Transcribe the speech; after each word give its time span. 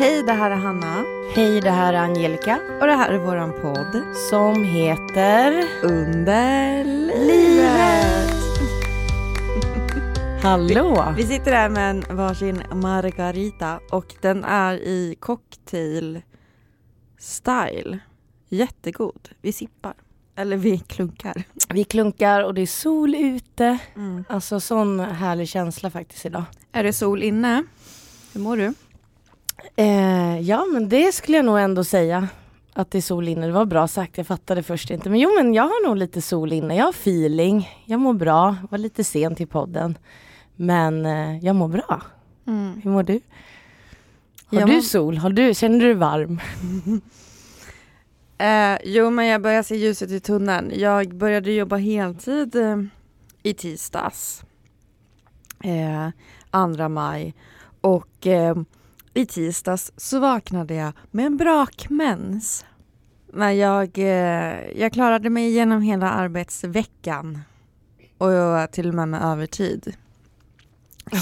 Hej, 0.00 0.22
det 0.22 0.32
här 0.32 0.50
är 0.50 0.56
Hanna. 0.56 1.04
Hej, 1.34 1.60
det 1.60 1.70
här 1.70 1.92
är 1.92 1.98
Angelica. 1.98 2.58
Och 2.80 2.86
det 2.86 2.92
här 2.92 3.12
är 3.12 3.18
våran 3.18 3.52
podd. 3.52 4.02
Som 4.30 4.64
heter 4.64 5.64
Under 5.82 6.84
livet. 7.26 8.34
Hallå! 10.42 11.14
Vi 11.16 11.26
sitter 11.26 11.52
här 11.52 11.68
med 11.68 11.90
en 11.90 12.16
varsin 12.16 12.62
margarita 12.74 13.80
och 13.90 14.14
den 14.20 14.44
är 14.44 14.74
i 14.74 15.16
cocktail 15.20 16.22
style. 17.18 17.98
Jättegod. 18.48 19.28
Vi 19.40 19.52
sippar. 19.52 19.94
Eller 20.36 20.56
vi 20.56 20.78
klunkar. 20.78 21.42
Vi 21.68 21.84
klunkar 21.84 22.44
och 22.44 22.54
det 22.54 22.62
är 22.62 22.66
sol 22.66 23.14
ute. 23.14 23.78
Mm. 23.96 24.24
Alltså 24.28 24.60
sån 24.60 25.00
härlig 25.00 25.48
känsla 25.48 25.90
faktiskt 25.90 26.26
idag. 26.26 26.44
Är 26.72 26.82
det 26.84 26.92
sol 26.92 27.22
inne? 27.22 27.64
Hur 28.32 28.40
mår 28.40 28.56
du? 28.56 28.74
Eh, 29.76 30.40
ja 30.40 30.64
men 30.72 30.88
det 30.88 31.12
skulle 31.14 31.36
jag 31.36 31.46
nog 31.46 31.58
ändå 31.58 31.84
säga. 31.84 32.28
Att 32.72 32.90
det 32.90 32.98
är 32.98 33.02
sol 33.02 33.28
inne. 33.28 33.46
Det 33.46 33.52
var 33.52 33.64
bra 33.64 33.88
sagt, 33.88 34.18
jag 34.18 34.26
fattade 34.26 34.62
först 34.62 34.90
inte. 34.90 35.10
Men 35.10 35.20
jo 35.20 35.30
men 35.36 35.54
jag 35.54 35.62
har 35.62 35.86
nog 35.86 35.96
lite 35.96 36.22
sol 36.22 36.52
inne. 36.52 36.76
Jag 36.76 36.84
har 36.84 36.90
feeling. 36.90 37.68
Jag 37.84 38.00
mår 38.00 38.12
bra. 38.12 38.56
Var 38.70 38.78
lite 38.78 39.04
sent 39.04 39.36
till 39.36 39.46
podden. 39.48 39.98
Men 40.56 41.06
eh, 41.06 41.38
jag 41.44 41.56
mår 41.56 41.68
bra. 41.68 42.02
Mm. 42.46 42.80
Hur 42.84 42.90
mår 42.90 43.02
du? 43.02 43.20
Har 44.46 44.58
Jag 44.60 44.68
du 44.68 44.74
mår- 44.74 44.80
sol? 44.80 45.18
Har 45.18 45.30
du, 45.30 45.54
känner 45.54 45.78
du 45.78 45.84
dig 45.84 45.94
varm? 45.94 46.40
Eh, 48.40 48.78
jo, 48.84 49.10
men 49.10 49.26
jag 49.26 49.42
börjar 49.42 49.62
se 49.62 49.76
ljuset 49.76 50.10
i 50.10 50.20
tunneln. 50.20 50.72
Jag 50.74 51.14
började 51.16 51.52
jobba 51.52 51.76
heltid 51.76 52.56
eh, 52.56 52.76
i 53.42 53.54
tisdags. 53.54 54.42
Eh, 55.64 56.08
2 56.76 56.88
maj. 56.88 57.34
Och 57.80 58.26
eh, 58.26 58.56
i 59.20 59.26
tisdags 59.26 59.92
så 59.96 60.20
vaknade 60.20 60.74
jag 60.74 60.92
med 61.10 61.26
en 61.26 61.36
brakmens. 61.36 62.64
Men 63.32 63.56
jag, 63.58 63.98
eh, 63.98 64.70
jag 64.80 64.92
klarade 64.92 65.30
mig 65.30 65.46
igenom 65.48 65.82
hela 65.82 66.10
arbetsveckan. 66.10 67.38
Och 68.18 68.32
jag 68.32 68.72
till 68.72 68.88
och 68.88 68.94
med 68.94 69.08
med 69.08 69.22
övertid. 69.22 69.94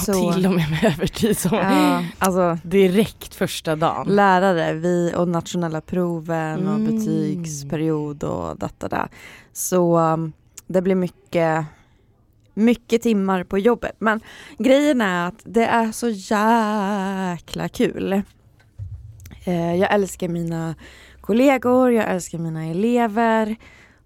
Så- 0.05 0.33
Till 0.33 0.47
och 0.47 0.53
med 0.53 0.71
med 0.71 0.85
övertid. 0.85 1.39
Som 1.39 1.57
Ja, 1.59 2.05
alltså 2.19 2.59
Direkt 2.63 3.35
första 3.35 3.77
dagen. 3.77 4.07
lärare 4.09 4.73
vi 4.75 5.13
och 5.17 5.29
nationella 5.29 5.81
proven 5.81 6.69
och 6.69 6.75
Mm. 6.75 6.97
betygsperiod 6.97 8.25
och 8.25 8.59
detta 8.59 8.89
där. 8.89 9.09
Så 9.53 9.99
um, 9.99 10.33
det 10.67 10.83
blir 10.83 10.95
mycket, 10.95 11.65
mycket 12.57 13.03
timmar 13.03 13.45
på 13.45 13.59
jobbet. 13.59 13.97
Men 13.99 14.21
grejen 14.59 15.01
är 15.01 15.29
att 15.29 15.41
det 15.45 15.65
är 15.65 15.93
så 15.93 16.09
jäkla 16.09 17.69
kul. 17.69 18.23
Eh, 19.45 19.75
jag 19.75 19.95
älskar 19.95 20.29
mina 20.29 20.75
kollegor, 21.21 21.93
jag 21.93 22.11
älskar 22.11 22.39
mina 22.39 22.65
elever 22.65 23.57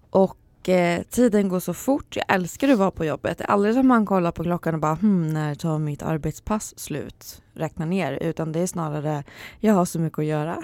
och 0.09 0.69
eh, 0.69 1.01
tiden 1.01 1.49
går 1.49 1.59
så 1.59 1.73
fort. 1.73 2.15
Jag 2.15 2.25
älskar 2.27 2.69
att 2.69 2.77
vara 2.77 2.91
på 2.91 3.05
jobbet. 3.05 3.37
Det 3.37 3.43
är 3.43 3.47
aldrig 3.47 3.75
som 3.75 3.87
man 3.87 4.05
kollar 4.05 4.31
på 4.31 4.43
klockan 4.43 4.73
och 4.73 4.79
bara 4.79 4.95
hmm, 4.95 5.33
när 5.33 5.55
tar 5.55 5.79
mitt 5.79 6.03
arbetspass 6.03 6.79
slut? 6.79 7.41
Räkna 7.53 7.85
ner. 7.85 8.13
Utan 8.13 8.51
det 8.51 8.59
är 8.59 8.67
snarare 8.67 9.23
jag 9.59 9.73
har 9.73 9.85
så 9.85 9.99
mycket 9.99 10.19
att 10.19 10.25
göra. 10.25 10.61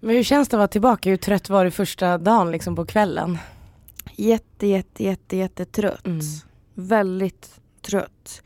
Men 0.00 0.16
hur 0.16 0.22
känns 0.22 0.48
det 0.48 0.56
att 0.56 0.58
vara 0.58 0.68
tillbaka? 0.68 1.10
Hur 1.10 1.16
trött 1.16 1.48
var 1.48 1.64
du 1.64 1.70
första 1.70 2.18
dagen 2.18 2.50
liksom 2.50 2.76
på 2.76 2.86
kvällen? 2.86 3.38
Jätte, 4.16 4.66
jätte, 4.66 5.04
jätte, 5.04 5.36
jätte 5.36 5.64
trött. 5.64 6.06
Mm. 6.06 6.20
Väldigt 6.80 7.60
trött. 7.82 8.42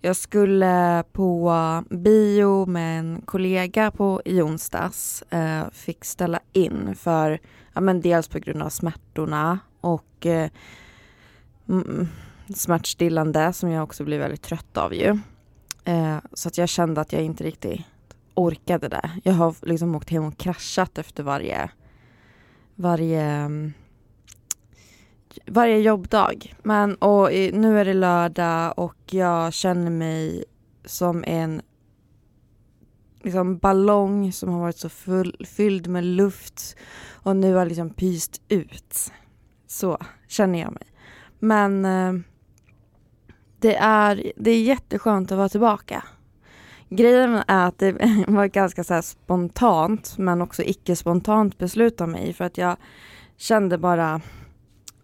Jag 0.00 0.16
skulle 0.16 1.04
på 1.12 1.84
bio 1.90 2.66
med 2.66 2.98
en 2.98 3.22
kollega 3.24 3.90
på, 3.90 4.22
i 4.24 4.42
onsdags. 4.42 5.22
Eh, 5.22 5.70
fick 5.70 6.04
ställa 6.04 6.40
in 6.52 6.94
för, 6.96 7.40
ja 7.72 7.80
men 7.80 8.00
dels 8.00 8.28
på 8.28 8.38
grund 8.38 8.62
av 8.62 8.68
smärtorna 8.68 9.58
och 9.80 10.26
eh, 10.26 10.50
mm, 11.68 12.08
smärtstillande 12.54 13.52
som 13.52 13.70
jag 13.70 13.84
också 13.84 14.04
blir 14.04 14.18
väldigt 14.18 14.42
trött 14.42 14.76
av 14.76 14.94
ju. 14.94 15.18
Eh, 15.84 16.18
så 16.32 16.48
att 16.48 16.58
jag 16.58 16.68
kände 16.68 17.00
att 17.00 17.12
jag 17.12 17.22
inte 17.22 17.44
riktigt 17.44 17.80
orkade 18.34 18.88
det. 18.88 19.10
Jag 19.24 19.32
har 19.32 19.54
liksom 19.62 19.94
åkt 19.94 20.10
hem 20.10 20.24
och 20.24 20.36
kraschat 20.36 20.98
efter 20.98 21.22
varje, 21.22 21.70
varje 22.74 23.22
mm, 23.22 23.72
varje 25.46 25.78
jobbdag. 25.78 26.54
Men 26.62 26.94
och 26.94 27.32
i, 27.32 27.52
nu 27.52 27.80
är 27.80 27.84
det 27.84 27.94
lördag 27.94 28.74
och 28.76 28.96
jag 29.10 29.52
känner 29.52 29.90
mig 29.90 30.44
som 30.84 31.24
en 31.26 31.62
liksom 33.22 33.58
ballong 33.58 34.32
som 34.32 34.48
har 34.48 34.60
varit 34.60 34.78
så 34.78 34.88
full, 34.88 35.46
fylld 35.48 35.86
med 35.86 36.04
luft 36.04 36.76
och 37.10 37.36
nu 37.36 37.54
har 37.54 37.66
liksom 37.66 37.90
pyst 37.90 38.42
ut. 38.48 39.12
Så 39.66 39.98
känner 40.28 40.58
jag 40.58 40.72
mig. 40.72 40.86
Men 41.38 41.84
eh, 41.84 42.12
det, 43.58 43.76
är, 43.76 44.32
det 44.36 44.50
är 44.50 44.62
jätteskönt 44.62 45.32
att 45.32 45.38
vara 45.38 45.48
tillbaka. 45.48 46.04
Grejen 46.88 47.42
är 47.46 47.66
att 47.66 47.78
det 47.78 47.92
var 48.28 48.46
ganska 48.46 48.84
så 48.84 48.94
här 48.94 49.02
spontant 49.02 50.18
men 50.18 50.42
också 50.42 50.62
icke 50.62 50.96
spontant 50.96 51.58
beslut 51.58 52.00
av 52.00 52.08
mig 52.08 52.32
för 52.32 52.44
att 52.44 52.58
jag 52.58 52.76
kände 53.36 53.78
bara 53.78 54.20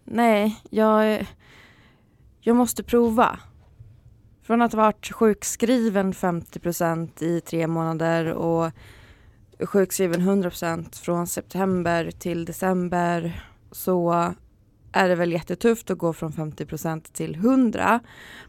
Nej, 0.09 0.61
jag, 0.69 1.27
jag 2.39 2.55
måste 2.55 2.83
prova. 2.83 3.39
Från 4.43 4.61
att 4.61 4.73
ha 4.73 4.81
varit 4.81 5.11
sjukskriven 5.11 6.13
50% 6.13 7.23
i 7.23 7.41
tre 7.41 7.67
månader 7.67 8.25
och 8.33 8.71
sjukskriven 9.59 10.21
100% 10.21 11.03
från 11.03 11.27
september 11.27 12.11
till 12.11 12.45
december 12.45 13.43
så 13.71 14.33
är 14.91 15.09
det 15.09 15.15
väl 15.15 15.31
jättetufft 15.31 15.91
att 15.91 15.97
gå 15.97 16.13
från 16.13 16.31
50% 16.31 17.13
till 17.13 17.35
100. 17.35 17.99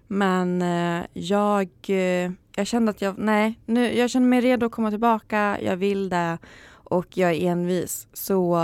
Men 0.07 0.63
eh, 0.63 1.07
jag, 1.13 1.69
eh, 1.89 2.33
jag 2.57 2.67
kände 2.67 2.91
att 2.91 3.03
jag, 3.03 3.19
nej, 3.19 3.61
nu, 3.67 3.99
jag 3.99 4.11
känner 4.11 4.29
mig 4.29 4.41
redo 4.41 4.67
att 4.67 4.73
komma 4.73 4.91
tillbaka, 4.91 5.59
jag 5.63 5.77
vill 5.77 6.09
det 6.09 6.39
och 6.71 7.17
jag 7.17 7.33
är 7.33 7.51
envis. 7.51 8.09
Så 8.13 8.59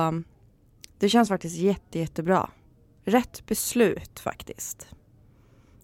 det 0.98 1.08
känns 1.08 1.28
faktiskt 1.28 1.56
jätte, 1.56 1.98
jättebra 1.98 2.50
rätt 3.04 3.46
beslut 3.46 4.20
faktiskt. 4.20 4.86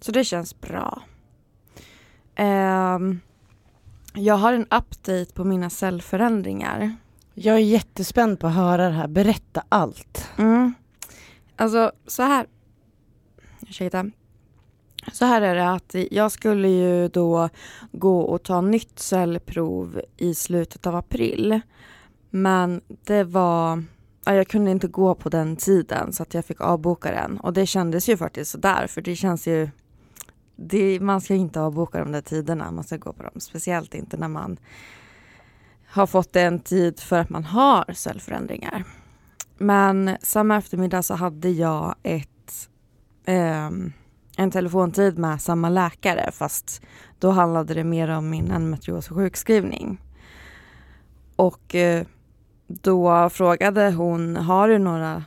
Så 0.00 0.12
det 0.12 0.24
känns 0.24 0.60
bra. 0.60 1.02
Ehm, 2.34 3.20
jag 4.14 4.34
har 4.34 4.52
en 4.52 4.64
update 4.64 5.26
på 5.34 5.44
mina 5.44 5.70
cellförändringar. 5.70 6.96
Jag 7.34 7.56
är 7.56 7.60
jättespänd 7.60 8.40
på 8.40 8.46
att 8.46 8.54
höra 8.54 8.88
det 8.88 8.94
här. 8.94 9.08
Berätta 9.08 9.64
allt. 9.68 10.30
Mm. 10.38 10.74
Alltså 11.56 11.92
så 12.06 12.22
här. 12.22 12.46
Ursäkta. 13.68 14.10
Så 15.12 15.24
här 15.24 15.42
är 15.42 15.54
det 15.54 15.70
att 15.70 15.94
jag 16.10 16.32
skulle 16.32 16.68
ju 16.68 17.08
då 17.08 17.48
gå 17.92 18.20
och 18.20 18.42
ta 18.42 18.60
nytt 18.60 18.98
cellprov 18.98 20.00
i 20.16 20.34
slutet 20.34 20.86
av 20.86 20.96
april. 20.96 21.60
Men 22.30 22.80
det 23.04 23.24
var 23.24 23.84
jag 24.24 24.48
kunde 24.48 24.70
inte 24.70 24.88
gå 24.88 25.14
på 25.14 25.28
den 25.28 25.56
tiden 25.56 26.12
så 26.12 26.22
att 26.22 26.34
jag 26.34 26.44
fick 26.44 26.60
avboka 26.60 27.10
den 27.10 27.40
och 27.40 27.52
det 27.52 27.66
kändes 27.66 28.08
ju 28.08 28.16
faktiskt 28.16 28.50
sådär 28.50 28.86
för 28.86 29.00
det 29.02 29.16
känns 29.16 29.46
ju 29.46 29.68
det, 30.56 31.00
man 31.00 31.20
ska 31.20 31.34
inte 31.34 31.60
avboka 31.60 31.98
de 31.98 32.12
där 32.12 32.20
tiderna, 32.20 32.70
man 32.70 32.84
ska 32.84 32.96
gå 32.96 33.12
på 33.12 33.22
dem. 33.22 33.40
Speciellt 33.40 33.94
inte 33.94 34.16
när 34.16 34.28
man 34.28 34.58
har 35.86 36.06
fått 36.06 36.36
en 36.36 36.60
tid 36.60 37.00
för 37.00 37.18
att 37.18 37.30
man 37.30 37.44
har 37.44 37.92
cellförändringar. 37.92 38.84
Men 39.58 40.16
samma 40.22 40.56
eftermiddag 40.56 41.02
så 41.02 41.14
hade 41.14 41.48
jag 41.48 41.94
ett, 42.02 42.68
eh, 43.24 43.70
en 44.36 44.50
telefontid 44.50 45.18
med 45.18 45.42
samma 45.42 45.68
läkare 45.68 46.30
fast 46.32 46.82
då 47.18 47.30
handlade 47.30 47.74
det 47.74 47.84
mer 47.84 48.08
om 48.08 48.30
min 48.30 48.50
endometrios 48.50 49.08
sjukskrivning. 49.08 50.00
Och 51.36 51.74
eh, 51.74 52.06
då 52.70 53.30
frågade 53.30 53.90
hon, 53.90 54.36
har 54.36 54.68
du 54.68 54.78
några 54.78 55.24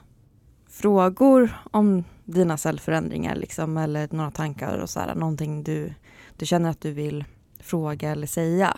frågor 0.69 1.57
om 1.72 2.04
dina 2.25 2.57
cellförändringar 2.57 3.36
liksom, 3.36 3.78
eller 3.78 4.07
några 4.12 4.31
tankar 4.31 4.78
och 4.78 4.90
så 4.90 5.00
här, 5.00 5.16
någonting 5.16 5.63
du, 5.63 5.94
du 6.38 6.45
känner 6.45 6.69
att 6.69 6.81
du 6.81 6.92
vill 6.92 7.25
fråga 7.60 8.12
eller 8.12 8.28
säga? 8.28 8.78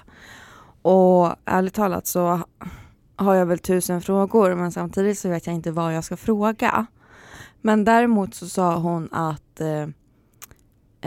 Och 0.82 1.36
ärligt 1.46 1.74
talat 1.74 2.08
så 2.08 2.42
har 3.16 3.36
jag 3.36 3.46
väl 3.46 3.60
tusen 3.60 4.02
frågor 4.02 4.56
men 4.56 4.72
samtidigt 4.72 5.20
så 5.20 5.30
vet 5.30 5.46
jag 5.46 5.56
inte 5.56 5.72
vad 5.72 5.96
jag 5.96 6.04
ska 6.04 6.18
fråga. 6.18 6.86
Men 7.62 7.86
däremot 7.86 8.36
så 8.36 8.50
sa 8.50 8.76
hon 8.76 9.10
att 9.12 9.62
eh, 9.62 9.90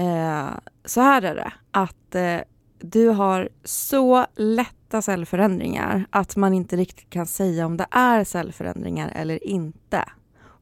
eh, 0.05 0.49
så 0.85 1.01
här 1.01 1.23
är 1.23 1.35
det, 1.35 1.53
att 1.71 2.15
eh, 2.15 2.39
du 2.81 3.09
har 3.09 3.49
så 3.65 4.27
lätt 4.37 4.78
lätta 4.89 5.03
cellförändringar 5.03 6.07
att 6.11 6.37
man 6.37 6.55
inte 6.55 6.77
riktigt 6.77 7.11
kan 7.11 7.27
säga 7.27 7.67
om 7.67 7.77
det 7.77 7.87
är 7.91 8.25
cellförändringar 8.25 9.13
eller 9.15 9.47
inte. 9.47 10.05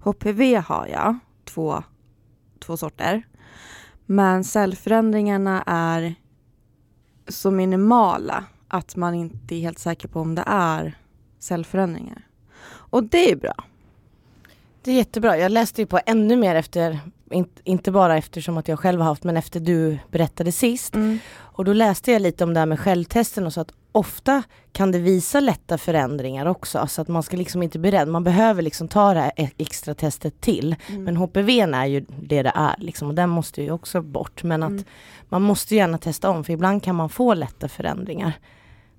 HPV 0.00 0.56
har 0.56 0.87
jag, 0.87 1.19
två, 1.44 1.82
två 2.58 2.76
sorter. 2.76 3.23
Men 4.06 4.44
cellförändringarna 4.44 5.62
är 5.67 6.14
så 7.28 7.50
minimala 7.50 8.44
att 8.69 8.96
man 8.96 9.14
inte 9.14 9.55
är 9.55 9.61
helt 9.61 9.78
säker 9.78 10.08
på 10.08 10.20
om 10.20 10.34
det 10.34 10.44
är 10.46 10.99
cellförändringar. 11.38 12.22
Och 12.90 13.05
det 13.05 13.31
är 13.31 13.37
bra. 13.37 13.64
Det 14.82 14.90
är 14.90 14.94
jättebra. 14.94 15.38
Jag 15.38 15.52
läste 15.52 15.82
ju 15.82 15.87
på 15.87 16.00
ännu 16.06 16.37
mer 16.37 16.55
efter, 16.55 17.00
inte 17.64 17.90
bara 17.93 18.17
eftersom 18.19 18.56
att 18.58 18.69
jag 18.69 18.78
själv 18.78 19.00
har 19.00 19.08
haft, 19.08 19.25
men 19.25 19.37
efter 19.37 19.61
du 19.61 19.99
berättade 20.11 20.52
sist. 20.52 20.94
Mm. 20.94 21.19
Och 21.38 21.64
då 21.64 21.73
läste 21.73 22.12
jag 22.12 22.23
lite 22.23 22.44
om 22.44 22.55
det 22.55 22.61
här 22.61 22.67
med 22.67 22.81
självtesten 22.81 23.46
och 23.46 23.52
så 23.52 23.61
att 23.61 23.73
ofta 23.93 24.43
kan 24.73 24.93
det 24.93 24.99
visa 24.99 25.40
lätta 25.40 25.78
förändringar 25.78 26.46
också. 26.46 26.87
Så 26.87 27.02
att 27.02 27.08
man 27.08 27.23
ska 27.23 27.37
liksom 27.37 27.62
inte 27.62 27.78
bli 27.78 27.90
rädd. 27.90 28.08
Man 28.08 28.25
behöver 28.25 28.62
liksom 28.62 28.88
ta 28.88 29.14
det 29.14 29.20
här 29.20 29.32
e- 29.37 29.50
extra 29.58 29.94
testet 29.94 30.40
till. 30.40 30.76
Mm. 30.88 31.05
Men 31.05 31.17
HPV 31.17 31.61
är 31.61 31.87
ju 31.87 32.00
det 32.23 32.43
det 32.43 32.52
är 32.55 32.75
liksom, 32.78 33.08
och 33.08 33.14
den 33.14 33.29
måste 33.31 33.62
ju 33.62 33.70
också 33.70 34.02
bort. 34.02 34.43
Men 34.43 34.62
att 34.62 34.70
Mm. 34.70 34.84
man 35.29 35.43
måste 35.43 35.75
gärna 35.76 35.99
testa 35.99 36.31
om 36.31 36.44
för 36.44 36.52
ibland 36.52 36.82
kan 36.82 36.94
man 36.96 37.08
få 37.08 37.34
lätta 37.34 37.69
förändringar 37.69 38.32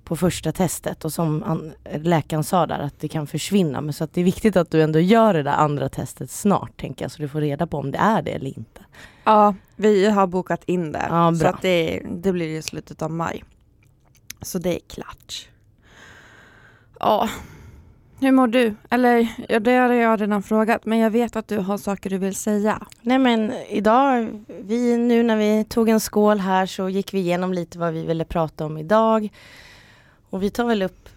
på 0.07 0.15
första 0.15 0.51
testet 0.51 1.05
och 1.05 1.13
som 1.13 1.43
an, 1.43 1.73
läkaren 2.01 2.43
sa 2.43 2.65
där 2.65 2.79
att 2.79 2.99
det 2.99 3.07
kan 3.07 3.27
försvinna. 3.27 3.81
Men 3.81 3.93
så 3.93 4.03
att 4.03 4.13
det 4.13 4.21
är 4.21 4.25
viktigt 4.25 4.55
att 4.55 4.71
du 4.71 4.81
ändå 4.81 4.99
gör 4.99 5.33
det 5.33 5.43
där 5.43 5.51
andra 5.51 5.89
testet 5.89 6.31
snart 6.31 6.79
tänker 6.81 7.05
jag 7.05 7.11
så 7.11 7.21
du 7.21 7.27
får 7.27 7.41
reda 7.41 7.67
på 7.67 7.77
om 7.77 7.91
det 7.91 7.97
är 7.97 8.21
det 8.21 8.31
eller 8.31 8.57
inte. 8.57 8.81
Ja, 9.23 9.55
vi 9.75 10.09
har 10.09 10.27
bokat 10.27 10.63
in 10.65 10.91
det. 10.91 11.07
Ja, 11.09 11.35
så 11.35 11.47
att 11.47 11.61
det, 11.61 12.01
det 12.11 12.31
blir 12.31 12.57
i 12.57 12.61
slutet 12.61 13.01
av 13.01 13.11
maj. 13.11 13.43
Så 14.41 14.59
det 14.59 14.75
är 14.75 14.79
klart. 14.87 15.49
Ja, 16.99 17.29
hur 18.19 18.31
mår 18.31 18.47
du? 18.47 18.75
Eller, 18.89 19.27
ja, 19.49 19.59
det 19.59 19.71
har 19.71 19.93
jag 19.93 20.21
redan 20.21 20.43
frågat, 20.43 20.85
men 20.85 20.99
jag 20.99 21.09
vet 21.09 21.35
att 21.35 21.47
du 21.47 21.57
har 21.57 21.77
saker 21.77 22.09
du 22.09 22.17
vill 22.17 22.35
säga. 22.35 22.87
Nej 23.01 23.19
men 23.19 23.53
idag, 23.69 24.43
vi, 24.61 24.97
nu 24.97 25.23
när 25.23 25.37
vi 25.37 25.65
tog 25.69 25.89
en 25.89 25.99
skål 25.99 26.39
här 26.39 26.65
så 26.65 26.89
gick 26.89 27.13
vi 27.13 27.19
igenom 27.19 27.53
lite 27.53 27.79
vad 27.79 27.93
vi 27.93 28.05
ville 28.05 28.25
prata 28.25 28.65
om 28.65 28.77
idag. 28.77 29.29
Och 30.37 30.43
vi 30.43 30.49
tar 30.49 30.65
väl 30.65 30.83
upp 30.83 31.09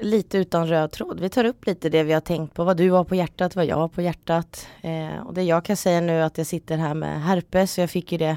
lite 0.00 0.38
utan 0.38 0.68
röd 0.68 0.90
tråd. 0.90 1.20
Vi 1.20 1.28
tar 1.28 1.44
upp 1.44 1.66
lite 1.66 1.88
det 1.88 2.02
vi 2.02 2.12
har 2.12 2.20
tänkt 2.20 2.54
på, 2.54 2.64
vad 2.64 2.76
du 2.76 2.90
har 2.90 3.04
på 3.04 3.14
hjärtat, 3.14 3.56
vad 3.56 3.66
jag 3.66 3.76
har 3.76 3.88
på 3.88 4.02
hjärtat. 4.02 4.66
Eh, 4.80 5.26
och 5.26 5.34
det 5.34 5.42
jag 5.42 5.64
kan 5.64 5.76
säga 5.76 6.00
nu 6.00 6.12
är 6.12 6.22
att 6.22 6.38
jag 6.38 6.46
sitter 6.46 6.76
här 6.76 6.94
med 6.94 7.22
herpes, 7.22 7.78
och 7.78 7.82
jag 7.82 7.90
fick 7.90 8.12
ju 8.12 8.18
det 8.18 8.36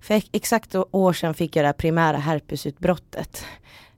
för 0.00 0.22
exakt 0.32 0.74
år 0.74 1.12
sedan 1.12 1.34
fick 1.34 1.56
jag 1.56 1.62
det 1.62 1.68
här 1.68 1.72
primära 1.72 2.16
herpesutbrottet. 2.16 3.44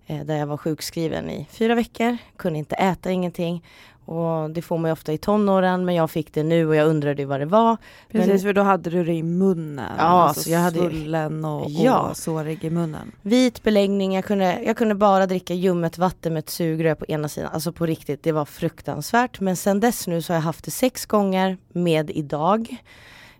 Eh, 0.06 0.24
där 0.24 0.36
jag 0.36 0.46
var 0.46 0.56
sjukskriven 0.56 1.30
i 1.30 1.46
fyra 1.50 1.74
veckor, 1.74 2.16
kunde 2.36 2.58
inte 2.58 2.74
äta 2.74 3.10
ingenting. 3.10 3.64
Och 4.06 4.50
det 4.50 4.62
får 4.62 4.78
man 4.78 4.88
ju 4.88 4.92
ofta 4.92 5.12
i 5.12 5.18
tonåren 5.18 5.84
men 5.84 5.94
jag 5.94 6.10
fick 6.10 6.34
det 6.34 6.42
nu 6.42 6.66
och 6.68 6.76
jag 6.76 6.88
undrade 6.88 7.24
vad 7.24 7.40
det 7.40 7.46
var. 7.46 7.76
Precis, 8.12 8.28
Men- 8.28 8.38
för 8.40 8.52
då 8.52 8.62
hade 8.62 8.90
du 8.90 9.04
det 9.04 9.12
i 9.14 9.22
munnen. 9.22 9.92
Ja, 9.98 10.04
alltså 10.04 10.42
så 10.42 10.50
jag 10.50 10.58
hade 10.58 10.78
svullen 10.78 11.44
och, 11.44 11.70
Ja. 11.70 11.98
och 11.98 12.16
sårig 12.16 12.64
i 12.64 12.70
munnen. 12.70 13.12
Vit 13.22 13.62
beläggning, 13.62 14.14
jag 14.14 14.24
kunde, 14.24 14.62
jag 14.66 14.76
kunde 14.76 14.94
bara 14.94 15.26
dricka 15.26 15.54
ljummet 15.54 15.98
vatten 15.98 16.32
med 16.32 16.40
ett 16.40 16.50
sugrör 16.50 16.94
på 16.94 17.04
ena 17.08 17.28
sidan. 17.28 17.50
Alltså 17.52 17.72
på 17.72 17.86
riktigt, 17.86 18.22
det 18.22 18.32
var 18.32 18.44
fruktansvärt. 18.44 19.40
Men 19.40 19.56
sen 19.56 19.80
dess 19.80 20.06
nu 20.06 20.22
så 20.22 20.32
har 20.32 20.36
jag 20.36 20.42
haft 20.42 20.64
det 20.64 20.70
sex 20.70 21.06
gånger 21.06 21.58
med 21.72 22.10
idag. 22.10 22.76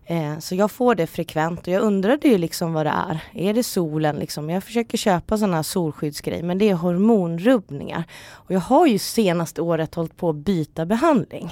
Eh, 0.09 0.39
så 0.39 0.55
jag 0.55 0.71
får 0.71 0.95
det 0.95 1.07
frekvent 1.07 1.59
och 1.59 1.73
jag 1.73 1.81
undrade 1.81 2.27
ju 2.27 2.37
liksom 2.37 2.73
vad 2.73 2.85
det 2.85 2.93
är. 3.09 3.23
Är 3.33 3.53
det 3.53 3.63
solen 3.63 4.15
liksom? 4.15 4.49
Jag 4.49 4.63
försöker 4.63 4.97
köpa 4.97 5.37
sådana 5.37 5.55
här 5.55 5.63
solskyddsgrejer 5.63 6.43
men 6.43 6.57
det 6.57 6.69
är 6.69 6.75
hormonrubbningar. 6.75 8.03
Och 8.31 8.51
jag 8.51 8.59
har 8.59 8.87
ju 8.87 8.99
senaste 8.99 9.61
året 9.61 9.95
hållit 9.95 10.17
på 10.17 10.29
att 10.29 10.35
byta 10.35 10.85
behandling. 10.85 11.51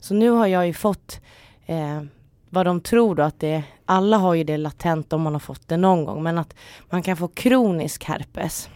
Så 0.00 0.14
nu 0.14 0.30
har 0.30 0.46
jag 0.46 0.66
ju 0.66 0.74
fått 0.74 1.20
eh, 1.66 2.02
vad 2.50 2.66
de 2.66 2.80
tror 2.80 3.14
då 3.14 3.22
att 3.22 3.40
det 3.40 3.62
alla 3.84 4.16
har 4.16 4.34
ju 4.34 4.44
det 4.44 4.56
latent 4.56 5.12
om 5.12 5.22
man 5.22 5.32
har 5.32 5.40
fått 5.40 5.68
det 5.68 5.76
någon 5.76 6.04
gång 6.04 6.22
men 6.22 6.38
att 6.38 6.54
man 6.90 7.02
kan 7.02 7.16
få 7.16 7.28
kronisk 7.28 8.04
herpes. 8.04 8.68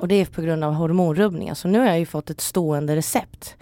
Och 0.00 0.08
det 0.08 0.14
är 0.14 0.24
på 0.24 0.42
grund 0.42 0.64
av 0.64 0.72
hormonrubbningar. 0.72 1.54
Så 1.54 1.68
nu 1.68 1.78
har 1.78 1.86
jag 1.86 1.98
ju 1.98 2.06
fått 2.06 2.30
ett 2.30 2.40
stående 2.40 2.96
recept 2.96 3.56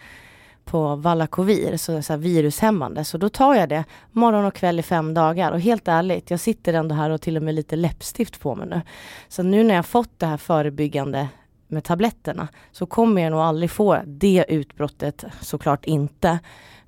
på 0.65 0.97
Valakovir, 0.97 1.77
så, 1.77 2.03
så 2.03 2.13
här 2.13 2.21
virushämmande. 2.21 3.05
Så 3.05 3.19
då 3.19 3.29
tar 3.29 3.55
jag 3.55 3.69
det 3.69 3.85
morgon 4.13 4.45
och 4.45 4.55
kväll 4.55 4.79
i 4.79 4.83
fem 4.83 5.15
dagar. 5.15 5.53
Och 5.53 5.61
helt 5.61 5.89
ärligt, 5.89 6.31
jag 6.31 6.41
sitter 6.41 6.75
ändå 6.75 6.95
här 6.95 7.11
och 7.11 7.21
till 7.21 7.37
och 7.37 7.43
med 7.43 7.55
lite 7.55 7.77
läppstift 7.77 8.41
på 8.41 8.55
mig 8.55 8.69
nu. 8.69 8.81
Så 9.29 9.43
nu 9.43 9.65
när 9.65 9.75
jag 9.75 9.87
fått 9.87 10.19
det 10.19 10.27
här 10.27 10.37
förebyggande 10.37 11.29
med 11.69 11.85
tabletterna 11.85 12.49
så 12.73 12.87
kommer 12.87 13.23
jag 13.23 13.31
nog 13.31 13.41
aldrig 13.41 13.71
få 13.71 13.99
det 14.07 14.45
utbrottet, 14.49 15.25
såklart 15.41 15.85
inte. 15.85 16.39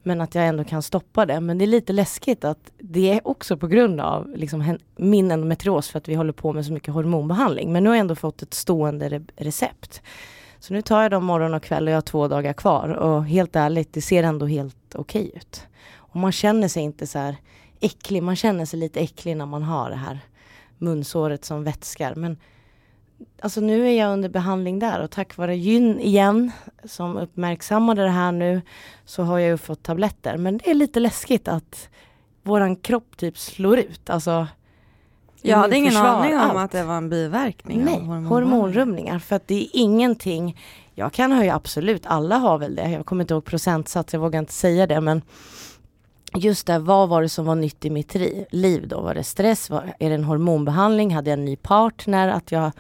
Men 0.03 0.21
att 0.21 0.35
jag 0.35 0.47
ändå 0.47 0.65
kan 0.65 0.83
stoppa 0.83 1.27
det. 1.27 1.41
Men 1.41 1.59
det 1.59 1.65
är 1.65 1.67
lite 1.67 1.93
läskigt 1.93 2.45
att 2.45 2.71
det 2.79 3.13
är 3.13 3.29
också 3.29 3.57
på 3.57 3.67
grund 3.67 4.01
av 4.01 4.33
liksom, 4.37 4.79
min 4.97 5.31
endometrios 5.31 5.89
för 5.89 5.99
att 5.99 6.09
vi 6.09 6.15
håller 6.15 6.33
på 6.33 6.53
med 6.53 6.67
så 6.67 6.73
mycket 6.73 6.95
hormonbehandling. 6.95 7.73
Men 7.73 7.85
nu 7.85 7.89
har 7.89 7.97
jag 7.97 8.01
ändå 8.01 8.15
fått 8.15 8.43
ett 8.43 8.55
stående 8.55 9.09
re- 9.09 9.31
recept. 9.37 10.03
Så 10.59 10.75
nu 10.75 10.83
tar 10.83 11.03
jag 11.03 11.11
dem 11.11 11.25
morgon 11.25 11.55
och 11.55 11.63
kväll 11.63 11.87
och 11.87 11.91
jag 11.91 11.97
har 11.97 12.03
två 12.03 12.29
dagar 12.29 12.53
kvar. 12.53 12.89
Och 12.89 13.25
helt 13.25 13.57
ärligt, 13.57 13.93
det 13.93 14.01
ser 14.01 14.23
ändå 14.23 14.47
helt 14.47 14.95
okej 14.95 15.33
ut. 15.37 15.67
Och 15.95 16.17
man 16.17 16.33
känner 16.33 16.69
sig 16.69 16.83
inte 16.83 17.07
så 17.07 17.19
här 17.19 17.37
äcklig. 17.81 18.23
Man 18.23 18.37
känner 18.37 18.65
sig 18.65 18.79
lite 18.79 19.01
äcklig 19.01 19.37
när 19.37 19.47
man 19.47 19.63
har 19.63 19.91
det 19.91 19.97
här 19.97 20.19
munsåret 20.79 21.45
som 21.45 21.65
vätskar. 21.65 22.15
Men 22.15 22.37
alltså 23.41 23.61
nu 23.61 23.89
är 23.89 23.93
jag 23.93 24.13
under 24.13 24.29
behandling 24.29 24.79
där 24.79 25.03
och 25.03 25.11
tack 25.11 25.37
vare 25.37 25.57
gyn 25.57 26.01
igen 26.01 26.51
som 26.85 27.17
uppmärksammade 27.17 28.03
det 28.03 28.11
här 28.11 28.33
nu 28.33 28.63
så 29.05 29.23
har 29.23 29.39
jag 29.39 29.51
ju 29.51 29.57
fått 29.57 29.83
tabletter. 29.83 30.37
Men 30.37 30.59
det 30.59 30.71
är 30.71 30.75
lite 30.75 31.01
läskigt 31.01 31.49
att 31.49 31.89
våran 32.43 32.77
kropp 32.77 33.17
typ 33.17 33.39
slår 33.39 33.79
ut. 33.79 34.11
Alltså 34.11 34.47
jag 35.43 35.57
hade 35.57 35.77
ingen 35.77 35.97
aning 35.97 36.35
om 36.35 36.41
allt. 36.41 36.59
att 36.59 36.71
det 36.71 36.85
var 36.85 36.97
en 36.97 37.09
biverkning 37.09 37.85
Nej, 37.85 37.95
av 37.95 38.01
hormonbehandling. 38.01 38.51
hormonrubbningar. 38.51 39.19
För 39.19 39.37
att 39.37 39.49
det 39.49 39.55
är 39.55 39.69
ingenting, 39.73 40.59
jag 40.95 41.13
kan 41.13 41.33
ha 41.33 41.45
ju 41.45 41.51
absolut, 41.51 42.07
alla 42.07 42.37
har 42.37 42.59
väl 42.59 42.75
det. 42.75 42.91
Jag 42.91 43.07
kommer 43.07 43.25
inte 43.25 43.35
ihåg 43.35 43.45
procentsats, 43.45 44.13
jag 44.13 44.21
vågar 44.21 44.39
inte 44.39 44.53
säga 44.53 44.87
det. 44.87 45.01
Men 45.01 45.23
just 46.35 46.67
det, 46.67 46.79
vad 46.79 47.09
var 47.09 47.23
det 47.23 47.29
som 47.29 47.47
var 47.47 47.55
nytt 47.55 47.85
i 47.85 47.91
mitt 47.91 48.15
liv 48.51 48.89
då? 48.89 49.01
Var 49.01 49.15
det 49.15 49.25
stress? 49.25 49.71
Var, 49.71 49.95
är 49.99 50.09
det 50.09 50.15
en 50.15 50.25
hormonbehandling? 50.25 51.15
Hade 51.15 51.31
jag 51.31 51.39
en 51.39 51.45
ny 51.45 51.57
partner? 51.57 52.29
Att 52.29 52.53
jag, 52.53 52.73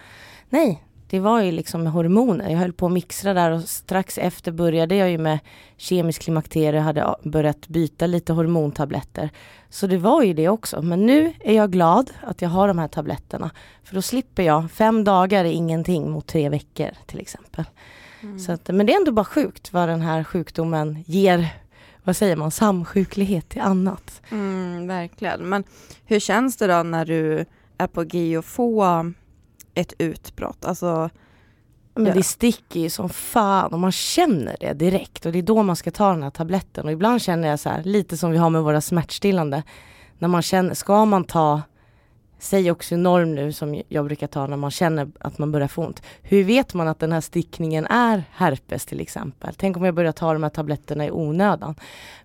nej, 0.49 0.83
det 1.11 1.21
var 1.21 1.43
ju 1.43 1.53
liksom 1.53 1.87
hormoner. 1.87 2.51
Jag 2.51 2.59
höll 2.59 2.73
på 2.73 2.87
att 2.87 2.93
mixtra 2.93 3.35
där 3.35 3.51
och 3.51 3.63
strax 3.63 4.19
efter 4.19 4.53
började 4.53 4.97
jag 4.97 5.11
ju 5.11 5.19
med 5.19 5.39
kemisk 5.77 6.23
klimakterie, 6.23 6.81
hade 6.81 7.05
a- 7.05 7.17
börjat 7.23 7.69
byta 7.69 8.07
lite 8.07 8.33
hormontabletter. 8.33 9.31
Så 9.71 9.87
det 9.87 9.99
var 9.99 10.23
ju 10.23 10.35
det 10.35 10.49
också. 10.49 10.83
Men 10.83 11.07
nu 11.07 11.33
är 11.41 11.55
jag 11.55 11.71
glad 11.73 12.11
att 12.23 12.43
jag 12.43 12.49
har 12.49 12.69
de 12.69 12.79
här 12.79 12.89
tabletterna. 12.89 13.51
För 13.85 13.95
då 13.95 14.03
slipper 14.03 14.43
jag, 14.43 14.71
fem 14.71 15.05
dagar 15.05 15.45
är 15.45 15.53
ingenting 15.53 16.11
mot 16.11 16.27
tre 16.27 16.49
veckor 16.49 16.91
till 17.07 17.21
exempel. 17.21 17.65
Mm. 18.23 18.39
Så 18.39 18.53
att, 18.53 18.69
men 18.69 18.87
det 18.87 18.93
är 18.93 18.97
ändå 18.99 19.13
bara 19.13 19.25
sjukt 19.25 19.73
vad 19.73 19.89
den 19.89 20.01
här 20.01 20.25
sjukdomen 20.25 21.05
ger, 21.07 21.49
vad 22.05 22.17
säger 22.17 22.37
man, 22.37 22.51
samsjuklighet 22.51 23.49
till 23.49 23.61
annat. 23.63 24.23
Mm, 24.31 24.87
verkligen. 24.87 25.49
Men 25.49 25.65
hur 26.05 26.21
känns 26.21 26.57
det 26.57 26.67
då 26.67 26.83
när 26.83 27.05
du 27.05 27.45
är 27.79 27.87
på 27.87 28.03
G 28.03 28.37
att 28.37 28.45
få 28.45 29.13
ett 29.77 29.93
utbrott? 29.99 30.65
Alltså, 30.65 31.11
Men 31.95 32.07
Ja. 32.07 32.15
det 32.15 32.23
sticker 32.23 32.81
ju 32.81 32.91
som 32.91 33.09
fan 33.09 33.73
och 33.73 33.81
man 33.81 33.93
känner 33.93 34.57
det 34.61 34.73
direkt 34.73 35.27
och 35.27 35.33
det 35.33 35.39
är 35.39 35.43
då 35.43 35.63
man 35.63 35.77
ska 35.77 35.91
ta 35.91 36.11
den 36.11 36.23
här 36.23 36.31
tabletten 36.31 36.85
och 36.87 36.93
ibland 36.93 37.23
känner 37.23 37.49
jag 37.49 37.59
så 37.61 37.69
här, 37.69 37.83
lite 37.83 38.17
som 38.17 38.31
vi 38.31 38.39
har 38.39 38.51
med 38.51 38.63
våra 38.63 38.81
smärtstillande. 38.81 39.63
När 40.19 40.29
man 40.29 40.43
känner, 40.43 40.75
ska 40.75 41.05
man 41.05 41.25
ta, 41.25 41.63
säg 42.39 42.71
Oxynorm 42.71 43.35
nu 43.35 43.53
som 43.53 43.83
jag 43.89 44.05
brukar 44.05 44.27
ta 44.27 44.47
när 44.47 44.57
man 44.57 44.71
känner 44.71 45.09
att 45.21 45.39
man 45.39 45.53
börjar 45.53 45.69
få 45.69 45.85
ont. 45.87 46.03
Hur 46.23 46.45
vet 46.45 46.75
man 46.75 46.89
att 46.89 46.99
den 46.99 47.13
här 47.13 47.21
stickningen 47.21 47.87
är 47.87 48.25
herpes 48.33 48.87
till 48.87 49.01
exempel? 49.01 49.55
Tänk 49.57 49.77
om 49.77 49.85
jag 49.85 49.95
börjar 49.95 50.13
ta 50.13 50.33
de 50.33 50.43
här 50.43 50.51
tabletterna 50.51 51.07
i 51.07 51.11
onödan. 51.11 51.75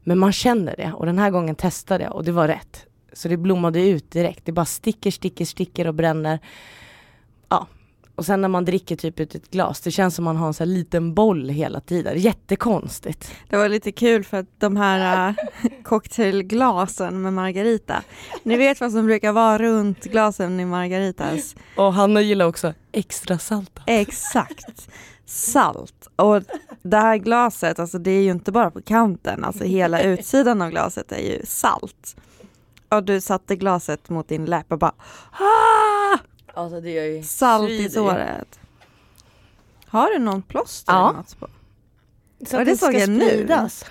Men 0.04 0.18
man 0.20 0.32
känner 0.32 0.76
det 0.78 0.94
och 0.96 1.06
den 1.06 1.20
här 1.20 1.30
gången 1.30 1.56
testade 1.56 2.04
jag 2.04 2.16
och 2.16 2.24
det 2.24 2.32
var 2.32 2.48
rätt. 2.48 2.86
Så 3.14 3.28
det 3.28 3.38
blommade 3.38 3.88
ut 3.88 4.12
direkt. 4.12 4.46
Det 4.46 4.52
bara 4.52 4.66
sticker, 4.66 5.12
sticker, 5.12 5.46
sticker 5.46 5.88
och 5.88 5.94
bränner. 5.94 6.40
Och 8.22 8.26
sen 8.26 8.42
när 8.42 8.48
man 8.48 8.66
dricker 8.66 8.96
typ 8.96 9.20
ut 9.20 9.36
ett 9.36 9.52
glas, 9.52 9.82
det 9.82 9.92
känns 9.92 10.16
som 10.16 10.26
man 10.26 10.36
har 10.36 10.48
en 10.48 10.54
sån 10.54 10.68
här 10.68 10.76
liten 10.76 11.14
boll 11.14 11.50
hela 11.50 11.80
tiden. 11.80 12.20
Jättekonstigt. 12.20 13.32
det 13.50 13.58
var 13.58 13.70
lite 13.70 13.92
kul 13.92 14.24
för 14.24 14.38
att 14.38 14.60
de 14.60 14.78
här 14.78 15.30
äh, 15.64 15.70
cocktailglasen 15.84 17.22
med 17.22 17.34
Margarita, 17.34 18.04
ni 18.44 18.58
vet 18.58 18.82
vad 18.82 18.92
som 18.92 19.06
brukar 19.06 19.32
vara 19.32 19.58
runt 19.58 20.04
glasen 20.04 20.60
i 20.60 20.66
Margaritas? 20.66 21.56
Och 21.78 21.94
Hanna 21.94 22.22
gillar 22.22 22.46
också 22.46 22.74
extra 22.92 23.38
salta. 23.38 23.82
Exakt. 23.86 24.90
Salt. 25.26 26.08
Och 26.16 26.42
det 26.82 26.98
här 26.98 27.18
glaset, 27.18 27.80
alltså 27.80 27.98
det 27.98 28.12
är 28.12 28.22
ju 28.22 28.32
inte 28.32 28.52
bara 28.52 28.72
på 28.72 28.82
kanten, 28.82 29.44
alltså 29.44 29.64
hela 29.64 30.02
utsidan 30.04 30.62
av 30.62 30.70
glaset 30.70 31.12
är 31.12 31.22
ju 31.22 31.46
salt. 31.46 32.16
Och 32.90 33.04
du 33.04 33.22
satte 33.22 33.56
glaset 33.56 34.10
mot 34.10 34.28
din 34.28 34.46
läpp 34.46 34.72
och 34.72 34.80
bara 34.80 34.94
ah! 35.32 36.31
Alltså 36.54 36.82
det 36.82 36.92
gör 36.92 37.04
ju 37.04 37.24
Salt 37.24 37.70
i 37.70 37.90
såret. 37.90 38.60
Har 39.86 40.10
du 40.14 40.20
någon 40.20 40.42
plåster 40.42 40.94
Ja. 40.94 41.10
eller 41.10 41.18
något 41.18 41.40
på? 41.40 41.48
Så 42.48 42.58
att 42.60 42.66
det 42.66 42.78
såg 42.78 42.90
ska 42.90 43.00
jag 43.00 43.10
nu. 43.10 43.28
spridas. 43.30 43.86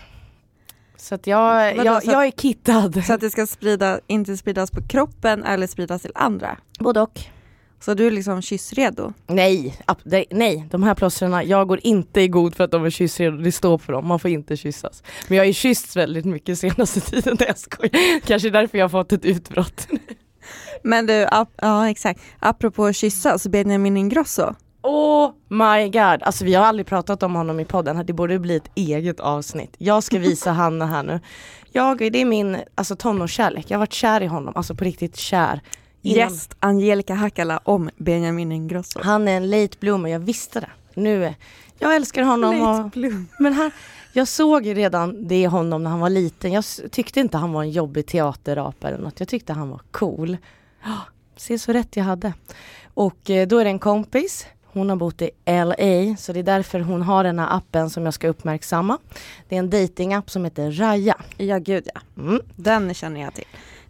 Så 0.96 1.14
att 1.14 1.26
jag, 1.26 1.74
Vadå, 1.76 1.84
jag, 1.86 2.02
så 2.02 2.10
att- 2.10 2.14
jag 2.14 2.26
är 2.26 2.30
kittad. 2.30 3.04
Så 3.04 3.12
att 3.12 3.20
det 3.20 3.30
ska 3.30 3.46
sprida, 3.46 4.00
inte 4.06 4.36
spridas 4.36 4.70
på 4.70 4.82
kroppen 4.88 5.44
eller 5.44 5.66
spridas 5.66 6.02
till 6.02 6.12
andra. 6.14 6.56
Både 6.78 7.00
och. 7.00 7.20
Så 7.80 7.94
du 7.94 8.06
är 8.06 8.10
liksom 8.10 8.42
kyssredo? 8.42 9.12
Nej, 9.26 9.76
ab- 9.86 10.24
nej, 10.30 10.68
de 10.70 10.82
här 10.82 10.94
plåstren, 10.94 11.48
jag 11.48 11.68
går 11.68 11.80
inte 11.82 12.20
i 12.20 12.28
god 12.28 12.54
för 12.54 12.64
att 12.64 12.70
de 12.70 12.84
är 12.84 12.90
kyssredo, 12.90 13.36
det 13.36 13.52
står 13.52 13.78
på 13.78 13.92
dem, 13.92 14.06
man 14.06 14.18
får 14.20 14.30
inte 14.30 14.56
kyssas. 14.56 15.02
Men 15.28 15.36
jag 15.36 15.42
har 15.42 15.46
ju 15.46 15.52
kyssts 15.52 15.96
väldigt 15.96 16.24
mycket 16.24 16.58
senaste 16.58 17.00
tiden, 17.10 17.36
nej 17.40 17.48
jag 17.48 17.58
skojar. 17.58 18.20
Kanske 18.26 18.50
därför 18.50 18.78
jag 18.78 18.84
har 18.84 18.88
fått 18.88 19.12
ett 19.12 19.24
utbrott. 19.24 19.88
Men 20.84 21.06
du, 21.06 21.24
ap- 21.26 21.54
ja 21.56 21.88
exakt. 21.90 22.20
Apropå 22.38 22.92
kyssas, 22.92 23.46
Benjamin 23.48 23.96
Ingrosso. 23.96 24.54
Oh 24.82 25.30
my 25.48 25.88
god, 25.88 26.22
alltså 26.22 26.44
vi 26.44 26.54
har 26.54 26.64
aldrig 26.66 26.86
pratat 26.86 27.22
om 27.22 27.34
honom 27.34 27.60
i 27.60 27.64
podden, 27.64 28.06
det 28.06 28.12
borde 28.12 28.38
bli 28.38 28.56
ett 28.56 28.70
eget 28.74 29.20
avsnitt. 29.20 29.74
Jag 29.78 30.02
ska 30.02 30.18
visa 30.18 30.52
Hanna 30.52 30.86
här 30.86 31.02
nu. 31.02 31.20
Jag, 31.72 31.98
det 31.98 32.20
är 32.20 32.24
min 32.24 32.56
alltså, 32.74 32.96
tonårskärlek, 32.96 33.64
jag 33.68 33.76
har 33.76 33.80
varit 33.80 33.92
kär 33.92 34.20
i 34.22 34.26
honom, 34.26 34.56
alltså 34.56 34.74
på 34.74 34.84
riktigt 34.84 35.16
kär. 35.16 35.60
Innan- 36.02 36.18
Gäst 36.18 36.56
Angelica 36.60 37.14
Hakala 37.14 37.60
om 37.64 37.90
Benjamin 37.96 38.52
Ingrosso. 38.52 39.00
Han 39.02 39.28
är 39.28 39.36
en 39.36 39.50
late 39.50 39.76
bloomer, 39.80 40.10
jag 40.10 40.18
visste 40.20 40.60
det. 40.60 40.70
Nu, 40.94 41.34
jag 41.78 41.94
älskar 41.96 42.22
honom 42.22 42.62
och 42.62 42.96
Men 43.38 43.52
han, 43.52 43.70
jag 44.12 44.28
såg 44.28 44.66
ju 44.66 44.74
redan 44.74 45.28
det 45.28 45.40
i 45.40 45.44
honom 45.44 45.82
när 45.84 45.90
han 45.90 46.00
var 46.00 46.10
liten. 46.10 46.52
Jag 46.52 46.64
tyckte 46.90 47.20
inte 47.20 47.36
han 47.38 47.52
var 47.52 47.62
en 47.62 47.70
jobbig 47.70 48.06
teaterapa 48.06 48.88
eller 48.88 48.98
något. 48.98 49.20
Jag 49.20 49.28
tyckte 49.28 49.52
han 49.52 49.70
var 49.70 49.80
cool. 49.90 50.36
Ja, 50.84 50.98
Se 51.36 51.58
så 51.58 51.72
rätt 51.72 51.96
jag 51.96 52.04
hade. 52.04 52.32
Och 52.94 53.30
eh, 53.30 53.46
då 53.48 53.58
är 53.58 53.64
det 53.64 53.70
en 53.70 53.78
kompis. 53.78 54.46
Hon 54.72 54.88
har 54.88 54.96
bott 54.96 55.22
i 55.22 55.30
LA 55.46 56.16
så 56.16 56.32
det 56.32 56.38
är 56.38 56.42
därför 56.42 56.80
hon 56.80 57.02
har 57.02 57.24
den 57.24 57.38
här 57.38 57.56
appen 57.56 57.90
som 57.90 58.04
jag 58.04 58.14
ska 58.14 58.28
uppmärksamma. 58.28 58.98
Det 59.48 59.54
är 59.54 59.58
en 59.58 59.70
datingapp 59.70 60.30
som 60.30 60.44
heter 60.44 60.70
Raya. 60.70 61.16
Ja 61.36 61.58
gud 61.58 61.88
ja, 61.94 62.00
Mm. 62.22 62.40
den 62.56 62.94
känner 62.94 63.20
jag 63.20 63.34
till. 63.34 63.44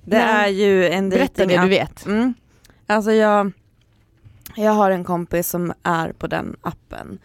Det 0.05 0.17
Men- 0.19 0.29
är 0.37 0.49
ju 0.49 0.89
en 0.89 1.09
Berätta 1.11 1.33
det 1.47 1.57
datingapp. 1.57 1.65
du 1.65 1.69
vet. 1.71 2.07
Mm. 2.07 2.35
Alltså 2.87 3.13
jag, 3.13 3.53
jag 4.57 4.73
har 4.73 4.91
en 4.91 5.05
kompis 5.05 5.49
som 5.49 5.73
är 5.83 6.13
på 6.13 6.27
den 6.27 6.57
appen. 6.63 7.19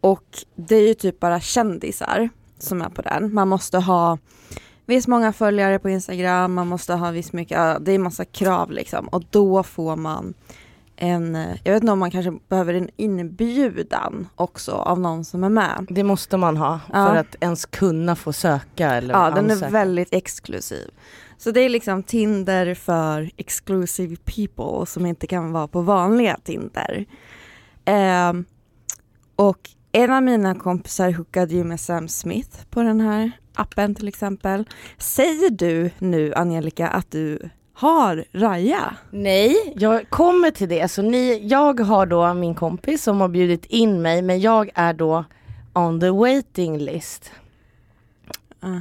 Och 0.00 0.24
det 0.54 0.76
är 0.76 0.88
ju 0.88 0.94
typ 0.94 1.20
bara 1.20 1.40
kändisar 1.40 2.28
som 2.58 2.82
är 2.82 2.88
på 2.88 3.02
den. 3.02 3.34
Man 3.34 3.48
måste 3.48 3.78
ha 3.78 4.18
visst 4.86 5.08
många 5.08 5.32
följare 5.32 5.78
på 5.78 5.90
Instagram, 5.90 6.54
man 6.54 6.66
måste 6.66 6.94
ha 6.94 7.10
visst 7.10 7.32
mycket, 7.32 7.84
det 7.84 7.92
är 7.92 7.98
massa 7.98 8.24
krav 8.24 8.70
liksom. 8.70 9.08
Och 9.08 9.22
då 9.30 9.62
får 9.62 9.96
man 9.96 10.34
en, 10.96 11.36
eh, 11.36 11.56
jag 11.64 11.72
vet 11.72 11.82
inte 11.82 11.92
om 11.92 11.98
man 11.98 12.10
kanske 12.10 12.32
behöver 12.48 12.74
en 12.74 12.88
inbjudan 12.96 14.28
också 14.34 14.72
av 14.72 15.00
någon 15.00 15.24
som 15.24 15.44
är 15.44 15.48
med. 15.48 15.86
Det 15.90 16.02
måste 16.04 16.36
man 16.36 16.56
ha 16.56 16.80
Ja. 16.92 17.06
för 17.06 17.16
att 17.16 17.36
ens 17.40 17.66
kunna 17.66 18.16
få 18.16 18.32
söka 18.32 18.94
eller 18.94 19.14
Ja, 19.14 19.30
den 19.30 19.46
är 19.46 19.52
ansöka. 19.52 19.70
väldigt 19.72 20.08
exklusiv. 20.14 20.90
Så 21.38 21.50
det 21.50 21.60
är 21.60 21.68
liksom 21.68 22.02
Tinder 22.02 22.74
för 22.74 23.30
exclusive 23.36 24.16
people 24.16 24.86
som 24.86 25.06
inte 25.06 25.26
kan 25.26 25.52
vara 25.52 25.68
på 25.68 25.80
vanliga 25.80 26.36
Tinder. 26.44 27.06
Ehm, 27.84 28.44
och 29.36 29.58
en 29.92 30.12
av 30.12 30.22
mina 30.22 30.54
kompisar 30.54 31.10
hookade 31.12 31.54
ju 31.54 31.64
med 31.64 31.80
Sam 31.80 32.08
Smith 32.08 32.58
på 32.70 32.82
den 32.82 33.00
här 33.00 33.32
appen 33.56 33.94
till 33.94 34.08
exempel. 34.08 34.64
Säger 34.98 35.50
du 35.50 35.90
nu 35.98 36.34
Angelica 36.34 36.88
att 36.88 37.10
du 37.10 37.48
har 37.74 38.24
Raja? 38.32 38.96
Nej, 39.10 39.74
jag 39.76 40.10
kommer 40.10 40.50
till 40.50 40.68
det. 40.68 40.88
Så 40.90 41.02
ni, 41.02 41.46
jag 41.46 41.80
har 41.80 42.06
då 42.06 42.34
min 42.34 42.54
kompis 42.54 43.02
som 43.02 43.20
har 43.20 43.28
bjudit 43.28 43.66
in 43.66 44.02
mig 44.02 44.22
men 44.22 44.40
jag 44.40 44.70
är 44.74 44.92
då 44.92 45.24
on 45.72 46.00
the 46.00 46.10
waiting 46.10 46.78
list. 46.78 47.30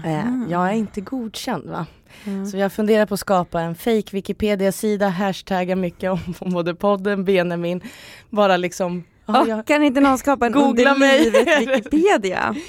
Eh, 0.05 0.50
jag 0.50 0.70
är 0.70 0.74
inte 0.74 1.01
godkänd 1.01 1.70
va. 1.70 1.86
Mm. 2.25 2.46
Så 2.46 2.58
jag 2.58 2.74
funderar 2.74 3.05
på 3.05 3.13
att 3.13 3.20
skapa 3.20 3.62
en 3.62 3.75
fake 3.75 4.10
Wikipedia-sida, 4.12 5.08
hashtagga 5.10 5.75
mycket 5.75 6.12
om 6.12 6.20
både 6.51 6.75
podden, 6.75 7.25
Benjamin, 7.25 7.82
bara 8.29 8.58
liksom 8.58 9.03
Åh, 9.27 9.44
jag, 9.48 9.65
Kan 9.67 9.84
inte 9.84 10.00
någon 10.01 10.17
skapa 10.17 10.46
en 10.46 10.51
Googla 10.51 10.94
under 10.94 11.00
mig. 11.00 11.24
livet 11.24 11.62
Wikipedia? 11.77 12.55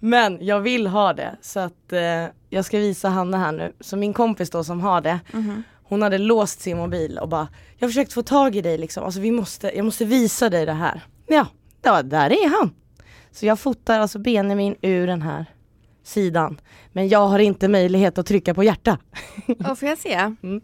Men 0.00 0.38
jag 0.46 0.60
vill 0.60 0.86
ha 0.86 1.12
det 1.12 1.36
så 1.40 1.60
att 1.60 1.92
eh, 1.92 2.26
jag 2.50 2.64
ska 2.64 2.78
visa 2.78 3.08
Hanna 3.08 3.38
här 3.38 3.52
nu. 3.52 3.72
Så 3.80 3.96
min 3.96 4.12
kompis 4.12 4.50
då 4.50 4.64
som 4.64 4.80
har 4.80 5.00
det, 5.00 5.20
Mhm. 5.32 5.62
hon 5.82 6.02
hade 6.02 6.18
låst 6.18 6.60
sin 6.60 6.76
mobil 6.76 7.18
och 7.18 7.28
bara 7.28 7.48
Jag 7.78 7.86
har 7.86 7.90
försökt 7.90 8.12
få 8.12 8.22
tag 8.22 8.56
i 8.56 8.60
dig 8.60 8.78
liksom, 8.78 9.04
alltså 9.04 9.20
vi 9.20 9.30
måste, 9.30 9.76
jag 9.76 9.84
måste 9.84 10.04
visa 10.04 10.50
dig 10.50 10.66
det 10.66 10.72
här. 10.72 11.04
Ja, 11.26 11.46
ja 11.82 12.02
där 12.02 12.30
är 12.32 12.48
han. 12.58 12.70
Så 13.32 13.46
jag 13.46 13.58
fotar 13.60 14.00
alltså 14.00 14.18
Benjamin 14.18 14.76
ur 14.82 15.06
den 15.06 15.22
här 15.22 15.46
sidan. 16.02 16.60
Men 16.92 17.08
jag 17.08 17.28
har 17.28 17.38
inte 17.38 17.68
möjlighet 17.68 18.18
att 18.18 18.26
trycka 18.26 18.54
på 18.54 18.64
hjärta. 18.64 18.98
Och 19.70 19.78
får 19.78 19.88
jag 19.88 19.98
se? 19.98 20.34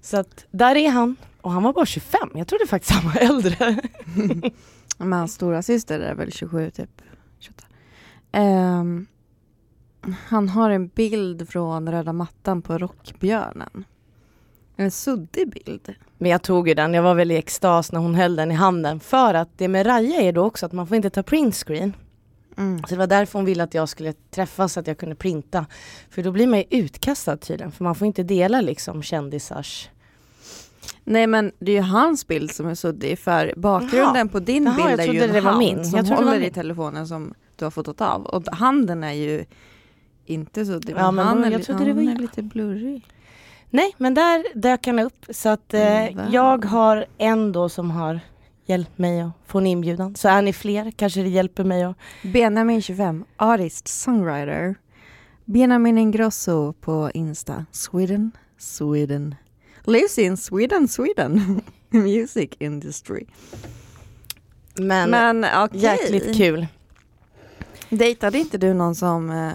Så 0.00 0.16
att 0.16 0.46
där 0.50 0.76
är 0.76 0.90
han. 0.90 1.16
Och 1.40 1.52
han 1.52 1.62
var 1.62 1.72
bara 1.72 1.86
25, 1.86 2.30
jag 2.34 2.46
trodde 2.48 2.66
faktiskt 2.66 2.92
han 2.92 3.12
var 3.12 3.20
äldre. 3.20 3.76
Men 4.98 5.12
hans 5.12 5.34
stora 5.34 5.62
syster 5.62 6.00
är 6.00 6.14
väl 6.14 6.32
27 6.32 6.70
typ. 6.70 6.90
28. 7.38 7.65
Ehm, 8.36 9.06
han 10.28 10.48
har 10.48 10.70
en 10.70 10.88
bild 10.88 11.48
från 11.48 11.92
röda 11.92 12.12
mattan 12.12 12.62
på 12.62 12.78
Rockbjörnen. 12.78 13.84
En 14.76 14.90
suddig 14.90 15.50
bild. 15.50 15.94
Men 16.18 16.30
jag 16.30 16.42
tog 16.42 16.68
ju 16.68 16.74
den, 16.74 16.94
jag 16.94 17.02
var 17.02 17.14
väl 17.14 17.30
i 17.30 17.36
extas 17.36 17.92
när 17.92 18.00
hon 18.00 18.14
höll 18.14 18.36
den 18.36 18.50
i 18.52 18.54
handen. 18.54 19.00
För 19.00 19.34
att 19.34 19.48
det 19.56 19.68
med 19.68 19.86
Raja 19.86 20.20
är 20.20 20.32
då 20.32 20.44
också 20.44 20.66
att 20.66 20.72
man 20.72 20.86
får 20.86 20.96
inte 20.96 21.10
ta 21.10 21.22
printscreen. 21.22 21.92
Mm. 22.56 22.78
Så 22.78 22.86
det 22.94 22.96
var 22.96 23.06
därför 23.06 23.38
hon 23.38 23.46
ville 23.46 23.62
att 23.62 23.74
jag 23.74 23.88
skulle 23.88 24.12
träffas 24.12 24.72
så 24.72 24.80
att 24.80 24.86
jag 24.86 24.98
kunde 24.98 25.14
printa. 25.14 25.66
För 26.10 26.22
då 26.22 26.32
blir 26.32 26.46
man 26.46 26.58
ju 26.58 26.64
utkastad 26.70 27.36
tydligen, 27.36 27.72
för 27.72 27.84
man 27.84 27.94
får 27.94 28.06
inte 28.06 28.22
dela 28.22 28.60
liksom 28.60 29.02
kändisars. 29.02 29.88
Nej 31.04 31.26
men 31.26 31.52
det 31.58 31.72
är 31.72 31.76
ju 31.76 31.82
hans 31.82 32.26
bild 32.26 32.50
som 32.50 32.66
är 32.66 32.74
suddig 32.74 33.18
för 33.18 33.54
bakgrunden 33.56 34.16
Jaha. 34.16 34.28
på 34.28 34.40
din 34.40 34.64
Jaha, 34.64 34.88
bild 34.96 35.00
är 35.00 35.12
ju 35.12 35.22
en 35.22 35.32
det 35.32 35.40
var 35.40 35.50
hand 35.50 35.58
min. 35.58 35.84
som 35.84 36.06
håller 36.06 36.40
i 36.40 36.50
telefonen 36.50 37.06
som 37.06 37.34
du 37.56 37.64
har 37.64 37.70
fotat 37.70 38.00
av. 38.00 38.26
Och 38.26 38.46
handen 38.52 39.04
är 39.04 39.12
ju 39.12 39.44
inte 40.26 40.66
suddig 40.66 40.94
Ja, 40.96 41.10
men 41.10 41.26
han, 41.26 41.44
är, 41.44 41.50
jag 41.50 41.58
li- 41.58 41.64
trodde 41.64 41.84
det 41.84 41.92
var 41.92 42.02
är 42.02 42.06
jag. 42.06 42.20
lite 42.20 42.42
blurrig. 42.42 43.04
Nej, 43.70 43.94
men 43.98 44.14
där 44.14 44.44
dök 44.54 44.86
han 44.86 44.98
upp. 44.98 45.26
Så 45.30 45.48
att 45.48 45.74
eh, 45.74 45.80
Mm, 46.06 46.32
jag 46.32 46.64
har 46.64 47.06
en 47.18 47.52
då 47.52 47.68
som 47.68 47.90
har 47.90 48.20
hjälpt 48.66 48.98
mig 48.98 49.20
att 49.20 49.30
få 49.46 49.58
en 49.58 49.66
inbjudan. 49.66 50.14
Så 50.14 50.28
är 50.28 50.42
ni 50.42 50.52
fler 50.52 50.90
kanske 50.90 51.22
det 51.22 51.28
hjälper 51.28 51.64
mig 51.64 51.82
att... 51.82 51.96
Benjamin 52.22 52.82
25, 52.82 53.24
artist, 53.36 53.88
songwriter. 53.88 54.74
Benjamin 55.44 55.98
Ingrosso 55.98 56.72
på 56.72 57.10
Insta. 57.14 57.64
Sweden, 57.72 58.30
Sweden. 58.58 59.34
Lives 59.84 60.18
in 60.18 60.36
Sweden, 60.36 60.88
Sweden. 60.88 61.60
Music 61.90 62.50
industry. 62.58 63.24
Men, 64.74 65.10
Men 65.10 65.44
okej. 65.64 65.80
jäkligt 65.80 66.36
kul. 66.36 66.66
Dejtade 67.90 68.38
inte 68.38 68.58
du 68.58 68.74
någon 68.74 68.94
som 68.94 69.30
eh, 69.30 69.52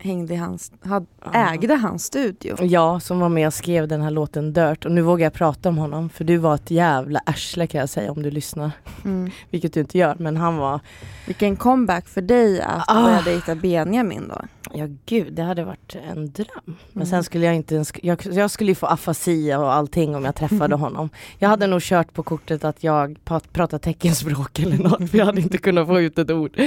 hängde 0.00 0.34
i 0.34 0.36
hans, 0.36 0.72
had, 0.80 1.06
Ja. 1.24 1.32
ägde 1.54 1.74
hans 1.74 2.04
studio? 2.04 2.56
Jag 2.64 3.02
som 3.02 3.20
var 3.20 3.28
med 3.28 3.46
och 3.46 3.54
skrev 3.54 3.88
den 3.88 4.00
här 4.02 4.10
låten 4.10 4.52
Dirt 4.52 4.84
och 4.84 4.92
nu 4.92 5.02
vågar 5.02 5.26
jag 5.26 5.32
prata 5.32 5.68
om 5.68 5.78
honom 5.78 6.08
för 6.10 6.24
du 6.24 6.36
var 6.36 6.54
ett 6.54 6.70
jävla 6.70 7.20
arsle 7.26 7.66
kan 7.66 7.80
jag 7.80 7.88
säga 7.88 8.12
om 8.12 8.22
du 8.22 8.30
lyssnar. 8.30 8.70
Mm. 9.04 9.30
Vilket 9.50 9.72
du 9.72 9.80
inte 9.80 9.98
gör 9.98 10.16
men 10.18 10.36
han 10.36 10.56
var, 10.56 10.80
Vilken 11.26 11.56
comeback 11.56 12.08
för 12.08 12.20
dig 12.20 12.60
att 12.60 12.84
Ah. 12.88 13.02
börja 13.02 13.22
dejta 13.22 13.54
Benjamin 13.54 14.28
då. 14.28 14.40
ja 14.74 14.86
gud 15.06 15.32
det 15.32 15.42
hade 15.42 15.64
varit 15.64 15.96
en 16.10 16.30
dröm. 16.32 16.46
Men 16.64 16.76
Mm. 16.94 17.06
sen 17.06 17.24
skulle 17.24 17.46
jag 17.46 17.54
inte 17.54 17.74
ens, 17.74 17.92
jag, 18.02 18.18
jag 18.32 18.50
skulle 18.50 18.70
ju 18.70 18.74
få 18.74 18.86
afasi 18.86 19.54
och 19.54 19.72
allting 19.72 20.14
om 20.16 20.24
jag 20.24 20.34
träffade 20.34 20.74
honom. 20.84 21.08
Jag 21.38 21.48
hade 21.48 21.66
nog 21.66 21.82
kört 21.82 22.12
på 22.12 22.22
kortet 22.22 22.64
att 22.64 22.84
jag 22.84 23.18
pratar 23.52 23.78
teckenspråk 23.78 24.58
eller 24.58 24.78
något 24.78 25.10
för 25.10 25.18
jag 25.18 25.26
hade 25.26 25.40
inte 25.40 25.58
kunnat 25.58 25.86
få 25.86 26.00
ut 26.00 26.18
ett 26.18 26.30
ord. 26.30 26.60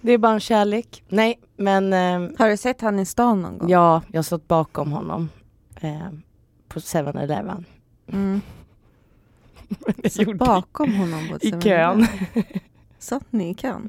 Det 0.00 0.12
är 0.12 0.18
bara 0.18 0.32
en 0.32 0.40
kärlek. 0.40 1.02
Nej 1.08 1.38
men 1.56 1.92
eh, 1.92 2.30
Har 2.38 2.48
du 2.48 2.56
sett 2.56 2.80
han 2.80 2.98
i 2.98 3.06
stan 3.06 3.42
någon 3.42 3.58
gång? 3.58 3.70
ja, 3.70 4.02
jag 4.12 4.18
har 4.18 4.22
stått 4.22 4.48
bakom 4.48 4.92
honom 4.92 5.28
eh, 5.80 6.08
på 6.68 6.80
7-Eleven. 6.80 7.64
Mm. 8.12 8.40
Jag 10.02 10.12
Så 10.12 10.34
bakom 10.34 10.94
honom 10.94 11.28
på 11.28 11.36
I 11.46 11.50
7-Eleven. 11.52 11.62
kön. 11.62 12.06
Satt 12.98 13.24
ni 13.32 13.50
i 13.50 13.54
kön? 13.54 13.88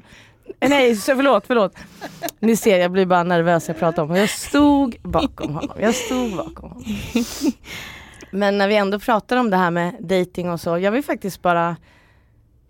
Nej, 0.60 0.96
så 0.96 1.16
förlåt, 1.16 1.46
förlåt. 1.46 1.74
Ni 2.40 2.56
ser, 2.56 2.78
jag 2.78 2.90
blir 2.90 3.06
bara 3.06 3.22
nervös 3.22 3.68
jag 3.68 3.78
pratar 3.78 4.02
om 4.02 4.08
honom. 4.08 4.20
Jag 4.20 4.30
stod 4.30 4.96
bakom 5.02 5.54
honom. 5.54 5.76
Jag 5.80 5.94
stod 5.94 6.36
bakom 6.36 6.70
honom. 6.70 6.84
Men 8.30 8.58
när 8.58 8.68
vi 8.68 8.76
ändå 8.76 8.98
pratar 8.98 9.36
om 9.36 9.50
det 9.50 9.56
här 9.56 9.70
med 9.70 9.96
dating 10.00 10.50
och 10.50 10.60
så, 10.60 10.78
jag 10.78 10.92
vill 10.92 11.02
faktiskt 11.04 11.42
bara 11.42 11.76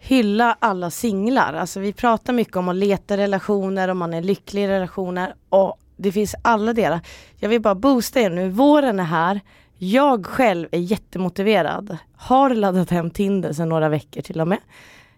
hylla 0.00 0.56
alla 0.58 0.90
singlar. 0.90 1.54
Alltså 1.54 1.80
vi 1.80 1.92
pratar 1.92 2.32
mycket 2.32 2.56
om 2.56 2.68
att 2.68 2.76
leta 2.76 3.16
relationer, 3.16 3.88
om 3.88 3.98
man 3.98 4.14
är 4.14 4.22
lycklig 4.22 4.64
i 4.64 4.68
relationer 4.68 5.34
och 5.48 5.78
det 5.96 6.12
finns 6.12 6.34
alla 6.42 6.72
delar. 6.72 7.00
Jag 7.36 7.48
vill 7.48 7.60
bara 7.60 7.74
boosta 7.74 8.20
er 8.20 8.30
nu, 8.30 8.48
våren 8.48 9.00
är 9.00 9.04
här. 9.04 9.40
Jag 9.78 10.26
själv 10.26 10.68
är 10.72 10.78
jättemotiverad. 10.78 11.98
Har 12.16 12.50
laddat 12.50 12.90
hem 12.90 13.10
Tinder 13.10 13.52
sedan 13.52 13.68
några 13.68 13.88
veckor 13.88 14.20
till 14.20 14.40
och 14.40 14.48
med. 14.48 14.58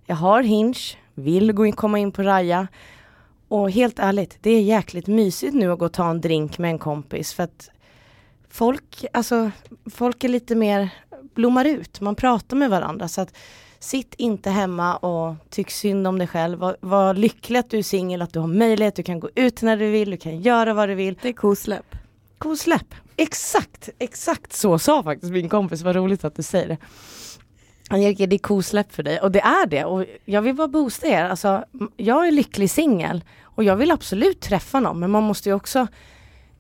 Jag 0.06 0.16
har 0.16 0.42
Hinge, 0.42 0.78
vill 1.14 1.52
gå 1.52 1.66
in, 1.66 1.72
komma 1.72 1.98
in 1.98 2.12
på 2.12 2.22
Raja. 2.22 2.68
Och 3.48 3.70
helt 3.70 3.98
ärligt, 3.98 4.38
det 4.40 4.50
är 4.50 4.62
jäkligt 4.62 5.06
mysigt 5.06 5.54
nu 5.54 5.72
att 5.72 5.78
gå 5.78 5.84
och 5.84 5.92
ta 5.92 6.10
en 6.10 6.20
drink 6.20 6.58
med 6.58 6.70
en 6.70 6.78
kompis 6.78 7.34
för 7.34 7.42
att 7.42 7.70
folk, 8.50 9.04
alltså, 9.12 9.50
folk 9.90 10.24
är 10.24 10.28
lite 10.28 10.54
mer, 10.54 10.88
blommar 11.34 11.64
ut, 11.64 12.00
man 12.00 12.14
pratar 12.14 12.56
med 12.56 12.70
varandra. 12.70 13.08
Så 13.08 13.20
att 13.20 13.36
Sitt 13.82 14.14
inte 14.18 14.50
hemma 14.50 14.96
och 14.96 15.34
tyck 15.50 15.70
synd 15.70 16.06
om 16.06 16.18
dig 16.18 16.26
själv. 16.26 16.58
Var, 16.58 16.76
var 16.80 17.14
lycklig 17.14 17.58
att 17.58 17.70
du 17.70 17.78
är 17.78 17.82
singel, 17.82 18.22
att 18.22 18.32
du 18.32 18.38
har 18.38 18.46
möjlighet, 18.46 18.96
du 18.96 19.02
kan 19.02 19.20
gå 19.20 19.30
ut 19.34 19.62
när 19.62 19.76
du 19.76 19.90
vill, 19.90 20.10
du 20.10 20.16
kan 20.16 20.40
göra 20.40 20.74
vad 20.74 20.88
du 20.88 20.94
vill. 20.94 21.18
Det 21.22 21.28
är 21.28 21.32
kosläpp. 21.32 21.96
Kosläpp. 22.38 22.94
Exakt, 23.16 23.88
exakt 23.98 24.52
så 24.52 24.78
sa 24.78 25.02
faktiskt 25.02 25.32
min 25.32 25.48
kompis, 25.48 25.82
vad 25.82 25.96
roligt 25.96 26.24
att 26.24 26.36
du 26.36 26.42
säger 26.42 26.68
det. 26.68 26.76
Angelica, 27.90 28.26
det 28.26 28.36
är 28.36 28.38
kosläpp 28.38 28.92
för 28.92 29.02
dig 29.02 29.20
och 29.20 29.32
det 29.32 29.40
är 29.40 29.66
det 29.66 29.84
och 29.84 30.04
jag 30.24 30.42
vill 30.42 30.54
bara 30.54 30.68
boosta 30.68 31.06
er. 31.06 31.24
Alltså, 31.24 31.64
jag 31.96 32.26
är 32.26 32.32
lycklig 32.32 32.70
singel 32.70 33.24
och 33.42 33.64
jag 33.64 33.76
vill 33.76 33.90
absolut 33.90 34.40
träffa 34.40 34.80
någon 34.80 35.00
men 35.00 35.10
man 35.10 35.22
måste 35.22 35.48
ju 35.48 35.54
också 35.54 35.86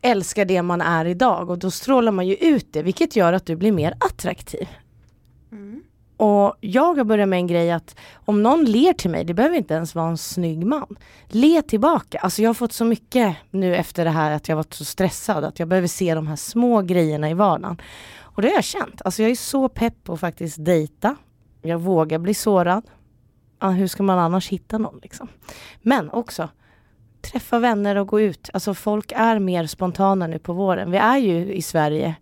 älska 0.00 0.44
det 0.44 0.62
man 0.62 0.80
är 0.80 1.04
idag 1.04 1.50
och 1.50 1.58
då 1.58 1.70
strålar 1.70 2.12
man 2.12 2.26
ju 2.26 2.34
ut 2.34 2.72
det 2.72 2.82
vilket 2.82 3.16
gör 3.16 3.32
att 3.32 3.46
du 3.46 3.56
blir 3.56 3.72
mer 3.72 3.94
attraktiv. 4.00 4.68
Mm. 5.52 5.82
Och 6.22 6.56
jag 6.60 6.94
har 6.94 7.04
börjat 7.04 7.28
med 7.28 7.36
en 7.36 7.46
grej 7.46 7.70
att 7.70 7.96
om 8.14 8.42
någon 8.42 8.64
ler 8.64 8.92
till 8.92 9.10
mig, 9.10 9.24
det 9.24 9.34
behöver 9.34 9.56
inte 9.56 9.74
ens 9.74 9.94
vara 9.94 10.08
en 10.08 10.18
snygg 10.18 10.66
man. 10.66 10.96
Le 11.28 11.62
tillbaka. 11.62 12.18
Alltså 12.18 12.42
jag 12.42 12.48
har 12.48 12.54
fått 12.54 12.72
så 12.72 12.84
mycket 12.84 13.36
nu 13.50 13.76
efter 13.76 14.04
det 14.04 14.10
här 14.10 14.30
att 14.30 14.48
jag 14.48 14.56
varit 14.56 14.74
så 14.74 14.84
stressad 14.84 15.44
att 15.44 15.58
jag 15.58 15.68
behöver 15.68 15.88
se 15.88 16.14
de 16.14 16.26
här 16.26 16.36
små 16.36 16.82
grejerna 16.82 17.30
i 17.30 17.34
vardagen. 17.34 17.80
Och 18.20 18.42
det 18.42 18.48
har 18.48 18.54
jag 18.54 18.64
känt. 18.64 19.02
Alltså 19.04 19.22
jag 19.22 19.30
är 19.30 19.34
så 19.34 19.68
pepp 19.68 20.04
på 20.04 20.12
att 20.12 20.20
faktiskt 20.20 20.64
dejta. 20.64 21.16
Jag 21.62 21.78
vågar 21.78 22.18
bli 22.18 22.34
sårad. 22.34 22.84
Ja, 23.60 23.70
hur 23.70 23.86
ska 23.86 24.02
man 24.02 24.18
annars 24.18 24.48
hitta 24.48 24.78
någon 24.78 25.00
liksom? 25.02 25.28
Men 25.82 26.10
också 26.10 26.48
träffa 27.20 27.58
vänner 27.58 27.96
och 27.96 28.08
gå 28.08 28.20
ut. 28.20 28.50
Alltså 28.52 28.74
folk 28.74 29.12
är 29.16 29.38
mer 29.38 29.66
spontana 29.66 30.26
nu 30.26 30.38
på 30.38 30.52
våren. 30.52 30.90
Vi 30.90 30.98
är 30.98 31.18
ju 31.18 31.52
i 31.52 31.62
Sverige 31.62 32.14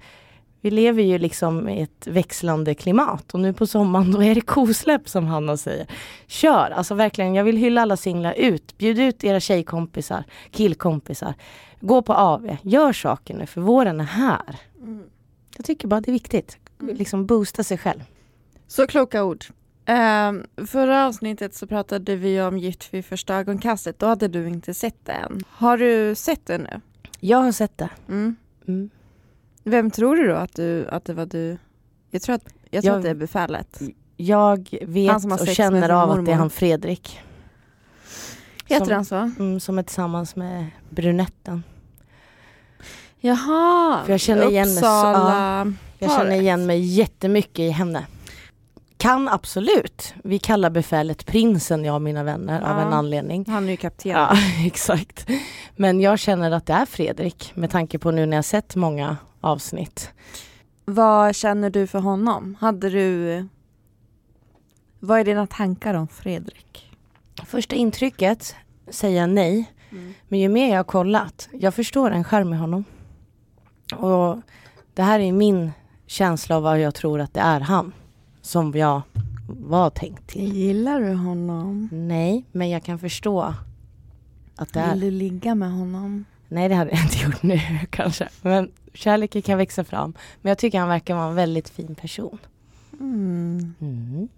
vi 0.60 0.70
lever 0.70 1.02
ju 1.02 1.18
liksom 1.18 1.68
i 1.68 1.82
ett 1.82 2.06
växlande 2.06 2.74
klimat 2.74 3.34
och 3.34 3.40
nu 3.40 3.52
på 3.52 3.66
sommaren 3.66 4.12
då 4.12 4.22
är 4.22 4.34
det 4.34 4.40
kosläpp 4.40 5.08
som 5.08 5.26
Hanna 5.26 5.56
säger. 5.56 5.86
Kör! 6.26 6.70
Alltså 6.70 6.94
verkligen, 6.94 7.34
jag 7.34 7.44
vill 7.44 7.56
hylla 7.56 7.82
alla 7.82 7.96
singlar 7.96 8.32
ut. 8.32 8.78
Bjud 8.78 8.98
ut 8.98 9.24
era 9.24 9.40
tjejkompisar, 9.40 10.24
killkompisar. 10.50 11.34
Gå 11.80 12.02
på 12.02 12.14
AV, 12.14 12.56
gör 12.62 12.92
saker 12.92 13.34
nu 13.34 13.46
för 13.46 13.60
våren 13.60 14.00
är 14.00 14.04
här. 14.04 14.56
Mm. 14.82 15.04
Jag 15.56 15.66
tycker 15.66 15.88
bara 15.88 16.00
det 16.00 16.10
är 16.10 16.12
viktigt. 16.12 16.58
Mm. 16.80 16.96
Liksom 16.96 17.26
boosta 17.26 17.64
sig 17.64 17.78
själv. 17.78 18.00
Så 18.66 18.86
kloka 18.86 19.24
ord. 19.24 19.44
Um, 19.88 20.66
förra 20.66 21.06
avsnittet 21.06 21.54
så 21.54 21.66
pratade 21.66 22.16
vi 22.16 22.40
om 22.42 22.58
Gift 22.58 22.94
vid 22.94 23.04
första 23.04 23.34
ögonkastet. 23.34 23.98
Då 23.98 24.06
hade 24.06 24.28
du 24.28 24.48
inte 24.48 24.74
sett 24.74 25.06
det 25.06 25.12
än. 25.12 25.42
Har 25.48 25.78
du 25.78 26.14
sett 26.14 26.46
det 26.46 26.58
nu? 26.58 26.80
Jag 27.20 27.38
har 27.38 27.52
sett 27.52 27.78
det. 27.78 27.88
Mm. 28.08 28.36
Vem 29.64 29.90
tror 29.90 30.16
du 30.16 30.28
då 30.28 30.34
att, 30.34 30.54
du, 30.54 30.88
att 30.88 31.04
det 31.04 31.14
var 31.14 31.26
du? 31.26 31.58
Jag 32.10 32.22
tror 32.22 32.34
att, 32.34 32.44
jag 32.70 32.82
tror 32.82 32.92
jag, 32.92 32.98
att 32.98 33.04
det 33.04 33.10
är 33.10 33.14
befälet. 33.14 33.80
Jag 34.16 34.68
vet 34.82 35.40
och 35.40 35.48
känner 35.48 35.88
av 35.88 36.10
att 36.10 36.26
det 36.26 36.32
är 36.32 36.36
han 36.36 36.50
Fredrik. 36.50 37.20
Heter 38.66 38.84
som, 38.84 38.94
han 38.94 39.04
så? 39.04 39.42
Mm, 39.42 39.60
som 39.60 39.78
är 39.78 39.82
tillsammans 39.82 40.36
med 40.36 40.66
brunetten. 40.90 41.62
Jaha, 43.20 44.00
För 44.04 44.12
jag 44.12 44.20
känner 44.20 44.50
igen 44.50 44.68
Uppsala. 44.68 45.64
Mig, 45.64 45.74
ja, 45.98 46.06
jag 46.06 46.18
känner 46.18 46.40
igen 46.40 46.66
mig 46.66 46.80
jättemycket 46.80 47.58
i 47.58 47.70
henne. 47.70 48.06
Kan 48.96 49.28
absolut. 49.28 50.14
Vi 50.24 50.38
kallar 50.38 50.70
befälet 50.70 51.26
prinsen, 51.26 51.84
jag 51.84 51.94
och 51.94 52.02
mina 52.02 52.24
vänner, 52.24 52.60
ja. 52.60 52.70
av 52.70 52.78
en 52.78 52.92
anledning. 52.92 53.44
Han 53.48 53.66
är 53.66 53.70
ju 53.70 53.76
kapten. 53.76 54.12
Ja, 54.12 54.36
exakt. 54.66 55.26
Men 55.76 56.00
jag 56.00 56.18
känner 56.18 56.50
att 56.50 56.66
det 56.66 56.72
är 56.72 56.86
Fredrik 56.86 57.52
med 57.54 57.70
tanke 57.70 57.98
på 57.98 58.10
nu 58.10 58.26
när 58.26 58.36
jag 58.36 58.44
sett 58.44 58.76
många 58.76 59.16
avsnitt. 59.40 60.10
Vad 60.84 61.34
känner 61.34 61.70
du 61.70 61.86
för 61.86 61.98
honom? 61.98 62.56
Hade 62.60 62.90
du... 62.90 63.48
Vad 65.00 65.20
är 65.20 65.24
dina 65.24 65.46
tankar 65.46 65.94
om 65.94 66.08
Fredrik? 66.08 66.96
Första 67.46 67.76
intrycket 67.76 68.54
säger 68.90 69.20
jag 69.20 69.30
nej. 69.30 69.72
Mm. 69.90 70.14
Men 70.28 70.38
ju 70.38 70.48
mer 70.48 70.70
jag 70.70 70.76
har 70.76 70.84
kollat, 70.84 71.48
jag 71.52 71.74
förstår 71.74 72.10
en 72.10 72.24
skärm 72.24 72.52
i 72.52 72.56
honom. 72.56 72.84
Och 73.96 74.40
det 74.94 75.02
här 75.02 75.20
är 75.20 75.32
min 75.32 75.72
känsla 76.06 76.56
av 76.56 76.62
vad 76.62 76.80
jag 76.80 76.94
tror 76.94 77.20
att 77.20 77.34
det 77.34 77.40
är 77.40 77.60
han. 77.60 77.92
Som 78.42 78.72
jag 78.72 79.02
var 79.48 79.90
tänkt 79.90 80.26
till. 80.26 80.52
Gillar 80.56 81.00
du 81.00 81.14
honom? 81.14 81.88
Nej, 81.92 82.44
men 82.52 82.70
jag 82.70 82.82
kan 82.82 82.98
förstå 82.98 83.54
att 84.56 84.72
det 84.72 84.80
Vill 84.80 84.88
är... 84.88 84.94
Vill 84.94 85.00
du 85.00 85.10
ligga 85.10 85.54
med 85.54 85.72
honom? 85.72 86.24
Nej, 86.48 86.68
det 86.68 86.74
hade 86.74 86.90
jag 86.90 87.02
inte 87.02 87.24
gjort 87.24 87.42
nu 87.42 87.60
kanske. 87.90 88.28
Men 88.42 88.70
kärleken 88.92 89.42
kan 89.42 89.58
växa 89.58 89.84
fram. 89.84 90.14
Men 90.42 90.50
jag 90.50 90.58
tycker 90.58 90.78
han 90.78 90.88
verkar 90.88 91.14
vara 91.14 91.26
en 91.26 91.34
väldigt 91.34 91.68
fin 91.68 91.94
person. 91.94 92.38
Mm. 93.00 93.74
Mm. 93.80 94.28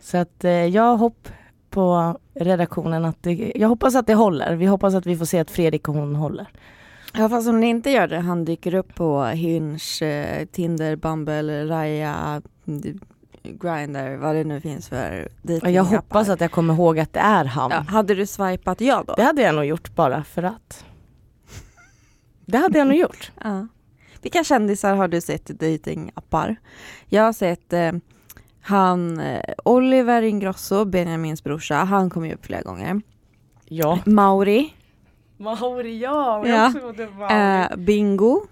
Så 0.00 0.16
att 0.16 0.44
eh, 0.44 0.50
jag 0.50 0.96
hopp 0.96 1.28
på 1.70 2.18
redaktionen 2.34 3.04
att 3.04 3.22
det, 3.22 3.52
jag 3.54 3.68
hoppas 3.68 3.94
att 3.94 4.06
det 4.06 4.14
håller. 4.14 4.56
Vi 4.56 4.66
hoppas 4.66 4.94
att 4.94 5.06
vi 5.06 5.16
får 5.16 5.24
se 5.24 5.38
att 5.38 5.50
Fredrik 5.50 5.88
och 5.88 5.94
hon 5.94 6.16
håller. 6.16 6.46
Ja 7.14 7.28
fast 7.28 7.48
om 7.48 7.60
det 7.60 7.66
inte 7.66 7.90
gör 7.90 8.08
det, 8.08 8.18
han 8.18 8.44
dyker 8.44 8.74
upp 8.74 8.94
på 8.94 9.24
Hinge, 9.24 9.78
eh, 10.02 10.46
Tinder, 10.46 10.96
Bumble, 10.96 11.66
Raya, 11.66 12.42
Grindr, 13.42 14.16
vad 14.16 14.34
det 14.34 14.44
nu 14.44 14.60
finns 14.60 14.88
för 14.88 15.28
dejtingappar. 15.42 15.70
Jag 15.70 15.84
hoppas 15.84 16.28
att 16.28 16.40
jag 16.40 16.50
kommer 16.50 16.74
ihåg 16.74 16.98
att 16.98 17.12
det 17.12 17.20
är 17.20 17.44
han. 17.44 17.70
Ja, 17.70 17.80
hade 17.80 18.14
du 18.14 18.26
swipat 18.26 18.80
ja 18.80 19.04
då? 19.06 19.14
Det 19.14 19.22
hade 19.22 19.42
jag 19.42 19.54
nog 19.54 19.64
gjort 19.64 19.94
bara 19.94 20.24
för 20.24 20.42
att. 20.42 20.84
Det 22.44 22.58
hade 22.58 22.78
jag 22.78 22.86
nog 22.86 22.96
gjort. 22.96 23.32
Ja. 23.44 23.66
Vilka 24.22 24.44
kändisar 24.44 24.94
har 24.94 25.08
du 25.08 25.20
sett 25.20 25.50
i 25.50 25.52
dejtingappar? 25.52 26.56
Jag 27.08 27.22
har 27.22 27.32
sett 27.32 27.72
eh, 27.72 27.92
han 28.60 29.20
eh, 29.20 29.42
Oliver 29.64 30.22
Ingrosso, 30.22 30.84
Benjamins 30.84 31.44
brorsa, 31.44 31.74
han 31.74 32.10
kom 32.10 32.26
ju 32.26 32.34
upp 32.34 32.46
flera 32.46 32.62
gånger. 32.62 33.00
Ja. 33.64 33.98
Mauri. 34.06 34.74
Mauri, 35.36 35.98
ja. 35.98 36.46
ja. 36.46 36.72
Mauri. 37.18 37.70
Eh, 37.70 37.76
Bingo. 37.76 38.46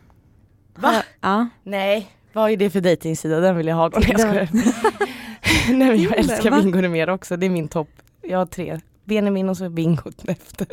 Va? 0.74 0.88
Ha, 0.88 1.02
ja. 1.20 1.48
Nej, 1.62 2.10
vad 2.32 2.50
är 2.50 2.56
det 2.56 2.70
för 2.70 2.80
dejtingsida? 2.80 3.40
Den 3.40 3.56
vill 3.56 3.66
jag 3.66 3.76
ha. 3.76 3.88
Nej, 3.94 4.04
jag 4.08 4.20
skojar. 4.20 4.48
Nej, 5.72 5.88
men 5.88 6.02
jag 6.02 6.18
älskar 6.18 6.62
Bingo 6.62 6.88
mer 6.88 7.10
också. 7.10 7.36
Det 7.36 7.46
är 7.46 7.50
min 7.50 7.68
topp. 7.68 7.88
Jag 8.22 8.38
har 8.38 8.46
tre. 8.46 8.80
Benjamin 9.04 9.48
och 9.48 9.56
så 9.56 9.68
Bingo 9.68 10.10
efter. 10.28 10.66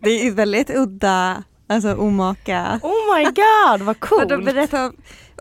Det 0.00 0.10
är 0.10 0.30
väldigt 0.30 0.70
udda 0.70 1.42
Alltså 1.68 1.94
omaka. 1.94 2.80
Oh 2.82 3.16
my 3.16 3.24
god 3.24 3.86
vad 3.86 4.00
coolt! 4.00 4.32
Och 4.32 4.42
berätta, 4.42 4.92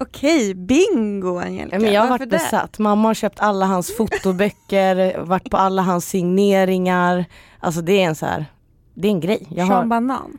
okej, 0.02 0.52
okay, 0.52 0.54
bingo 0.54 1.38
Angelica. 1.40 1.80
Men 1.80 1.94
jag 1.94 2.02
har 2.02 2.10
varit 2.10 2.30
besatt. 2.30 2.80
Mamma 2.80 3.10
har 3.10 3.14
köpt 3.14 3.40
alla 3.40 3.66
hans 3.66 3.98
fotoböcker, 3.98 5.18
varit 5.18 5.50
på 5.50 5.58
alla 5.58 5.82
hans 5.82 6.10
signeringar. 6.10 7.26
Alltså 7.60 7.82
det 7.82 8.02
är 8.02 8.06
en 8.08 8.16
så 8.16 8.26
här, 8.26 8.46
det 8.94 9.08
är 9.08 9.12
en 9.12 9.20
grej. 9.20 9.48
Jag 9.50 9.68
Sean 9.68 9.78
har... 9.78 9.86
Banan. 9.86 10.38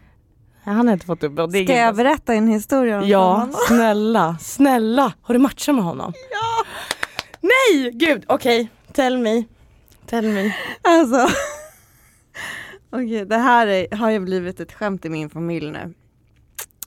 Han 0.65 0.87
har 0.87 0.93
inte 0.93 1.07
fått 1.07 1.25
upp 1.25 1.53
det. 1.53 1.65
Ska 1.65 1.75
jag 1.75 1.97
berätta 1.97 2.35
en 2.35 2.49
historia 2.49 2.99
om 2.99 3.09
Ja, 3.09 3.33
honom? 3.33 3.55
snälla, 3.69 4.37
snälla. 4.41 5.13
Har 5.23 5.35
du 5.35 5.39
matchat 5.41 5.75
med 5.75 5.85
honom? 5.85 6.13
Ja! 6.31 6.65
Nej, 7.41 7.91
gud, 7.93 8.25
okej. 8.27 8.61
Okay. 8.61 8.69
Tell 8.93 9.19
me. 9.19 9.45
Tell 10.07 10.25
me. 10.25 10.57
Alltså. 10.83 11.29
Okej, 12.91 13.25
det 13.25 13.37
här 13.37 13.67
är, 13.67 13.97
har 13.97 14.11
ju 14.11 14.21
blivit 14.21 14.61
ett 14.61 14.73
skämt 14.73 15.05
i 15.05 15.09
min 15.09 15.31
familj 15.31 15.71
nu. 15.71 15.95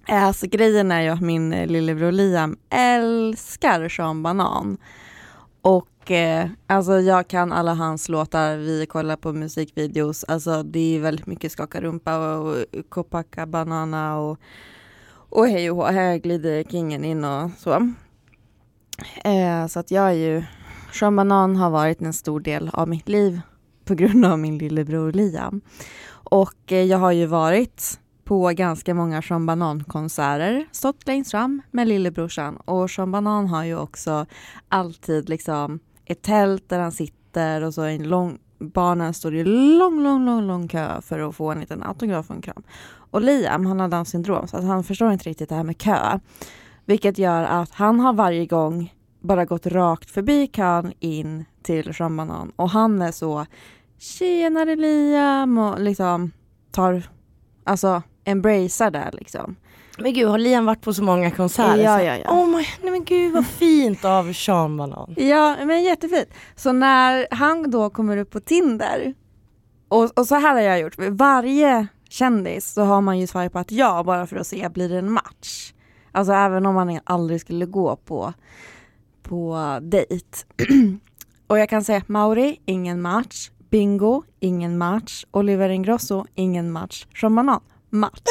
Eh, 0.07 0.23
alltså 0.23 0.47
grejen 0.47 0.91
är 0.91 1.01
ju 1.01 1.09
att 1.09 1.21
min 1.21 1.53
eh, 1.53 1.67
lillebror 1.67 2.11
Liam 2.11 2.57
älskar 2.69 3.89
Sean 3.89 4.23
Banan. 4.23 4.77
Och 5.61 6.11
eh, 6.11 6.49
alltså 6.67 6.99
jag 6.99 7.27
kan 7.27 7.51
alla 7.51 7.73
hans 7.73 8.09
låtar, 8.09 8.57
vi 8.57 8.85
kollar 8.85 9.15
på 9.15 9.33
musikvideos, 9.33 10.23
alltså 10.23 10.63
det 10.63 10.95
är 10.95 10.99
väldigt 10.99 11.25
mycket 11.25 11.51
Skaka 11.51 11.81
rumpa 11.81 12.37
och, 12.37 12.47
och 12.47 12.89
Copacabana 12.89 14.17
och, 14.17 14.39
och 15.29 15.47
hej 15.47 15.71
och 15.71 15.87
här 15.87 16.17
glider 16.17 16.63
kingen 16.63 17.05
in 17.05 17.23
och 17.25 17.51
så. 17.57 17.93
Eh, 19.23 19.67
så 19.67 19.79
att 19.79 19.91
jag 19.91 20.09
är 20.09 20.13
ju, 20.13 20.43
Sean 20.93 21.15
Banan 21.15 21.55
har 21.55 21.69
varit 21.69 22.01
en 22.01 22.13
stor 22.13 22.39
del 22.39 22.69
av 22.73 22.87
mitt 22.89 23.09
liv 23.09 23.41
på 23.89 23.95
grund 23.95 24.25
av 24.25 24.39
min 24.39 24.57
lillebror 24.57 25.11
Liam. 25.11 25.61
Och 26.09 26.71
eh, 26.71 26.83
jag 26.83 26.97
har 26.97 27.11
ju 27.11 27.25
varit 27.25 27.99
på 28.23 28.47
ganska 28.47 28.93
många 28.93 29.21
Sean 29.21 29.45
Banan-konserter, 29.45 30.67
stått 30.71 31.07
längst 31.07 31.31
fram 31.31 31.61
med 31.71 31.87
lillebrorsan 31.87 32.57
och 32.57 32.91
Sean 32.91 33.11
Banan 33.11 33.47
har 33.47 33.63
ju 33.63 33.77
också 33.77 34.25
alltid 34.67 35.29
liksom 35.29 35.79
ett 36.05 36.21
tält 36.21 36.69
där 36.69 36.79
han 36.79 36.91
sitter 36.91 37.63
och 37.63 37.73
så 37.73 37.81
en 37.81 38.09
lång, 38.09 38.37
barnen 38.59 39.13
står 39.13 39.35
i 39.35 39.43
lång, 39.43 40.03
lång, 40.03 40.25
lång, 40.25 40.47
lång 40.47 40.67
kö 40.67 41.01
för 41.01 41.19
att 41.19 41.35
få 41.35 41.51
en 41.51 41.59
liten 41.59 41.83
autograf 41.83 42.29
och 42.29 42.35
en 42.35 42.41
kram. 42.41 42.63
Och 43.11 43.21
Liam, 43.21 43.65
han 43.65 43.79
har 43.79 43.87
Downs 43.87 44.09
syndrom 44.09 44.47
så 44.47 44.57
att 44.57 44.63
han 44.63 44.83
förstår 44.83 45.11
inte 45.11 45.29
riktigt 45.29 45.49
det 45.49 45.55
här 45.55 45.63
med 45.63 45.77
kö. 45.77 46.19
Vilket 46.85 47.17
gör 47.17 47.43
att 47.43 47.71
han 47.71 47.99
har 47.99 48.13
varje 48.13 48.45
gång 48.45 48.93
bara 49.19 49.45
gått 49.45 49.67
rakt 49.67 50.11
förbi 50.11 50.47
kön 50.47 50.93
in 50.99 51.45
till 51.63 51.93
Sean 51.93 52.17
Banan 52.17 52.51
och 52.55 52.69
han 52.69 53.01
är 53.01 53.11
så 53.11 53.45
tjenare 53.99 54.75
Liam 54.75 55.57
och 55.57 55.79
liksom 55.79 56.31
tar, 56.71 57.03
alltså 57.63 58.03
embracear 58.23 58.91
det 58.91 59.09
liksom. 59.13 59.55
Men 59.97 60.13
gud, 60.13 60.27
har 60.27 60.37
Liam 60.37 60.65
varit 60.65 60.81
på 60.81 60.93
så 60.93 61.03
många 61.03 61.31
konserter? 61.31 61.83
Ja, 61.83 62.03
ja, 62.03 62.17
ja. 62.17 62.31
Oh 62.31 62.47
my, 62.47 62.65
nej 62.81 62.91
men 62.91 63.03
gud 63.03 63.33
vad 63.33 63.45
fint 63.45 64.05
av 64.05 64.33
Sean 64.33 64.77
Banan. 64.77 65.13
Ja, 65.17 65.57
men 65.65 65.83
jättefint. 65.83 66.29
Så 66.55 66.71
när 66.71 67.27
han 67.31 67.71
då 67.71 67.89
kommer 67.89 68.17
upp 68.17 68.29
på 68.29 68.39
Tinder, 68.39 69.13
och, 69.87 70.19
och 70.19 70.27
så 70.27 70.35
här 70.35 70.53
har 70.53 70.61
jag 70.61 70.79
gjort, 70.79 70.95
varje 70.97 71.87
kändis 72.09 72.73
så 72.73 72.81
har 72.81 73.01
man 73.01 73.19
ju 73.19 73.27
swipat 73.27 73.71
ja 73.71 74.03
bara 74.03 74.27
för 74.27 74.37
att 74.37 74.47
se, 74.47 74.69
blir 74.69 74.89
det 74.89 74.97
en 74.97 75.11
match? 75.11 75.73
Alltså 76.11 76.33
även 76.33 76.65
om 76.65 76.75
man 76.75 76.99
aldrig 77.03 77.41
skulle 77.41 77.65
gå 77.65 77.95
på, 77.95 78.33
på 79.23 79.57
dejt. 79.81 80.37
och 81.47 81.59
jag 81.59 81.69
kan 81.69 81.83
säga 81.83 82.03
Mauri, 82.07 82.61
ingen 82.65 83.01
match. 83.01 83.49
Bingo, 83.69 84.23
ingen 84.39 84.77
match. 84.77 85.25
Oliver 85.31 85.69
Ingrosso, 85.69 86.25
ingen 86.35 86.71
match. 86.71 87.05
Sean 87.15 87.35
Banan, 87.35 87.61
match. 87.89 88.19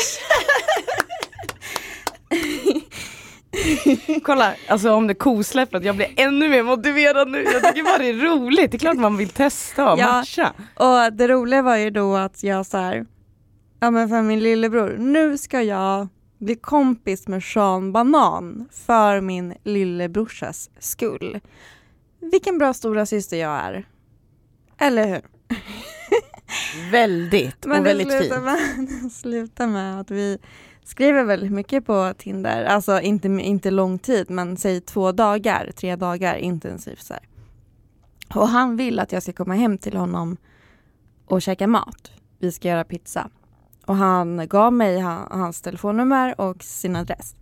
Kolla, 4.23 4.55
alltså 4.69 4.91
om 4.93 5.07
det 5.07 5.15
kosläppet, 5.15 5.85
jag 5.85 5.97
blir 5.97 6.09
ännu 6.17 6.49
mer 6.49 6.63
motiverad 6.63 7.29
nu. 7.29 7.43
Jag 7.43 7.63
tycker 7.65 7.85
bara 7.85 7.99
det 7.99 8.09
är 8.09 8.15
roligt. 8.15 8.71
Det 8.71 8.77
är 8.77 8.79
klart 8.79 8.97
man 8.97 9.17
vill 9.17 9.29
testa 9.29 9.93
och 9.93 9.99
Ja. 9.99 10.13
matcha. 10.13 10.53
Och 10.75 11.13
det 11.13 11.29
roliga 11.29 11.63
var 11.63 11.77
ju 11.77 11.91
då 11.91 12.17
att 12.17 12.43
jag 12.43 12.67
så 12.67 12.79
här, 12.79 13.07
ja 13.81 13.91
men 13.91 14.09
för 14.09 14.23
min 14.23 14.41
lillebror, 14.41 14.97
nu 14.99 15.39
ska 15.39 15.63
jag 15.63 16.09
bli 16.39 16.55
kompis 16.55 17.29
med 17.29 17.43
Sean 17.43 17.93
Banan 17.93 18.69
för 18.87 19.21
min 19.21 19.55
lillebrorsas 19.65 20.71
skull. 20.79 21.41
Vilken 22.21 22.59
bra 22.59 22.75
stora 22.75 23.07
syster 23.07 23.37
jag 23.37 23.59
är. 23.61 23.87
Eller 24.79 25.07
hur? 25.07 25.23
Väldigt 26.93 27.65
och 27.65 27.71
väldigt 27.87 28.13
fint. 28.13 28.33
det 29.05 29.11
slutar 29.11 29.67
med 29.67 30.01
att 30.01 30.11
vi 30.11 30.39
skriver 30.85 31.25
väldigt 31.25 31.53
mycket 31.53 31.87
på 31.87 32.15
Tinder, 32.19 32.65
alltså 32.65 33.01
inte, 33.01 33.29
inte 33.29 33.71
lång 33.71 33.99
tid 33.99 34.31
men 34.31 34.57
säg 34.57 34.81
två 34.81 35.13
dagar, 35.13 35.71
tre 35.77 35.97
dagar 35.97 36.35
intensivt 36.35 37.03
så 37.03 37.15
här. 37.15 37.23
Och 38.35 38.49
han 38.49 38.77
vill 38.77 38.99
att 38.99 39.13
jag 39.13 39.23
ska 39.23 39.33
komma 39.33 39.55
hem 39.55 39.79
till 39.79 39.97
honom 39.97 40.37
och 41.27 41.43
käka 41.43 41.67
mat. 41.67 42.11
Vi 42.39 42.53
ska 42.53 42.69
göra 42.69 42.85
pizza. 42.85 43.31
Och 43.87 43.97
han 43.97 44.49
gav 44.49 44.73
mig 44.73 45.01
ha- 45.01 45.29
hans 45.31 45.61
telefonnummer 45.61 46.41
och 46.41 46.63
sin 46.63 46.97
adress. 46.97 47.35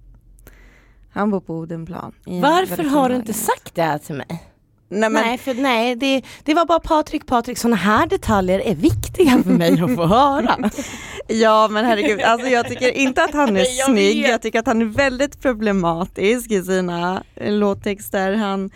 Han 1.10 1.30
bor 1.30 1.40
på 1.40 1.54
Odenplan. 1.54 2.12
Varför 2.24 2.84
har 2.84 3.08
du 3.08 3.16
inte 3.16 3.32
sagt 3.32 3.74
det 3.74 3.82
här 3.82 3.98
till 3.98 4.14
mig? 4.14 4.44
Nej, 4.88 5.10
men, 5.10 5.22
Nej, 5.22 5.38
för 5.38 5.54
nej, 5.54 5.96
det, 5.96 6.22
det 6.44 6.54
var 6.54 6.64
bara 6.66 6.80
Patrik, 6.80 7.26
Patrik, 7.26 7.58
sådana 7.58 7.76
här 7.76 8.06
detaljer 8.06 8.60
är 8.60 8.74
viktiga 8.74 9.42
för 9.42 9.50
mig 9.50 9.80
att 9.82 9.94
få 9.94 10.06
höra. 10.06 10.70
Ja 11.28 11.68
men 11.70 11.84
herregud, 11.84 12.20
alltså 12.22 12.48
jag 12.48 12.68
tycker 12.68 12.90
inte 12.90 13.22
att 13.24 13.32
han 13.32 13.56
är 13.56 13.60
jag 13.78 13.86
snygg, 13.86 14.22
vet. 14.22 14.30
jag 14.30 14.42
tycker 14.42 14.58
att 14.58 14.66
han 14.66 14.80
är 14.82 14.84
väldigt 14.84 15.42
problematisk 15.42 16.50
i 16.50 16.62
sina 16.62 17.22
låttexter. 17.40 18.32
Han, 18.32 18.70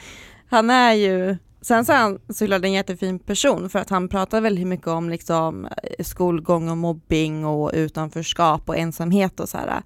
han 0.51 0.71
är 0.71 0.93
ju, 0.93 1.37
sen 1.63 1.85
så 1.85 1.93
är 1.93 1.97
han 1.97 2.19
såklart 2.29 2.65
en 2.65 2.73
jättefin 2.73 3.19
person 3.19 3.71
för 3.71 3.79
att 3.79 3.91
han 3.91 4.09
pratar 4.09 4.41
väldigt 4.41 4.67
mycket 4.67 4.87
om 4.87 5.11
liksom 5.11 5.67
eh, 5.67 6.05
skolgång 6.05 6.69
och 6.71 6.77
mobbing 6.79 7.45
och 7.47 7.71
utanförskap 7.75 8.69
och 8.69 8.77
ensamhet 8.77 9.41
och 9.41 9.49
så 9.49 9.59
här. 9.59 9.83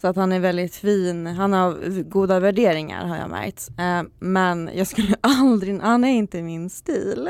Så 0.00 0.06
att 0.08 0.16
han 0.16 0.32
är 0.32 0.40
väldigt 0.40 0.74
fin, 0.76 1.26
han 1.26 1.52
har 1.52 2.02
goda 2.02 2.40
värderingar 2.40 3.06
har 3.06 3.16
jag 3.16 3.30
märkt. 3.30 3.68
Eh, 3.78 4.02
Men 4.18 4.70
jag 4.74 4.86
skulle 4.86 5.14
aldrig, 5.20 5.80
han 5.80 6.04
är 6.04 6.08
inte 6.12 6.42
min 6.42 6.70
stil. 6.70 7.28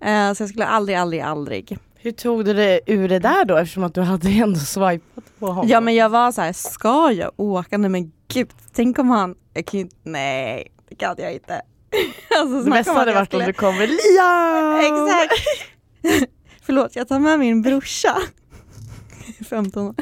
Eh, 0.00 0.32
Så 0.32 0.42
jag 0.42 0.48
skulle 0.48 0.66
aldrig, 0.66 0.96
aldrig, 0.96 1.20
aldrig 1.20 1.78
Hur 1.94 2.12
tog 2.12 2.44
du 2.44 2.54
det 2.54 2.80
ur 2.86 3.08
det 3.08 3.18
där 3.18 3.44
då 3.44 3.56
eftersom 3.56 3.84
att 3.84 3.94
du 3.94 4.00
hade 4.00 4.28
ändå 4.42 4.60
swipat 4.60 5.24
på 5.38 5.46
honom? 5.46 5.68
Ja 5.68 5.80
men 5.80 5.94
jag 5.94 6.08
var 6.08 6.32
så 6.32 6.40
här, 6.40 6.52
ska 6.52 7.12
jag 7.12 7.30
åka? 7.36 7.78
Nej 7.78 7.90
men 7.90 8.12
gud, 8.28 8.48
tänk 8.72 8.98
om 8.98 9.10
han, 9.10 9.34
jag 9.54 9.66
kan 9.66 9.80
ju 9.80 9.88
nej 10.02 10.68
det 10.88 10.94
kan 10.94 11.14
jag 11.18 11.32
inte. 11.34 11.62
Alltså, 12.38 12.62
det 12.62 12.70
bästa 12.70 12.92
om 12.92 12.96
hade 12.98 13.12
varit 13.12 13.34
om 13.34 13.40
skulle- 13.40 13.46
du 13.46 13.52
kommer 13.52 13.86
Liam! 13.86 15.08
Exakt. 15.08 15.42
Förlåt, 16.62 16.96
jag 16.96 17.08
tar 17.08 17.18
med 17.18 17.38
min 17.38 17.62
brorsa. 17.62 18.18
15 19.48 19.86
år. 19.86 19.94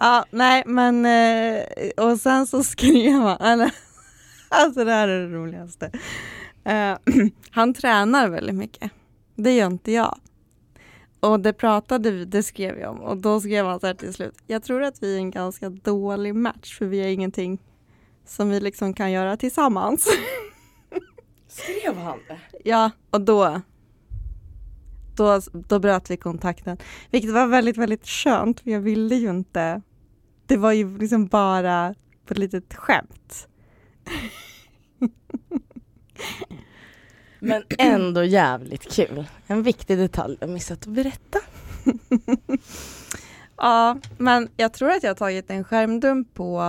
ja, 0.00 0.24
nej 0.30 0.62
men 0.66 1.06
eh, 1.06 1.62
och 1.96 2.20
sen 2.20 2.46
så 2.46 2.62
skrev 2.64 3.12
han, 3.20 3.40
eller, 3.40 3.70
alltså 4.48 4.84
det 4.84 4.92
här 4.92 5.08
är 5.08 5.20
det 5.20 5.34
roligaste. 5.36 5.90
Eh, 6.64 6.96
han 7.50 7.74
tränar 7.74 8.28
väldigt 8.28 8.54
mycket. 8.54 8.90
Det 9.36 9.52
gör 9.56 9.66
inte 9.66 9.92
jag. 9.92 10.18
Och 11.20 11.40
det 11.40 11.52
pratade 11.52 12.10
vi, 12.10 12.24
det 12.24 12.42
skrev 12.42 12.78
jag 12.78 12.90
om 12.92 13.00
och 13.00 13.16
då 13.16 13.40
skrev 13.40 13.66
han 13.66 13.80
så 13.80 13.86
här 13.86 13.94
till 13.94 14.14
slut. 14.14 14.34
Jag 14.46 14.62
tror 14.62 14.82
att 14.82 15.02
vi 15.02 15.14
är 15.14 15.18
en 15.18 15.30
ganska 15.30 15.68
dålig 15.68 16.34
match 16.34 16.78
för 16.78 16.86
vi 16.86 17.00
har 17.00 17.08
ingenting 17.08 17.58
som 18.24 18.50
vi 18.50 18.60
liksom 18.60 18.94
kan 18.94 19.12
göra 19.12 19.36
tillsammans. 19.36 20.08
Skrev 21.48 21.96
han 21.96 22.18
det? 22.28 22.38
Ja, 22.64 22.90
och 23.10 23.20
då, 23.20 23.60
då, 25.16 25.40
då 25.52 25.78
bröt 25.78 26.10
vi 26.10 26.16
kontakten. 26.16 26.76
Vilket 27.10 27.30
var 27.30 27.46
väldigt, 27.46 27.76
väldigt 27.76 28.06
skönt 28.06 28.60
för 28.60 28.70
jag 28.70 28.80
ville 28.80 29.14
ju 29.14 29.30
inte. 29.30 29.82
Det 30.46 30.56
var 30.56 30.72
ju 30.72 30.98
liksom 30.98 31.26
bara 31.26 31.94
på 32.26 32.34
ett 32.34 32.38
litet 32.38 32.74
skämt. 32.74 33.48
Men 37.38 37.62
ändå 37.78 38.24
jävligt 38.24 38.92
kul. 38.92 39.26
En 39.46 39.62
viktig 39.62 39.98
detalj 39.98 40.36
jag 40.40 40.50
missat 40.50 40.78
att 40.78 40.86
berätta. 40.94 41.38
Ja, 43.56 43.98
men 44.18 44.48
jag 44.56 44.72
tror 44.72 44.90
att 44.90 45.02
jag 45.02 45.10
har 45.10 45.14
tagit 45.14 45.50
en 45.50 45.64
skärmdump 45.64 46.34
på 46.34 46.62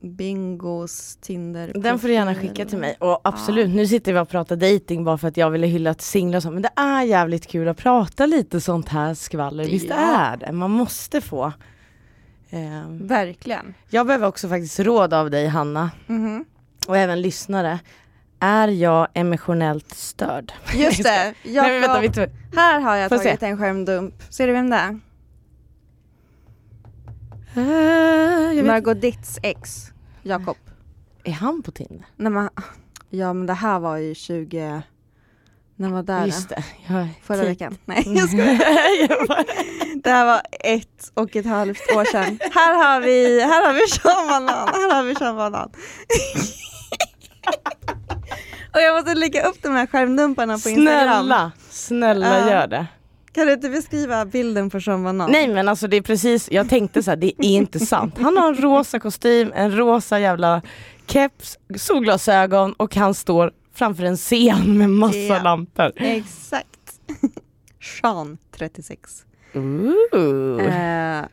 Bingos 0.00 1.16
Tinder. 1.16 1.72
Den 1.74 1.98
får 1.98 2.08
du 2.08 2.14
gärna 2.14 2.34
skicka 2.34 2.64
till 2.64 2.78
mig. 2.78 2.96
Och 3.00 3.20
absolut, 3.24 3.68
nu 3.70 3.86
sitter 3.86 4.12
vi 4.12 4.18
och 4.18 4.28
pratar 4.28 4.56
dating 4.56 5.04
bara 5.04 5.18
för 5.18 5.28
att 5.28 5.36
jag 5.36 5.50
ville 5.50 5.66
hylla 5.66 5.94
till 5.94 6.06
singlar 6.06 6.36
och 6.36 6.42
så. 6.42 6.50
Men 6.50 6.62
det 6.62 6.70
är 6.76 7.02
jävligt 7.02 7.46
kul 7.46 7.68
att 7.68 7.76
prata 7.76 8.26
lite 8.26 8.60
sånt 8.60 8.88
här 8.88 9.14
skvaller. 9.14 9.64
Visst 9.64 9.86
Ja. 9.88 9.96
är 9.96 10.36
det? 10.36 10.52
Man 10.52 10.70
måste 10.70 11.20
få. 11.20 11.52
Ehm, 12.50 13.06
Verkligen. 13.06 13.74
Jag 13.90 14.06
behöver 14.06 14.26
också 14.26 14.48
faktiskt 14.48 14.80
råd 14.80 15.14
av 15.14 15.30
dig 15.30 15.46
Hanna. 15.46 15.90
Mhm. 16.06 16.44
Och 16.86 16.96
även 16.96 17.20
lyssnare. 17.22 17.78
Är 18.40 18.68
jag 18.68 19.08
emotionellt 19.14 19.94
störd? 19.94 20.52
Just 20.74 21.02
det, 21.02 21.34
jag 21.42 21.62
Nej, 21.62 21.80
vänta, 21.80 22.00
vet 22.00 22.14
du, 22.14 22.30
här 22.56 22.80
har 22.80 22.96
jag 22.96 23.08
Får 23.08 23.16
tagit 23.18 23.40
se? 23.40 23.46
en 23.46 23.58
skärmdump. 23.58 24.14
Ser 24.30 24.46
du 24.46 24.52
vem 24.52 24.70
det 24.70 24.76
är? 24.76 25.00
Margot 28.68 29.00
Ditts 29.00 29.38
ex, 29.42 29.86
Jakob. 30.22 30.56
är 31.24 31.32
han 31.32 31.62
på 31.62 31.70
Tinder? 31.70 32.06
Nej, 32.16 32.32
men, 32.32 32.48
ja 33.10 33.32
men 33.32 33.46
det 33.46 33.54
här 33.54 33.78
var 33.78 33.96
ju 33.96 34.14
20, 34.14 34.82
när 35.76 35.88
var 35.90 36.02
det? 36.02 36.26
Just 36.26 36.48
det. 36.48 36.64
Jag, 36.88 37.08
Förra 37.22 37.38
tid. 37.38 37.46
veckan? 37.48 37.76
Nej 37.84 38.02
jag 38.16 38.28
skojar. 38.28 38.60
Jag 39.08 39.28
bara- 39.28 39.44
Det 40.04 40.10
här 40.10 40.24
var 40.26 40.40
ett 40.64 41.10
och 41.14 41.36
ett 41.36 41.46
halvt 41.46 41.80
år 41.96 42.04
sedan. 42.04 42.38
här 42.54 42.74
har 42.84 43.00
vi, 43.00 43.42
här 43.42 43.66
har 43.66 43.74
vi 43.74 43.80
Sean 43.88 44.28
Banan, 44.28 44.68
här 44.68 44.94
har 44.94 45.02
vi 45.04 45.14
Sean 45.14 45.36
Banan. 45.36 45.70
och 48.74 48.80
jag 48.80 48.94
måste 48.96 49.14
lägga 49.14 49.42
upp 49.48 49.62
de 49.62 49.68
här 49.72 49.86
skärmdumparna 49.86 50.58
på 50.58 50.68
Instagram. 50.68 51.08
snälla, 51.08 51.52
snälla 51.70 52.38
Ja. 52.40 52.50
gör 52.50 52.66
det. 52.66 52.86
Kan 53.32 53.46
du 53.46 53.52
inte 53.52 53.68
beskriva 53.70 54.24
bilden 54.24 54.70
på 54.70 54.80
Sean 54.80 55.04
Banan? 55.04 55.30
Nej 55.32 55.48
men 55.48 55.68
alltså 55.68 55.88
det 55.88 55.96
är 55.96 56.02
precis, 56.02 56.48
jag 56.50 56.68
tänkte 56.68 57.02
så 57.02 57.10
här, 57.10 57.16
det 57.16 57.26
är 57.26 57.44
inte 57.48 57.78
sant. 57.80 58.14
Han 58.18 58.36
har 58.36 58.48
en 58.48 58.54
rosa 58.62 59.00
kostym, 59.00 59.52
en 59.54 59.76
rosa 59.76 60.18
jävla 60.20 60.62
keps, 61.06 61.58
solglasögon 61.76 62.72
och 62.72 62.96
han 62.96 63.14
står 63.14 63.52
framför 63.74 64.04
en 64.04 64.16
scen 64.16 64.78
med 64.78 64.90
massa 64.90 65.16
Ja. 65.18 65.42
lampor. 65.42 65.92
Exakt. 65.96 66.66
Sean 68.00 68.38
36. 68.56 69.24
Ooh. 69.54 70.62
Eh, 70.64 71.24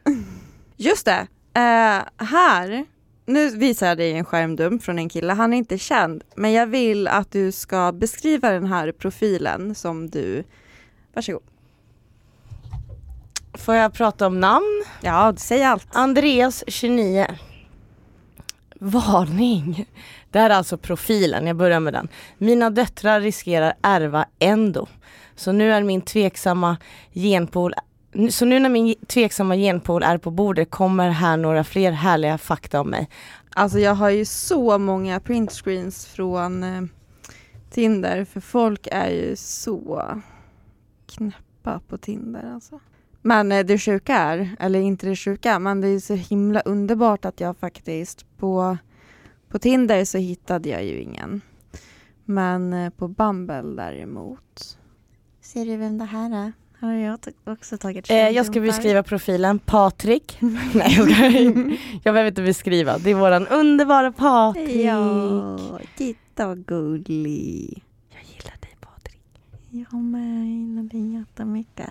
just 0.78 1.06
det, 1.06 1.28
eh, 1.54 2.26
här, 2.26 2.86
nu 3.26 3.50
visar 3.50 3.88
jag 3.88 3.98
dig 3.98 4.12
en 4.14 4.26
skärmdump 4.26 4.84
från 4.84 5.00
en 5.00 5.10
kille, 5.10 5.34
han 5.34 5.54
är 5.54 5.58
inte 5.58 5.78
känd, 5.78 6.24
men 6.36 6.52
jag 6.52 6.68
vill 6.68 7.08
att 7.08 7.32
du 7.32 7.52
ska 7.52 7.92
beskriva 7.92 8.50
den 8.50 8.66
här 8.66 8.92
profilen 8.92 9.76
som 9.76 10.10
du, 10.10 10.44
varsågod. 11.14 11.44
Får 13.58 13.76
jag 13.76 13.94
prata 13.94 14.28
om 14.28 14.40
namn? 14.40 14.84
Ja, 15.02 15.34
säg 15.38 15.64
allt. 15.64 15.88
Andreas 15.92 16.64
29. 16.68 17.28
Varning! 18.80 19.86
Det 20.32 20.40
här 20.40 20.50
är 20.50 20.54
alltså 20.54 20.78
profilen, 20.78 21.48
jag 21.48 21.56
börjar 21.56 21.80
med 21.80 21.94
den. 21.94 22.08
Mina 22.38 22.70
döttrar 22.70 23.22
riskerar 23.22 23.74
ärva 23.82 24.26
endo. 24.40 24.88
Så 25.36 25.52
nu 25.52 25.74
är 25.74 25.84
min 25.84 26.02
tveksamma 26.02 26.78
genpool 27.14 27.74
så 28.30 28.46
nu 28.46 28.60
när 28.60 28.70
min 28.70 28.96
tveksamma 29.08 29.56
genpool 29.56 30.04
är 30.04 30.18
på 30.18 30.32
bordet 30.32 30.72
kommer 30.72 31.10
här 31.10 31.38
några 31.38 31.64
fler 31.64 31.92
härliga 31.92 32.38
fakta 32.38 32.82
om 32.82 32.90
mig. 32.90 33.10
Alltså 33.50 33.80
jag 33.80 33.96
har 33.96 34.10
ju 34.10 34.26
så 34.26 34.78
många 34.78 35.20
printscreens 35.20 36.06
från 36.06 36.64
eh, 36.64 36.82
Tinder, 37.70 38.26
för 38.26 38.40
folk 38.40 38.88
är 38.92 39.10
ju 39.10 39.36
så 39.36 40.08
knäppa 41.08 41.82
på 41.88 41.98
Tinder 41.98 42.52
alltså. 42.54 42.80
Men 43.26 43.52
eh, 43.52 43.66
det 43.66 43.78
sjuka 43.78 44.16
är, 44.16 44.56
eller 44.60 44.80
inte 44.80 45.08
det 45.08 45.16
sjuka, 45.16 45.60
men 45.60 45.82
det 45.82 45.88
är 45.88 46.00
så 46.00 46.14
himla 46.14 46.62
underbart 46.62 47.26
att 47.26 47.40
jag 47.40 47.58
faktiskt 47.58 48.26
på, 48.38 48.78
på 49.50 49.60
Tinder 49.60 50.06
så 50.06 50.18
hittade 50.18 50.70
jag 50.70 50.86
ju 50.86 51.02
ingen. 51.02 51.42
Men 52.26 52.74
eh, 52.74 52.90
på 52.90 53.08
Bumble 53.08 53.62
däremot. 53.62 54.78
Ser 55.42 55.66
du 55.66 55.76
vem 55.76 55.98
det 55.98 56.06
här 56.06 56.46
är? 56.46 56.54
Har 56.80 56.92
jag 56.94 57.20
också 57.44 57.78
tagit 57.78 58.10
eh, 58.10 58.30
Jag 58.30 58.46
ska 58.46 58.60
beskriva 58.60 59.04
profilen, 59.04 59.60
Patrik. 59.60 60.38
Nej 60.74 60.96
jag 60.98 61.10
jag 62.04 62.14
behöver 62.14 62.28
inte 62.28 62.42
beskriva, 62.42 62.98
det 62.98 63.10
är 63.10 63.16
våran 63.16 63.48
underbara 63.48 64.12
Patrik. 64.12 64.86
Ja, 64.86 65.80
titta 65.98 66.48
vad 66.48 66.66
gullig. 66.66 67.84
Jag 68.10 68.22
gillar 68.24 68.58
dig 68.62 68.78
Patrik. 68.80 69.22
Jag 69.70 69.94
med, 69.94 70.48
gillar 70.48 70.84
dig 70.84 71.14
jättemycket. 71.14 71.90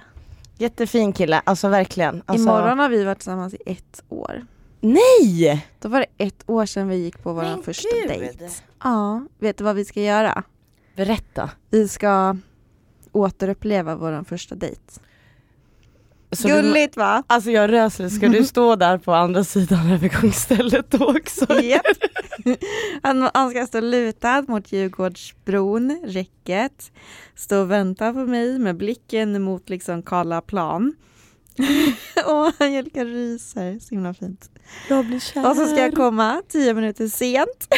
Jättefin 0.59 1.12
kille, 1.12 1.43
alltså 1.45 1.69
verkligen. 1.69 2.23
Alltså... 2.27 2.49
Imorgon 2.49 2.79
har 2.79 2.88
vi 2.88 3.05
varit 3.05 3.19
tillsammans 3.19 3.55
i 3.55 3.59
ett 3.67 4.03
år. 4.09 4.47
Nej! 4.81 5.67
Då 5.81 5.88
var 5.88 6.01
det 6.01 6.25
ett 6.25 6.45
år 6.47 6.67
sedan 6.67 6.88
vi 6.88 6.97
gick 6.97 7.23
på 7.23 7.33
vår 7.33 7.62
första 7.62 7.88
Gud. 7.93 8.09
dejt. 8.09 8.49
Ja, 8.83 9.27
vet 9.38 9.59
du 9.59 9.64
vad 9.64 9.77
vi 9.77 9.85
ska 9.85 10.01
göra? 10.01 10.43
Berätta. 10.97 11.51
Vi 11.71 11.88
ska 11.88 12.37
återuppleva 13.12 13.95
vår 13.95 14.25
första 14.25 14.55
dejt. 14.55 14.81
Så 16.35 16.49
Gulligt 16.49 16.94
du, 16.94 17.01
va? 17.01 17.23
Alltså 17.27 17.51
jag 17.51 17.73
röser, 17.73 18.09
ska 18.09 18.29
du 18.29 18.44
stå 18.44 18.77
där 18.77 18.99
på 18.99 19.12
andra 19.12 19.44
sidan 19.44 19.92
övergångsstället 19.92 20.90
då 20.90 21.16
också? 21.16 21.61
Yep. 21.62 21.83
Han, 23.03 23.31
han 23.35 23.51
ska 23.51 23.66
stå 23.66 23.81
lutad 23.81 24.44
mot 24.49 24.73
Djurgårdsbron, 24.73 26.01
räcket, 26.05 26.92
stå 27.35 27.61
och 27.61 27.70
vänta 27.70 28.12
på 28.12 28.18
mig 28.18 28.59
med 28.59 28.77
blicken 28.77 29.42
mot 29.42 29.68
liksom 29.68 30.03
Karlaplan. 30.03 30.94
Åh, 32.27 32.51
Angelica 32.59 33.05
ryser, 33.05 33.79
så 33.79 33.94
himla 33.94 34.14
fint. 34.14 34.51
Jag 34.88 35.07
blir 35.07 35.20
kär. 35.20 35.51
Och 35.51 35.57
så 35.57 35.66
ska 35.66 35.77
jag 35.77 35.94
komma 35.94 36.42
tio 36.49 36.75
minuter 36.75 37.09
sent. 37.09 37.75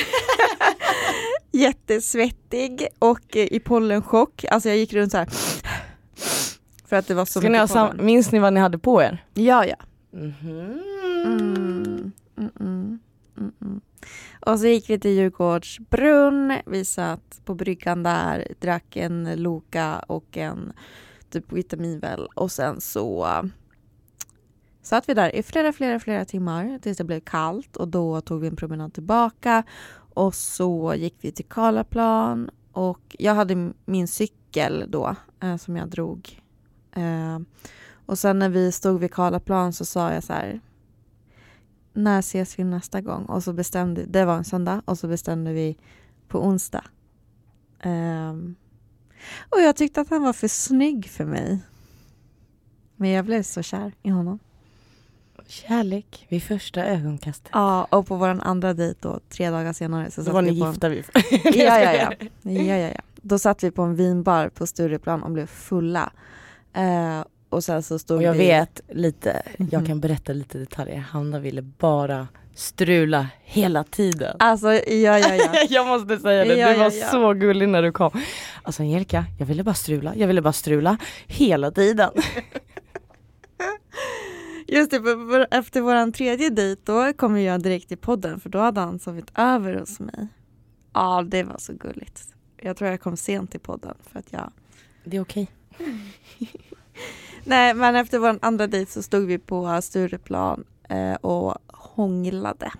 Jättesvettig 1.53 2.88
och 2.99 3.37
i 3.37 3.61
pollenchock. 3.61 4.45
Alltså 4.51 4.69
jag 4.69 4.79
gick 4.79 4.92
runt 4.92 5.12
så 5.12 5.19
här. 5.19 5.29
För 6.87 6.96
att 6.96 7.07
det 7.07 7.14
var 7.14 7.25
så 7.25 7.40
ska 7.40 7.51
mycket. 7.51 8.05
Minns 8.05 8.33
ni 8.33 8.38
vad 8.38 8.53
ni 8.53 8.61
hade 8.61 8.79
på 8.79 9.03
er? 9.03 9.25
Ja, 9.35 9.66
ja. 9.66 9.77
Mm 10.12 10.33
-hmm. 10.40 12.12
mm. 12.37 12.99
Mm 13.38 13.53
-mm. 13.61 13.81
Och 14.40 14.61
så 14.61 14.66
gick 14.66 14.90
vi 14.90 14.99
till 14.99 15.11
Djurgårdsbrunn. 15.11 16.59
Vi 16.66 16.85
satt 16.85 17.40
på 17.44 17.55
bryggan 17.55 18.03
där, 18.03 18.49
drack 18.61 18.96
en 18.96 19.42
Loka 19.42 19.99
och 19.99 20.37
en 20.37 20.72
typ 21.31 21.53
vitaminväl 21.53 22.29
och 22.35 22.53
sen 22.53 22.81
så 22.81 23.27
satt 24.83 25.09
vi 25.09 25.14
där 25.14 25.37
i 25.37 25.42
flera, 25.42 25.72
flera, 25.72 26.01
flera 26.01 26.25
timmar 26.25 26.79
tills 26.79 26.99
det 26.99 27.05
blev 27.05 27.20
kallt 27.20 27.77
och 27.77 27.88
då 27.88 28.20
tog 28.20 28.40
vi 28.40 28.46
en 28.46 28.57
promenad 28.57 28.94
tillbaka 28.94 29.62
och 30.14 30.35
så 30.35 30.94
gick 30.94 31.16
vi 31.20 31.33
till 31.33 31.44
Karlaplan 31.44 32.51
och 32.72 33.16
jag 33.18 33.35
hade 33.35 33.72
min 33.85 34.09
cykel 34.09 34.85
då 34.88 35.16
eh, 35.42 35.57
som 35.57 35.77
jag 35.77 35.88
drog. 35.88 36.42
Eh, 36.96 37.38
och 38.06 38.18
sen 38.18 38.38
när 38.38 38.48
vi 38.48 38.72
stod 38.72 39.00
vid 39.00 39.12
Karlaplan 39.12 39.72
så 39.72 39.85
sa 39.85 40.12
jag 40.12 40.24
så 40.24 40.32
här 40.32 40.61
när 41.92 42.18
ses 42.18 42.59
vi 42.59 42.64
nästa 42.64 43.00
gång? 43.00 43.24
Och 43.24 43.42
så 43.42 43.52
bestämde, 43.52 44.04
det 44.04 44.24
var 44.24 44.37
en 44.37 44.44
söndag 44.44 44.82
och 44.85 44.98
så 44.98 45.09
bestämde 45.09 45.52
vi 45.52 45.76
på 46.28 46.44
onsdag. 46.44 46.85
Um, 47.85 48.56
och 49.50 49.61
jag 49.61 49.76
tyckte 49.76 50.00
att 50.00 50.11
han 50.11 50.22
var 50.22 50.32
för 50.32 50.48
snygg 50.48 51.09
för 51.09 51.24
mig. 51.24 51.59
Men 52.96 53.11
jag 53.11 53.24
blev 53.24 53.42
så 53.42 53.62
kär 53.62 53.92
i 54.02 54.11
honom. 54.11 54.38
Kärlek 55.46 56.26
vid 56.28 56.42
första 56.42 56.85
ögonkastet. 56.85 57.50
Ja, 57.52 57.85
och 57.85 58.06
på 58.06 58.16
vår 58.16 58.28
andra 58.28 58.74
dejt 58.74 58.98
då, 59.02 59.20
tre 59.28 59.50
dagar 59.50 59.72
senare. 59.72 60.11
Så 60.11 60.22
då 60.22 60.32
var 60.32 60.42
ni 60.42 60.52
gifta 60.52 60.88
vid 60.88 61.04
ja, 61.44 61.80
ja, 61.80 61.92
ja. 61.92 62.12
ja, 62.42 62.76
ja, 62.76 62.76
ja. 62.76 63.00
Då 63.22 63.38
satt 63.38 63.64
vi 63.64 63.70
på 63.70 63.82
en 63.82 63.96
vinbar 63.96 64.48
på 64.48 64.66
Stureplan 64.66 65.22
och 65.22 65.30
blev 65.30 65.46
fulla. 65.46 66.12
Uh, 66.77 67.25
och 67.49 67.65
sen 67.65 67.83
så 67.83 67.99
stod 67.99 68.17
och 68.17 68.23
jag 68.23 68.33
vi... 68.33 68.39
vet 68.39 68.81
lite, 68.89 69.43
jag 69.57 69.73
mhm. 69.73 69.87
kan 69.87 70.01
berätta 70.01 70.33
lite 70.33 70.59
detaljer. 70.59 70.99
Hanna 70.99 71.39
ville 71.39 71.62
bara 71.62 72.29
strula 72.55 73.29
hela 73.45 73.85
tiden. 73.85 74.37
Alltså 74.39 74.73
ja 74.73 75.19
ja 75.19 75.35
ja. 75.35 75.55
jag 75.69 75.87
måste 75.87 76.19
säga 76.19 76.45
det, 76.45 76.55
ja, 76.57 76.73
du 76.73 76.79
var 76.79 76.91
ja, 76.91 76.97
ja. 76.97 77.11
så 77.11 77.33
gullig 77.33 77.69
när 77.69 77.83
du 77.83 77.93
kom. 77.93 78.11
Alltså 78.62 78.83
Angelica, 78.83 79.25
jag 79.39 79.47
ville 79.47 79.62
bara 79.62 79.75
strula, 79.75 80.17
jag 80.17 80.27
ville 80.27 80.43
bara 80.43 80.53
strula 80.53 80.99
hela 81.27 81.71
tiden. 81.71 82.11
Just 84.69 84.91
det, 84.91 84.97
efter 85.51 85.81
vår 85.81 86.12
tredje 86.12 86.51
dejt 86.51 86.83
då 86.85 87.12
kom 87.12 87.41
jag 87.41 87.62
direkt 87.62 87.89
till 87.89 87.99
podden 87.99 88.41
för 88.41 88.49
då 88.49 88.59
hade 88.59 88.81
han 88.81 88.99
sovit 88.99 89.31
över 89.35 89.75
hos 89.75 90.01
mig. 90.01 90.29
Ja, 90.93 91.25
det 91.29 91.43
var 91.43 91.59
så 91.59 91.73
gulligt. 91.73 92.23
Jag 92.57 92.77
tror 92.77 92.91
jag 92.91 93.01
kom 93.01 93.17
sent 93.17 93.51
till 93.51 93.61
podden 93.61 93.95
för 94.12 94.19
att 94.19 94.33
jag... 94.33 94.53
Det 95.05 95.17
är 95.17 95.21
okej. 95.21 95.49
Nej, 97.45 97.75
men 97.75 97.97
efter 97.97 98.19
vår 98.19 98.39
andra 98.43 98.67
dejt 98.67 98.93
så 98.93 99.03
stod 99.03 99.27
vi 99.27 99.39
på 99.39 99.83
Stureplan 99.83 100.65
eh, 100.89 101.15
och 101.15 101.55
hånglade. 101.67 102.73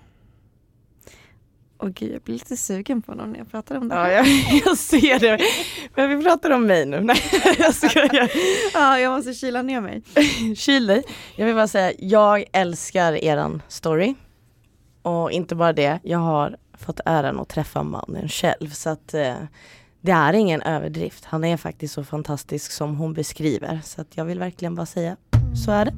Och 1.77 1.93
gud, 1.93 2.13
jag 2.13 2.21
blir 2.21 2.33
lite 2.33 2.57
sugen 2.57 3.01
på 3.01 3.11
honom 3.11 3.31
när 3.31 3.39
jag 3.39 3.51
pratar 3.51 3.77
om 3.77 3.89
det 3.89 3.95
här. 3.95 4.11
Ja, 4.11 4.25
jag, 4.25 4.61
jag 4.65 4.77
ser 4.77 5.19
det. 5.19 5.39
Men 5.95 6.17
vi 6.17 6.23
pratar 6.25 6.49
om 6.49 6.67
mig 6.67 6.85
nu. 6.85 6.99
Nej, 7.03 7.17
jag 7.59 7.75
skojar. 7.75 8.31
Ja, 8.73 8.99
jag 8.99 9.15
måste 9.15 9.33
kyla 9.33 9.61
ner 9.61 9.81
mig. 9.81 10.03
Kyl 10.55 10.87
dig. 10.87 11.03
Jag 11.35 11.45
vill 11.45 11.55
bara 11.55 11.67
säga, 11.67 11.93
jag 11.99 12.45
älskar 12.53 13.13
eran 13.13 13.61
story. 13.67 14.15
Och 15.01 15.31
inte 15.31 15.55
bara 15.55 15.73
det, 15.73 15.99
jag 16.03 16.19
har 16.19 16.57
fått 16.77 16.99
äran 17.05 17.39
att 17.39 17.49
träffa 17.49 17.83
mannen 17.83 18.29
själv. 18.29 18.69
Så 18.69 18.89
att 18.89 19.13
eh, 19.13 19.35
det 20.01 20.11
är 20.11 20.33
ingen 20.33 20.61
överdrift. 20.61 21.25
Han 21.25 21.43
är 21.43 21.57
faktiskt 21.57 21.93
så 21.93 22.03
fantastisk 22.03 22.71
som 22.71 22.97
hon 22.97 23.13
beskriver. 23.13 23.79
Så 23.83 24.01
att 24.01 24.07
jag 24.17 24.25
vill 24.25 24.39
verkligen 24.39 24.75
bara 24.75 24.85
säga, 24.85 25.15
så 25.65 25.71
är 25.71 25.85
det. 25.85 25.93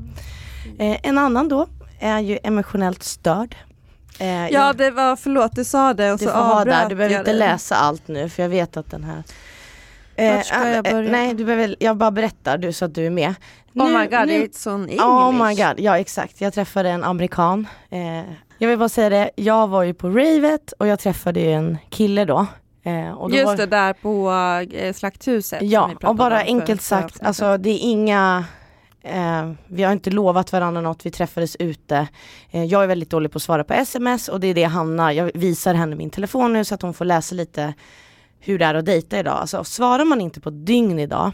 Eh, 0.80 0.98
en 1.04 1.18
annan 1.18 1.50
då 1.50 1.68
är 2.00 2.20
ju 2.20 2.40
emotionellt 2.44 3.04
störd. 3.04 3.56
Eh, 4.20 4.50
ja 4.50 4.74
det 4.74 4.92
var, 4.92 5.16
förlåt 5.16 5.56
du 5.56 5.64
sa 5.64 5.94
det 5.94 6.12
och 6.12 6.20
du 6.20 6.26
så 6.26 6.32
ha 6.32 6.66
där. 6.66 6.90
Du 6.90 6.96
behöver 6.96 7.20
inte 7.20 7.32
det. 7.32 7.38
läsa 7.38 7.76
allt 7.76 8.08
nu 8.08 8.30
för 8.30 8.44
jag 8.44 8.50
vet 8.50 8.78
att 8.78 8.92
den 8.92 9.04
här 9.04 9.24
Vart 10.18 10.46
ska 10.46 10.68
jag 10.68 10.88
eh, 10.88 10.94
börja? 10.94 11.12
Nej, 11.12 11.34
du 11.34 11.46
behöver, 11.46 11.76
jag 11.80 11.98
bara 11.98 12.12
berättar 12.12 12.58
du 12.58 12.74
så 12.74 12.86
att 12.86 12.96
du 12.96 13.06
är 13.06 13.10
med. 13.10 13.34
Oh 13.76 13.92
nu, 13.92 13.98
my 13.98 14.06
god, 14.06 14.28
nu, 14.28 14.46
it's 14.46 14.74
on 14.74 14.82
English. 14.82 15.06
Oh 15.06 15.48
my 15.48 15.56
god, 15.56 15.80
ja 15.80 16.00
exakt. 16.00 16.42
Jag 16.42 16.54
träffade 16.54 16.90
en 16.90 17.04
amerikan. 17.04 17.68
Eh, 17.90 18.24
jag 18.58 18.70
vill 18.70 18.78
bara 18.78 18.90
säga 18.90 19.10
det, 19.10 19.30
jag 19.36 19.68
var 19.68 19.84
ju 19.84 19.94
på 19.94 20.10
ravet 20.10 20.72
och 20.72 20.88
jag 20.88 21.00
träffade 21.00 21.40
en 21.40 21.78
kille 21.90 22.26
då. 22.26 22.48
Eh, 22.84 23.10
Just 23.30 23.46
var... 23.46 23.58
det, 23.58 23.66
där 23.66 23.94
på 23.94 24.32
eh, 24.76 24.94
Slakthuset. 24.94 25.62
Ja, 25.62 25.92
och 26.04 26.16
bara 26.16 26.40
enkelt 26.40 26.82
sagt, 26.82 27.24
alltså 27.24 27.58
det 27.58 27.70
är 27.70 27.80
inga 27.80 28.46
Eh, 29.02 29.52
vi 29.68 29.84
har 29.84 29.92
inte 29.92 30.10
lovat 30.10 30.52
varandra 30.52 30.82
något, 30.82 31.06
vi 31.06 31.12
träffades 31.12 31.56
ute. 31.56 32.08
Eh, 32.52 32.64
jag 32.64 32.84
är 32.84 32.88
väldigt 32.88 33.10
dålig 33.10 33.32
på 33.32 33.38
att 33.38 33.44
svara 33.44 33.64
på 33.64 33.74
sms 33.74 34.28
och 34.28 34.40
det 34.40 34.48
är 34.48 34.54
det 34.54 34.64
Hanna, 34.64 35.14
jag 35.14 35.32
visar 35.34 35.74
henne 35.74 35.96
min 35.96 36.10
telefon 36.10 36.54
nu 36.54 36.66
så 36.66 36.76
att 36.76 36.82
hon 36.82 36.94
får 36.94 37.06
läsa 37.06 37.36
lite 37.36 37.74
hur 38.40 38.60
det 38.60 38.66
är 38.66 38.76
att 38.76 38.86
dejta 38.86 39.20
idag. 39.20 39.38
Alltså 39.38 39.64
svarar 39.64 40.06
man 40.06 40.22
inte 40.22 40.42
på 40.42 40.50
dygn 40.50 41.00
idag 41.00 41.32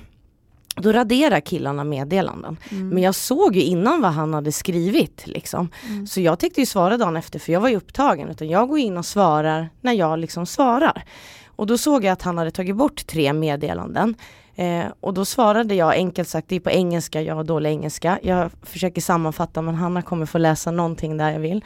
då 0.76 0.92
raderar 0.92 1.40
killarna 1.40 1.84
meddelanden. 1.84 2.58
Mm. 2.72 2.90
Men 2.90 3.04
jag 3.04 3.16
såg 3.16 3.56
ju 3.56 3.62
innan 3.62 4.02
vad 4.02 4.12
han 4.12 4.34
hade 4.34 4.52
skrivit 4.52 5.28
liksom. 5.28 5.70
Mm. 5.90 6.08
Så 6.08 6.22
jag 6.22 6.40
tänkte 6.40 6.60
ju 6.60 6.66
svara 6.66 6.98
dagen 6.98 7.18
efter 7.18 7.40
för 7.40 7.54
jag 7.54 7.62
var 7.62 7.70
ju 7.70 7.76
upptagen. 7.76 8.30
Utan 8.30 8.50
jag 8.50 8.70
går 8.70 8.80
in 8.80 8.98
och 8.98 9.06
svarar 9.06 9.70
när 9.82 9.94
jag 9.94 10.20
liksom 10.20 10.46
svarar. 10.46 11.04
Och 11.46 11.68
då 11.68 11.78
såg 11.78 12.04
jag 12.04 12.12
att 12.12 12.22
han 12.22 12.38
hade 12.38 12.52
tagit 12.52 12.76
bort 12.76 13.08
tre 13.08 13.34
meddelanden. 13.34 14.16
Eh, 14.56 14.86
och 15.00 15.14
då 15.14 15.26
svarade 15.26 15.76
jag 15.76 15.94
enkelt 15.94 16.30
sagt, 16.30 16.50
det 16.50 16.56
är 16.56 16.60
på 16.60 16.72
engelska, 16.72 17.22
jag 17.22 17.36
har 17.36 17.44
dålig 17.44 17.70
engelska. 17.70 18.20
Jag 18.24 18.52
försöker 18.64 19.02
sammanfatta 19.02 19.62
men 19.62 19.76
Hanna 19.76 20.02
kommer 20.02 20.26
få 20.26 20.38
läsa 20.38 20.72
någonting 20.72 21.18
där 21.18 21.32
jag 21.32 21.40
vill. 21.40 21.62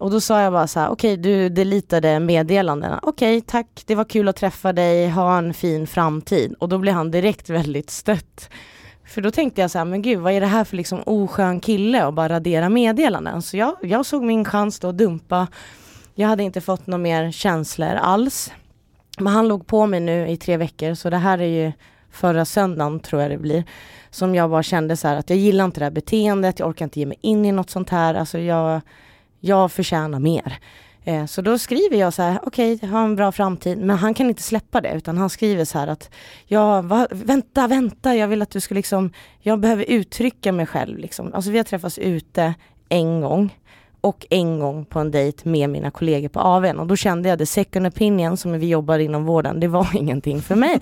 Och 0.00 0.10
då 0.10 0.20
sa 0.20 0.40
jag 0.42 0.52
bara 0.52 0.66
så 0.66 0.80
här, 0.80 0.88
okej 0.88 1.12
okay, 1.12 1.22
du 1.22 1.48
deletade 1.48 2.20
meddelandena. 2.20 3.00
Okej 3.02 3.38
okay, 3.38 3.46
tack, 3.46 3.82
det 3.86 3.94
var 3.94 4.04
kul 4.04 4.28
att 4.28 4.36
träffa 4.36 4.72
dig, 4.72 5.08
ha 5.08 5.38
en 5.38 5.54
fin 5.54 5.86
framtid. 5.86 6.54
Och 6.58 6.68
då 6.68 6.78
blev 6.78 6.94
han 6.94 7.10
direkt 7.10 7.50
väldigt 7.50 7.90
stött. 7.90 8.50
För 9.06 9.20
då 9.20 9.30
tänkte 9.30 9.60
jag 9.60 9.70
så 9.70 9.78
här, 9.78 9.84
men 9.84 10.02
gud 10.02 10.18
vad 10.18 10.32
är 10.32 10.40
det 10.40 10.46
här 10.46 10.64
för 10.64 10.76
liksom 10.76 11.02
oskön 11.06 11.60
kille 11.60 12.06
och 12.06 12.14
bara 12.14 12.28
radera 12.28 12.68
meddelanden. 12.68 13.42
Så 13.42 13.56
jag, 13.56 13.76
jag 13.82 14.06
såg 14.06 14.22
min 14.22 14.44
chans 14.44 14.80
då 14.80 14.88
att 14.88 14.98
dumpa. 14.98 15.46
Jag 16.14 16.28
hade 16.28 16.42
inte 16.42 16.60
fått 16.60 16.86
några 16.86 17.02
mer 17.02 17.30
känslor 17.30 17.94
alls. 17.94 18.52
Men 19.18 19.32
han 19.32 19.48
låg 19.48 19.66
på 19.66 19.86
mig 19.86 20.00
nu 20.00 20.28
i 20.28 20.36
tre 20.36 20.56
veckor 20.56 20.94
så 20.94 21.10
det 21.10 21.16
här 21.16 21.38
är 21.38 21.64
ju 21.64 21.72
förra 22.10 22.44
söndagen 22.44 23.00
tror 23.00 23.22
jag 23.22 23.30
det 23.30 23.38
blir. 23.38 23.64
Som 24.10 24.34
jag 24.34 24.50
bara 24.50 24.62
kände 24.62 24.96
så 24.96 25.08
här 25.08 25.16
att 25.16 25.30
jag 25.30 25.38
gillar 25.38 25.64
inte 25.64 25.80
det 25.80 25.84
här 25.84 25.90
beteendet, 25.90 26.58
jag 26.58 26.68
orkar 26.68 26.84
inte 26.84 27.00
ge 27.00 27.06
mig 27.06 27.18
in 27.20 27.44
i 27.44 27.52
något 27.52 27.70
sånt 27.70 27.90
här. 27.90 28.14
Alltså 28.14 28.38
jag, 28.38 28.80
jag 29.40 29.72
förtjänar 29.72 30.18
mer. 30.18 30.58
Eh, 31.04 31.26
så 31.26 31.42
då 31.42 31.58
skriver 31.58 31.96
jag 31.96 32.12
så 32.12 32.22
här, 32.22 32.38
okej, 32.42 32.74
okay, 32.74 32.88
ha 32.88 33.04
en 33.04 33.16
bra 33.16 33.32
framtid, 33.32 33.78
men 33.78 33.96
han 33.96 34.14
kan 34.14 34.28
inte 34.28 34.42
släppa 34.42 34.80
det 34.80 34.92
utan 34.92 35.18
han 35.18 35.30
skriver 35.30 35.64
så 35.64 35.78
här 35.78 35.86
att, 35.86 36.10
ja, 36.46 36.82
va, 36.82 37.06
vänta, 37.10 37.66
vänta, 37.66 38.16
jag 38.16 38.28
vill 38.28 38.42
att 38.42 38.50
du 38.50 38.60
ska 38.60 38.74
liksom, 38.74 39.12
jag 39.40 39.60
behöver 39.60 39.84
uttrycka 39.84 40.52
mig 40.52 40.66
själv 40.66 40.98
liksom. 40.98 41.34
Alltså 41.34 41.50
vi 41.50 41.56
har 41.56 41.64
träffats 41.64 41.98
ute 41.98 42.54
en 42.88 43.20
gång 43.20 43.56
och 44.00 44.26
en 44.30 44.60
gång 44.60 44.84
på 44.84 44.98
en 44.98 45.10
dejt 45.10 45.48
med 45.48 45.70
mina 45.70 45.90
kollegor 45.90 46.28
på 46.28 46.40
AWn 46.40 46.78
och 46.78 46.86
då 46.86 46.96
kände 46.96 47.28
jag 47.28 47.38
det 47.38 47.46
second 47.46 47.86
opinion 47.86 48.36
som 48.36 48.52
vi 48.52 48.68
jobbar 48.68 48.98
inom 48.98 49.24
vården, 49.24 49.60
det 49.60 49.68
var 49.68 49.88
ingenting 49.96 50.42
för 50.42 50.54
mig. 50.54 50.80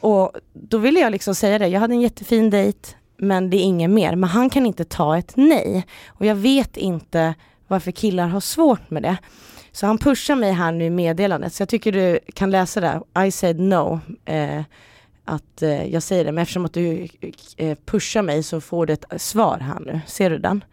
och 0.00 0.32
då 0.52 0.78
ville 0.78 1.00
jag 1.00 1.12
liksom 1.12 1.34
säga 1.34 1.58
det, 1.58 1.68
jag 1.68 1.80
hade 1.80 1.94
en 1.94 2.00
jättefin 2.00 2.50
dejt 2.50 2.88
men 3.18 3.50
det 3.50 3.56
är 3.56 3.62
inget 3.62 3.90
mer. 3.90 4.16
Men 4.16 4.30
han 4.30 4.50
kan 4.50 4.66
inte 4.66 4.84
ta 4.84 5.18
ett 5.18 5.32
nej. 5.36 5.86
Och 6.06 6.26
jag 6.26 6.34
vet 6.34 6.76
inte 6.76 7.34
varför 7.68 7.90
killar 7.90 8.28
har 8.28 8.40
svårt 8.40 8.90
med 8.90 9.02
det. 9.02 9.16
Så 9.72 9.86
han 9.86 9.98
pushar 9.98 10.36
mig 10.36 10.52
här 10.52 10.72
nu 10.72 10.84
i 10.84 10.90
meddelandet, 10.90 11.54
så 11.54 11.60
jag 11.60 11.68
tycker 11.68 11.92
du 11.92 12.18
kan 12.34 12.50
läsa 12.50 12.80
det. 12.80 13.24
I 13.26 13.30
said 13.30 13.60
no. 13.60 14.00
Eh, 14.24 14.62
att 15.24 15.62
eh, 15.62 15.86
jag 15.86 16.02
säger 16.02 16.24
det, 16.24 16.32
men 16.32 16.42
eftersom 16.42 16.64
att 16.64 16.72
du 16.72 17.08
eh, 17.56 17.78
pushar 17.84 18.22
mig 18.22 18.42
så 18.42 18.60
får 18.60 18.86
du 18.86 18.92
ett 18.92 19.04
svar 19.16 19.58
här 19.58 19.80
nu. 19.80 20.00
Ser 20.06 20.30
du 20.30 20.38
den? 20.38 20.64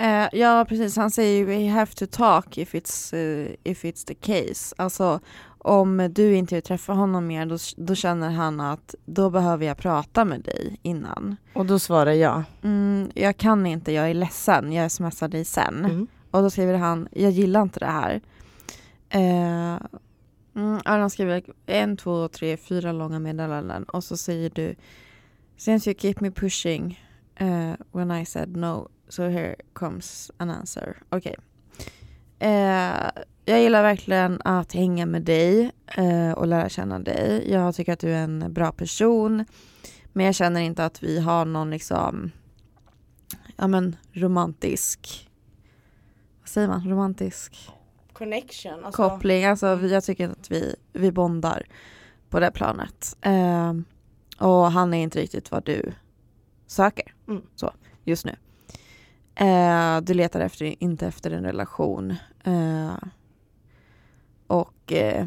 Uh, 0.00 0.28
ja 0.32 0.64
precis, 0.68 0.96
han 0.96 1.10
säger 1.10 1.38
ju 1.38 1.44
we 1.44 1.70
have 1.70 1.92
to 1.92 2.06
talk 2.06 2.58
if 2.58 2.74
it's, 2.74 3.14
uh, 3.14 3.54
if 3.64 3.84
it's 3.84 4.06
the 4.06 4.14
case. 4.14 4.74
Alltså 4.78 5.20
om 5.66 6.08
du 6.12 6.36
inte 6.36 6.54
vill 6.54 6.62
träffa 6.62 6.92
honom 6.92 7.26
mer 7.26 7.46
då, 7.46 7.56
då, 7.76 7.94
känner 7.94 8.30
han 8.30 8.60
att 8.60 8.94
då 9.04 9.30
behöver 9.30 9.66
jag 9.66 9.76
prata 9.76 10.24
med 10.24 10.40
dig 10.40 10.78
innan. 10.82 11.36
Och 11.52 11.66
då 11.66 11.78
svarar 11.78 12.12
jag? 12.12 12.42
Mm, 12.62 13.10
jag 13.14 13.36
kan 13.36 13.66
inte, 13.66 13.92
jag 13.92 14.10
är 14.10 14.14
ledsen, 14.14 14.72
jag 14.72 14.90
smsar 14.90 15.28
dig 15.28 15.44
sen. 15.44 15.84
Mm. 15.84 16.06
Och 16.30 16.42
då 16.42 16.50
skriver 16.50 16.74
han, 16.74 17.08
jag 17.12 17.30
gillar 17.30 17.62
inte 17.62 17.80
det 17.80 17.86
här. 17.86 18.20
Uh, 19.14 19.80
mm, 20.54 20.80
han 20.84 21.10
skriver 21.10 21.42
en, 21.66 21.96
två, 21.96 22.28
tre, 22.28 22.56
fyra 22.56 22.92
långa 22.92 23.18
meddelanden 23.18 23.84
och 23.84 24.04
så 24.04 24.16
säger 24.16 24.50
du 24.54 24.74
Since 25.56 25.90
you 25.90 25.98
keep 25.98 26.14
me 26.20 26.30
pushing 26.30 27.00
uh, 27.40 27.74
when 27.92 28.10
I 28.10 28.26
said 28.26 28.56
no 28.56 28.88
so 29.08 29.22
here 29.22 29.56
comes 29.72 30.30
an 30.36 30.50
answer. 30.50 30.96
Okej. 31.08 31.18
Okay. 31.18 31.44
Uh, 32.42 33.22
jag 33.44 33.60
gillar 33.60 33.82
verkligen 33.82 34.40
att 34.44 34.72
hänga 34.72 35.06
med 35.06 35.22
dig 35.22 35.72
uh, 35.98 36.32
och 36.32 36.46
lära 36.46 36.68
känna 36.68 36.98
dig. 36.98 37.50
Jag 37.50 37.74
tycker 37.74 37.92
att 37.92 38.00
du 38.00 38.12
är 38.12 38.24
en 38.24 38.52
bra 38.52 38.72
person. 38.72 39.44
Men 40.12 40.26
jag 40.26 40.34
känner 40.34 40.60
inte 40.60 40.84
att 40.84 41.02
vi 41.02 41.20
har 41.20 41.44
någon 41.44 41.70
liksom, 41.70 42.30
ja 43.56 43.66
men 43.66 43.96
romantisk, 44.12 45.30
vad 46.40 46.48
säger 46.48 46.68
man, 46.68 46.90
romantisk 46.90 47.70
connection. 48.12 48.84
Alltså. 48.84 49.08
Koppling, 49.08 49.44
alltså 49.44 49.66
jag 49.66 50.04
tycker 50.04 50.28
att 50.28 50.50
vi, 50.50 50.74
vi 50.92 51.12
bondar 51.12 51.66
på 52.30 52.40
det 52.40 52.50
planet. 52.50 53.16
Uh, 53.26 53.72
och 54.38 54.72
han 54.72 54.94
är 54.94 55.02
inte 55.02 55.20
riktigt 55.20 55.50
vad 55.50 55.64
du 55.64 55.92
söker 56.66 57.14
mm. 57.28 57.42
så, 57.54 57.72
just 58.04 58.24
nu. 58.24 58.36
Eh, 59.36 60.00
du 60.00 60.14
letar 60.14 60.40
efter, 60.40 60.82
inte 60.82 61.06
efter 61.06 61.30
en 61.30 61.44
relation. 61.44 62.14
Eh, 62.44 62.94
och 64.46 64.92
eh, 64.92 65.26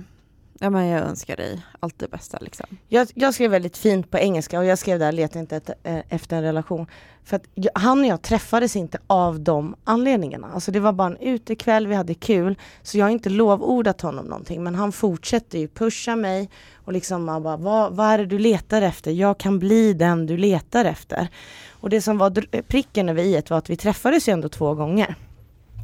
ja, 0.60 0.70
men 0.70 0.88
jag 0.88 1.02
önskar 1.02 1.36
dig 1.36 1.66
allt 1.80 2.00
det 2.00 2.08
bästa. 2.08 2.38
Liksom. 2.42 2.66
Jag, 2.88 3.08
jag 3.14 3.34
skrev 3.34 3.52
väldigt 3.52 3.78
fint 3.78 4.12
på 4.12 4.18
engelska 4.18 4.60
och 4.60 4.66
jag 4.66 4.80
skrev 4.80 5.00
där 5.00 5.12
leta 5.12 5.40
inte 5.40 5.56
ett, 5.56 5.70
eh, 5.84 6.00
efter 6.10 6.38
en 6.38 6.44
relation. 6.44 6.88
För 7.24 7.36
att 7.36 7.44
jag, 7.56 7.72
han 7.76 8.00
och 8.00 8.06
jag 8.06 8.22
träffades 8.22 8.76
inte 8.76 8.98
av 9.08 9.40
de 9.40 9.76
anledningarna. 9.84 10.48
Alltså 10.54 10.72
det 10.72 10.80
var 10.80 10.94
bara 10.94 11.08
en 11.08 11.18
utekväll, 11.18 11.88
vi 11.88 11.96
hade 11.96 12.14
kul. 12.14 12.56
Så 12.82 12.98
jag 12.98 13.06
har 13.06 13.10
inte 13.10 13.30
lovordat 13.30 14.02
honom 14.02 14.26
någonting 14.26 14.64
men 14.64 14.76
han 14.76 14.92
fortsätter 14.92 15.60
ju 15.60 15.68
pusha 15.68 16.16
mig 16.16 16.50
och 16.76 16.94
liksom 16.94 17.26
man 17.26 17.44
bara, 17.44 17.58
vad, 17.58 17.96
vad 17.96 18.08
är 18.08 18.18
det 18.18 18.26
du 18.26 18.40
letar 18.40 18.82
efter? 18.82 19.12
Jag 19.12 19.38
kan 19.38 19.60
bli 19.60 19.94
den 19.94 20.26
du 20.26 20.38
letar 20.38 20.86
efter. 20.86 21.28
Och 21.70 21.90
det 21.90 22.02
som 22.02 22.18
var 22.18 22.62
pricken 22.62 23.10
över 23.10 23.24
i 23.24 23.42
var 23.50 23.58
att 23.58 23.70
vi 23.70 23.76
träffades 23.76 24.28
ju 24.28 24.34
ändå 24.34 24.50
två 24.50 24.74
gånger. 24.74 25.16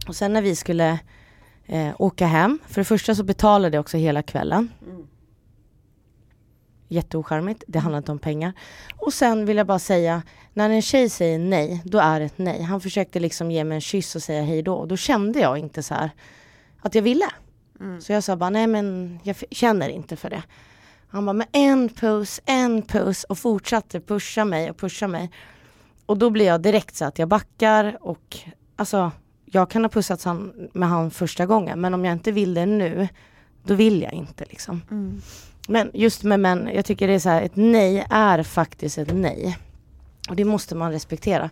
Och 0.07 0.15
sen 0.15 0.33
när 0.33 0.41
vi 0.41 0.55
skulle 0.55 0.99
eh, 1.67 1.95
åka 1.99 2.25
hem, 2.25 2.59
för 2.67 2.81
det 2.81 2.85
första 2.85 3.15
så 3.15 3.23
betalade 3.23 3.77
jag 3.77 3.81
också 3.81 3.97
hela 3.97 4.21
kvällen. 4.21 4.71
Mm. 4.87 5.07
Jätteocharmigt, 6.87 7.63
det 7.67 7.79
handlar 7.79 7.97
inte 7.97 8.11
om 8.11 8.19
pengar. 8.19 8.53
Och 8.97 9.13
sen 9.13 9.45
vill 9.45 9.57
jag 9.57 9.67
bara 9.67 9.79
säga, 9.79 10.21
när 10.53 10.69
en 10.69 10.81
tjej 10.81 11.09
säger 11.09 11.39
nej, 11.39 11.81
då 11.85 11.97
är 11.97 12.19
det 12.19 12.25
ett 12.25 12.37
nej. 12.37 12.61
Han 12.61 12.81
försökte 12.81 13.19
liksom 13.19 13.51
ge 13.51 13.63
mig 13.63 13.75
en 13.75 13.81
kyss 13.81 14.15
och 14.15 14.23
säga 14.23 14.43
hej 14.43 14.61
då. 14.61 14.73
Och 14.73 14.87
då 14.87 14.97
kände 14.97 15.39
jag 15.39 15.57
inte 15.57 15.83
så 15.83 15.93
här 15.93 16.09
att 16.81 16.95
jag 16.95 17.01
ville. 17.01 17.25
Mm. 17.79 18.01
Så 18.01 18.11
jag 18.11 18.23
sa 18.23 18.35
bara, 18.35 18.49
nej 18.49 18.67
men 18.67 19.19
jag 19.23 19.35
känner 19.51 19.89
inte 19.89 20.15
för 20.15 20.29
det. 20.29 20.43
Han 21.07 21.25
bara, 21.25 21.33
med 21.33 21.47
en 21.51 21.89
puss, 21.89 22.41
en 22.45 22.81
puss 22.81 23.23
och 23.23 23.37
fortsatte 23.37 23.99
pusha 23.99 24.45
mig 24.45 24.69
och 24.69 24.77
pusha 24.77 25.07
mig. 25.07 25.31
Och 26.05 26.17
då 26.17 26.29
blir 26.29 26.45
jag 26.45 26.61
direkt 26.61 26.95
så 26.95 27.05
att 27.05 27.19
jag 27.19 27.27
backar 27.27 27.97
och 28.01 28.37
alltså 28.75 29.11
jag 29.55 29.69
kan 29.69 29.83
ha 29.83 29.89
pussats 29.89 30.25
han, 30.25 30.69
med 30.73 30.89
han 30.89 31.11
första 31.11 31.45
gången 31.45 31.81
men 31.81 31.93
om 31.93 32.05
jag 32.05 32.11
inte 32.11 32.31
vill 32.31 32.53
det 32.53 32.65
nu 32.65 33.07
då 33.63 33.73
vill 33.73 34.01
jag 34.01 34.13
inte 34.13 34.45
liksom. 34.49 34.81
Mm. 34.91 35.21
Men 35.67 35.91
just 35.93 36.23
med 36.23 36.39
män, 36.39 36.69
jag 36.73 36.85
tycker 36.85 37.07
det 37.07 37.13
är 37.13 37.19
så 37.19 37.29
här, 37.29 37.41
ett 37.41 37.55
nej 37.55 38.05
är 38.09 38.43
faktiskt 38.43 38.97
ett 38.97 39.15
nej. 39.15 39.57
Och 40.29 40.35
det 40.35 40.45
måste 40.45 40.75
man 40.75 40.91
respektera. 40.91 41.49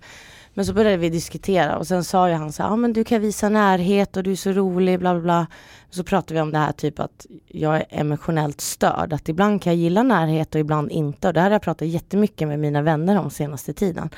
Men 0.53 0.65
så 0.65 0.73
började 0.73 0.97
vi 0.97 1.09
diskutera 1.09 1.77
och 1.77 1.87
sen 1.87 2.03
sa 2.03 2.29
ju 2.29 2.33
han 2.35 2.51
så 2.51 2.63
här, 2.63 2.69
ja 2.69 2.75
men 2.75 2.93
du 2.93 3.03
kan 3.03 3.21
visa 3.21 3.49
närhet 3.49 4.17
och 4.17 4.23
du 4.23 4.31
är 4.31 4.35
så 4.35 4.51
rolig, 4.51 4.99
bla 4.99 5.13
bla 5.13 5.21
bla. 5.21 5.47
Så 5.89 6.03
pratade 6.03 6.33
vi 6.33 6.41
om 6.41 6.51
det 6.51 6.57
här 6.57 6.71
typ 6.71 6.99
att 6.99 7.25
jag 7.47 7.75
är 7.75 7.85
emotionellt 7.89 8.61
störd, 8.61 9.13
att 9.13 9.29
ibland 9.29 9.61
kan 9.61 9.73
jag 9.73 9.79
gilla 9.79 10.03
närhet 10.03 10.55
och 10.55 10.61
ibland 10.61 10.91
inte. 10.91 11.27
Och 11.27 11.33
det 11.33 11.39
här 11.39 11.47
har 11.47 11.55
jag 11.55 11.61
pratat 11.61 11.87
jättemycket 11.87 12.47
med 12.47 12.59
mina 12.59 12.81
vänner 12.81 13.19
om 13.19 13.29
senaste 13.29 13.73
tiden. 13.73 14.09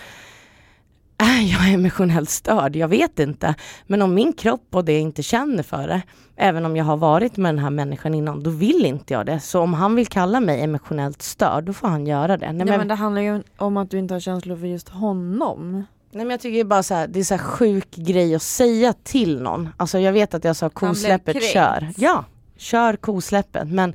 Är 1.17 1.51
jag 1.51 1.73
emotionellt 1.73 2.29
störd? 2.29 2.75
Jag 2.75 2.87
vet 2.87 3.19
inte. 3.19 3.55
Men 3.87 4.01
om 4.01 4.13
min 4.13 4.33
kropp 4.33 4.67
och 4.71 4.85
det 4.85 4.99
inte 4.99 5.23
känner 5.23 5.63
för 5.63 5.87
det, 5.87 6.01
även 6.35 6.65
om 6.65 6.75
jag 6.75 6.85
har 6.85 6.97
varit 6.97 7.37
med 7.37 7.53
den 7.53 7.63
här 7.63 7.69
människan 7.69 8.13
innan, 8.13 8.43
då 8.43 8.49
vill 8.49 8.85
inte 8.85 9.13
jag 9.13 9.25
det. 9.25 9.39
Så 9.39 9.61
om 9.61 9.73
han 9.73 9.95
vill 9.95 10.07
kalla 10.07 10.39
mig 10.39 10.61
emotionellt 10.61 11.21
störd, 11.21 11.63
då 11.63 11.73
får 11.73 11.87
han 11.87 12.07
göra 12.07 12.37
det. 12.37 12.51
Nej, 12.51 12.65
men, 12.65 12.77
men 12.77 12.87
det 12.87 12.95
handlar 12.95 13.21
ju 13.21 13.43
om 13.57 13.77
att 13.77 13.91
du 13.91 13.99
inte 13.99 14.13
har 14.13 14.19
känslor 14.19 14.57
för 14.57 14.67
just 14.67 14.89
honom. 14.89 15.71
Nej 16.11 16.25
men 16.25 16.29
jag 16.29 16.39
tycker 16.39 16.63
bara 16.63 16.83
så 16.83 16.93
här, 16.93 17.07
det 17.07 17.19
är 17.19 17.23
så 17.23 17.33
här 17.33 17.41
sjuk 17.43 17.95
grej 17.95 18.35
att 18.35 18.41
säga 18.41 18.93
till 18.93 19.41
någon. 19.41 19.69
Alltså 19.77 19.99
jag 19.99 20.13
vet 20.13 20.33
att 20.33 20.43
jag 20.43 20.55
sa 20.55 20.69
kosläppet 20.69 21.43
kör. 21.43 21.89
Ja, 21.97 22.25
kör 22.57 22.95
kosläppet. 22.95 23.67
Men 23.67 23.93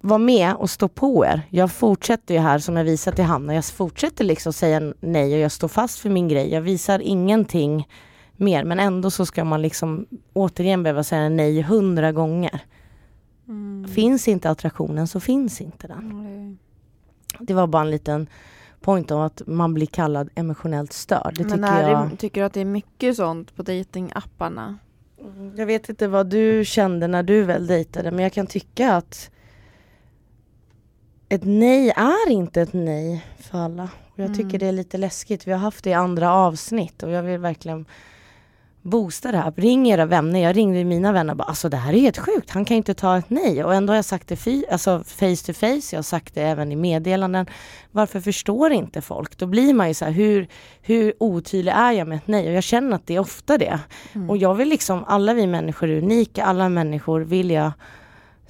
var 0.00 0.18
med 0.18 0.54
och 0.54 0.70
stå 0.70 0.88
på 0.88 1.26
er. 1.26 1.42
Jag 1.50 1.72
fortsätter 1.72 2.34
ju 2.34 2.40
här 2.40 2.58
som 2.58 2.76
jag 2.76 2.84
visat 2.84 3.16
till 3.16 3.24
Hanna. 3.24 3.54
Jag 3.54 3.64
fortsätter 3.64 4.24
liksom 4.24 4.52
säga 4.52 4.92
nej 5.00 5.34
och 5.34 5.40
jag 5.40 5.52
står 5.52 5.68
fast 5.68 5.98
för 5.98 6.10
min 6.10 6.28
grej. 6.28 6.52
Jag 6.52 6.60
visar 6.60 6.98
ingenting 6.98 7.88
mer 8.36 8.64
men 8.64 8.80
ändå 8.80 9.10
så 9.10 9.26
ska 9.26 9.44
man 9.44 9.62
liksom 9.62 10.06
återigen 10.32 10.82
behöva 10.82 11.04
säga 11.04 11.28
nej 11.28 11.62
hundra 11.62 12.12
gånger. 12.12 12.60
Mm. 13.48 13.88
Finns 13.88 14.28
inte 14.28 14.50
attraktionen 14.50 15.08
så 15.08 15.20
finns 15.20 15.60
inte 15.60 15.86
den. 15.86 16.10
Mm. 16.10 16.58
Det 17.38 17.54
var 17.54 17.66
bara 17.66 17.82
en 17.82 17.90
liten 17.90 18.26
point 18.80 19.10
om 19.10 19.20
att 19.20 19.42
man 19.46 19.74
blir 19.74 19.86
kallad 19.86 20.30
emotionellt 20.34 20.92
störd. 20.92 21.34
Det 21.38 21.44
Men 21.44 21.58
tycker 21.58 21.88
jag... 21.88 22.18
tycker 22.18 22.40
du 22.40 22.46
att 22.46 22.52
det 22.52 22.60
är 22.60 22.64
mycket 22.64 23.16
sånt 23.16 23.56
på 23.56 23.62
datingapparna? 23.62 24.78
Mm, 25.20 25.56
jag 25.56 25.66
vet 25.66 25.88
inte 25.88 26.08
vad 26.08 26.26
du 26.26 26.64
kände 26.64 27.06
när 27.06 27.22
du 27.22 27.42
väl 27.42 27.66
dejtade 27.66 28.10
men 28.10 28.20
jag 28.20 28.32
kan 28.32 28.46
tycka 28.46 28.94
att 28.94 29.30
ett 31.30 31.44
nej 31.44 31.90
är 31.90 32.30
inte 32.30 32.60
ett 32.60 32.72
nej 32.72 33.26
för 33.38 33.58
alla. 33.58 33.88
Och 34.12 34.18
jag 34.18 34.34
tycker 34.34 34.48
mm. 34.48 34.58
det 34.58 34.66
är 34.66 34.72
lite 34.72 34.98
läskigt. 34.98 35.46
Vi 35.46 35.52
har 35.52 35.58
haft 35.58 35.84
det 35.84 35.90
i 35.90 35.94
andra 35.94 36.32
avsnitt 36.32 37.02
och 37.02 37.10
jag 37.10 37.22
vill 37.22 37.38
verkligen 37.38 37.86
boosta 38.82 39.32
det 39.32 39.38
här. 39.38 39.52
Ring 39.56 39.88
era 39.88 40.06
vänner. 40.06 40.40
Jag 40.40 40.56
ringde 40.56 40.84
mina 40.84 41.12
vänner 41.12 41.32
och 41.32 41.36
bara 41.36 41.44
alltså 41.44 41.68
det 41.68 41.76
här 41.76 41.92
är 41.92 41.98
helt 41.98 42.18
sjukt. 42.18 42.50
Han 42.50 42.64
kan 42.64 42.76
inte 42.76 42.94
ta 42.94 43.18
ett 43.18 43.30
nej. 43.30 43.64
Och 43.64 43.74
ändå 43.74 43.90
har 43.90 43.96
jag 43.96 44.04
sagt 44.04 44.28
det 44.28 44.36
fi, 44.36 44.64
alltså 44.70 45.04
face 45.06 45.46
to 45.46 45.52
face. 45.52 45.82
Jag 45.90 45.98
har 45.98 46.02
sagt 46.02 46.34
det 46.34 46.42
även 46.42 46.72
i 46.72 46.76
meddelanden. 46.76 47.46
Varför 47.90 48.20
förstår 48.20 48.72
inte 48.72 49.00
folk? 49.00 49.38
Då 49.38 49.46
blir 49.46 49.74
man 49.74 49.88
ju 49.88 49.94
så 49.94 50.04
här 50.04 50.12
hur, 50.12 50.48
hur 50.82 51.14
otydlig 51.20 51.72
är 51.72 51.92
jag 51.92 52.08
med 52.08 52.16
ett 52.16 52.26
nej? 52.26 52.48
Och 52.48 52.52
jag 52.52 52.64
känner 52.64 52.96
att 52.96 53.06
det 53.06 53.14
är 53.14 53.20
ofta 53.20 53.58
det. 53.58 53.80
Mm. 54.12 54.30
Och 54.30 54.36
jag 54.36 54.54
vill 54.54 54.68
liksom, 54.68 55.04
alla 55.06 55.34
vi 55.34 55.46
människor 55.46 55.88
är 55.88 55.98
unika. 55.98 56.44
Alla 56.44 56.68
människor 56.68 57.20
vill 57.20 57.50
jag 57.50 57.72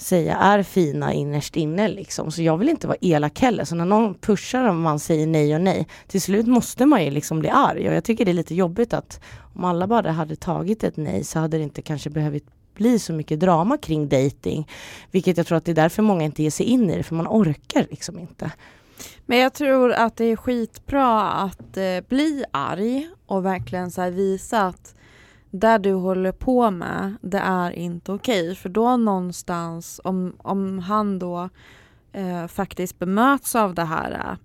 säga 0.01 0.37
är 0.37 0.63
fina 0.63 1.13
innerst 1.13 1.57
inne 1.57 1.89
liksom. 1.89 2.31
Så 2.31 2.43
jag 2.43 2.57
vill 2.57 2.69
inte 2.69 2.87
vara 2.87 2.99
elak 3.01 3.41
heller. 3.41 3.65
Så 3.65 3.75
när 3.75 3.85
någon 3.85 4.15
pushar 4.15 4.69
och 4.69 4.75
man 4.75 4.99
säger 4.99 5.27
nej 5.27 5.55
och 5.55 5.61
nej, 5.61 5.87
till 6.07 6.21
slut 6.21 6.47
måste 6.47 6.87
man 6.87 7.05
ju 7.05 7.11
liksom 7.11 7.39
bli 7.41 7.49
arg. 7.49 7.89
Och 7.89 7.95
jag 7.95 8.05
tycker 8.05 8.25
det 8.25 8.31
är 8.31 8.35
lite 8.35 8.55
jobbigt 8.55 8.93
att 8.93 9.21
om 9.55 9.65
alla 9.65 9.87
bara 9.87 10.11
hade 10.11 10.37
tagit 10.37 10.85
ett 10.85 10.97
nej 10.97 11.25
så 11.25 11.39
hade 11.39 11.57
det 11.57 11.63
inte 11.63 11.83
kanske 11.83 12.11
behövt 12.11 12.45
bli 12.75 12.99
så 12.99 13.13
mycket 13.13 13.41
drama 13.41 13.77
kring 13.77 14.09
dating. 14.09 14.69
Vilket 15.11 15.37
jag 15.37 15.47
tror 15.47 15.59
att 15.59 15.65
det 15.65 15.73
är 15.73 15.75
därför 15.75 16.03
många 16.03 16.25
inte 16.25 16.43
ger 16.43 16.51
sig 16.51 16.67
in 16.67 16.91
i 16.91 16.97
det, 16.97 17.03
för 17.03 17.15
man 17.15 17.29
orkar 17.29 17.87
liksom 17.91 18.19
inte. 18.19 18.51
Men 19.27 19.39
jag 19.39 19.53
tror 19.53 19.93
att 19.93 20.17
det 20.17 20.25
är 20.25 20.37
skitbra 20.37 21.31
att 21.31 21.77
eh, 21.77 21.85
bli 22.09 22.45
arg 22.51 23.09
och 23.27 23.45
verkligen 23.45 23.91
så 23.91 24.11
visa 24.11 24.67
att 24.67 24.95
det 25.51 25.79
du 25.79 25.93
håller 25.93 26.33
på 26.33 26.71
med, 26.71 27.15
det 27.21 27.39
är 27.39 27.71
inte 27.71 28.13
okej. 28.13 28.43
Okay. 28.43 28.55
För 28.55 28.69
då 28.69 28.97
någonstans, 28.97 30.01
om, 30.05 30.37
om 30.39 30.79
han 30.79 31.19
då 31.19 31.49
eh, 32.13 32.47
faktiskt 32.47 32.99
bemöts 32.99 33.55
av 33.55 33.75
det 33.75 33.85
här 33.85 34.37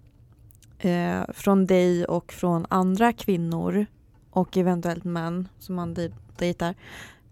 eh, 0.79 1.33
från 1.33 1.65
dig 1.65 2.05
och 2.05 2.33
från 2.33 2.65
andra 2.69 3.13
kvinnor 3.13 3.85
och 4.29 4.57
eventuellt 4.57 5.03
män 5.03 5.47
som 5.59 5.77
han 5.77 5.95
dejtar, 6.37 6.75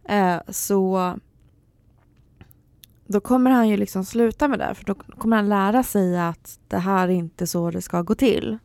eh, 0.03 0.37
så 0.49 1.13
då 3.07 3.19
kommer 3.19 3.51
han 3.51 3.69
ju 3.69 3.77
liksom 3.77 4.05
sluta 4.05 4.47
med 4.47 4.59
det 4.59 4.75
för 4.75 4.85
då 4.85 4.95
kommer 4.95 5.35
han 5.35 5.49
lära 5.49 5.83
sig 5.83 6.19
att 6.19 6.59
det 6.67 6.77
här 6.77 7.07
är 7.07 7.11
inte 7.11 7.47
så 7.47 7.71
det 7.71 7.81
ska 7.81 8.01
gå 8.01 8.15
till. 8.15 8.57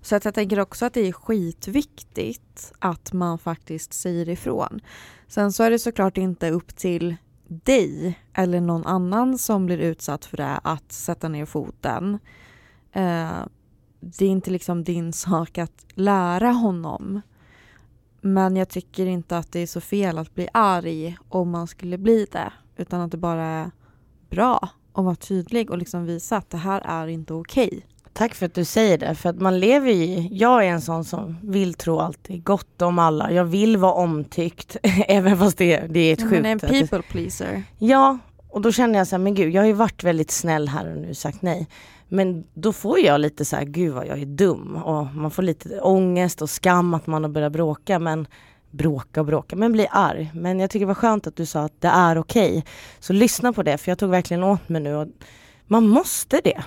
Så 0.00 0.16
att 0.16 0.24
jag 0.24 0.34
tänker 0.34 0.60
också 0.60 0.84
att 0.84 0.94
det 0.94 1.08
är 1.08 1.12
skitviktigt 1.12 2.72
att 2.78 3.12
man 3.12 3.38
faktiskt 3.38 3.92
säger 3.92 4.28
ifrån. 4.28 4.80
Sen 5.28 5.52
så 5.52 5.62
är 5.62 5.70
det 5.70 5.78
såklart 5.78 6.18
inte 6.18 6.50
upp 6.50 6.76
till 6.76 7.16
dig 7.48 8.18
eller 8.34 8.60
någon 8.60 8.86
annan 8.86 9.38
som 9.38 9.66
blir 9.66 9.78
utsatt 9.78 10.24
för 10.24 10.36
det 10.36 10.60
att 10.62 10.92
sätta 10.92 11.28
ner 11.28 11.46
foten. 11.46 12.18
Eh, 12.92 13.38
det 14.00 14.24
är 14.24 14.28
inte 14.28 14.50
liksom 14.50 14.84
din 14.84 15.12
sak 15.12 15.58
att 15.58 15.86
lära 15.94 16.50
honom. 16.50 17.20
Men 18.20 18.56
jag 18.56 18.68
tycker 18.68 19.06
inte 19.06 19.38
att 19.38 19.52
det 19.52 19.60
är 19.60 19.66
så 19.66 19.80
fel 19.80 20.18
att 20.18 20.34
bli 20.34 20.48
arg 20.52 21.16
om 21.28 21.50
man 21.50 21.66
skulle 21.66 21.98
bli 21.98 22.26
det. 22.32 22.52
Utan 22.76 23.00
att 23.00 23.10
det 23.10 23.16
bara 23.16 23.44
är 23.44 23.70
bra 24.30 24.68
att 24.92 25.04
vara 25.04 25.16
tydlig 25.16 25.70
och 25.70 25.78
liksom 25.78 26.04
visa 26.04 26.36
att 26.36 26.50
det 26.50 26.56
här 26.56 26.80
är 26.80 27.06
inte 27.06 27.34
okej. 27.34 27.66
Okay. 27.66 27.82
Tack 28.16 28.34
för 28.34 28.46
att 28.46 28.54
du 28.54 28.64
säger 28.64 28.98
det, 28.98 29.14
för 29.14 29.28
att 29.28 29.40
man 29.40 29.60
lever 29.60 29.90
i, 29.90 30.28
jag 30.32 30.64
är 30.64 30.68
en 30.68 30.80
sån 30.80 31.04
som 31.04 31.36
vill 31.42 31.74
tro 31.74 31.98
alltid 32.00 32.44
gott 32.44 32.82
om 32.82 32.98
alla. 32.98 33.32
Jag 33.32 33.44
vill 33.44 33.76
vara 33.76 33.92
omtyckt, 33.92 34.76
även 35.08 35.38
fast 35.38 35.58
det, 35.58 35.80
det 35.88 36.00
är 36.00 36.12
ett 36.12 36.22
sjukt... 36.22 36.32
Men 36.32 36.46
en 36.46 36.58
people 36.60 37.02
pleaser. 37.02 37.62
Ja, 37.78 38.18
och 38.48 38.60
då 38.60 38.72
känner 38.72 38.98
jag 38.98 39.06
så 39.06 39.16
här, 39.16 39.22
men 39.22 39.34
gud, 39.34 39.54
jag 39.54 39.62
har 39.62 39.66
ju 39.66 39.72
varit 39.72 40.04
väldigt 40.04 40.30
snäll 40.30 40.68
här 40.68 40.90
och 40.90 40.96
nu 40.96 41.14
sagt 41.14 41.42
nej. 41.42 41.66
Men 42.08 42.44
då 42.54 42.72
får 42.72 42.98
jag 42.98 43.20
lite 43.20 43.44
så 43.44 43.56
här, 43.56 43.64
gud 43.64 43.94
vad 43.94 44.06
jag 44.06 44.18
är 44.22 44.26
dum 44.26 44.76
och 44.76 45.06
man 45.06 45.30
får 45.30 45.42
lite 45.42 45.80
ångest 45.80 46.42
och 46.42 46.50
skam 46.50 46.94
att 46.94 47.06
man 47.06 47.24
har 47.24 47.30
börjat 47.30 47.52
bråka 47.52 47.98
men 47.98 48.26
bråka 48.70 49.20
och 49.20 49.26
bråka, 49.26 49.56
men 49.56 49.72
bli 49.72 49.86
arg. 49.90 50.30
Men 50.34 50.60
jag 50.60 50.70
tycker 50.70 50.86
det 50.86 50.88
var 50.88 50.94
skönt 50.94 51.26
att 51.26 51.36
du 51.36 51.46
sa 51.46 51.60
att 51.60 51.80
det 51.80 51.88
är 51.88 52.18
okej. 52.18 52.50
Okay. 52.50 52.62
Så 53.00 53.12
lyssna 53.12 53.52
på 53.52 53.62
det, 53.62 53.78
för 53.78 53.90
jag 53.90 53.98
tog 53.98 54.10
verkligen 54.10 54.44
åt 54.44 54.68
mig 54.68 54.82
nu. 54.82 54.94
Och 54.94 55.08
man 55.66 55.88
måste 55.88 56.40
det. 56.44 56.62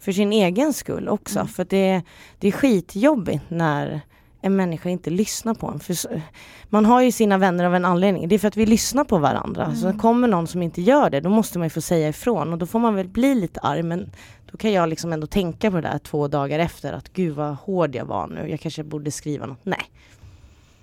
För 0.00 0.12
sin 0.12 0.32
egen 0.32 0.72
skull 0.72 1.08
också. 1.08 1.38
Mm. 1.38 1.48
För 1.48 1.64
det, 1.64 2.02
det 2.38 2.48
är 2.48 2.52
skitjobbigt 2.52 3.44
när 3.48 4.00
en 4.40 4.56
människa 4.56 4.88
inte 4.88 5.10
lyssnar 5.10 5.54
på 5.54 5.66
en. 5.66 5.80
För 5.80 6.22
man 6.68 6.84
har 6.84 7.02
ju 7.02 7.12
sina 7.12 7.38
vänner 7.38 7.64
av 7.64 7.74
en 7.74 7.84
anledning. 7.84 8.28
Det 8.28 8.34
är 8.34 8.38
för 8.38 8.48
att 8.48 8.56
vi 8.56 8.66
lyssnar 8.66 9.04
på 9.04 9.18
varandra. 9.18 9.64
Mm. 9.64 9.76
Så 9.76 9.92
kommer 9.92 10.28
någon 10.28 10.46
som 10.46 10.62
inte 10.62 10.82
gör 10.82 11.10
det, 11.10 11.20
då 11.20 11.30
måste 11.30 11.58
man 11.58 11.66
ju 11.66 11.70
få 11.70 11.80
säga 11.80 12.08
ifrån. 12.08 12.52
Och 12.52 12.58
då 12.58 12.66
får 12.66 12.78
man 12.78 12.94
väl 12.94 13.08
bli 13.08 13.34
lite 13.34 13.60
arg. 13.60 13.82
Men 13.82 14.12
då 14.50 14.58
kan 14.58 14.72
jag 14.72 14.88
liksom 14.88 15.12
ändå 15.12 15.26
tänka 15.26 15.70
på 15.70 15.76
det 15.76 15.82
där 15.82 15.98
två 15.98 16.28
dagar 16.28 16.58
efter. 16.58 16.92
Att 16.92 17.12
gud 17.12 17.34
vad 17.34 17.54
hård 17.54 17.94
jag 17.94 18.04
var 18.04 18.26
nu. 18.26 18.50
Jag 18.50 18.60
kanske 18.60 18.84
borde 18.84 19.10
skriva 19.10 19.46
något. 19.46 19.64
Nej. 19.64 19.90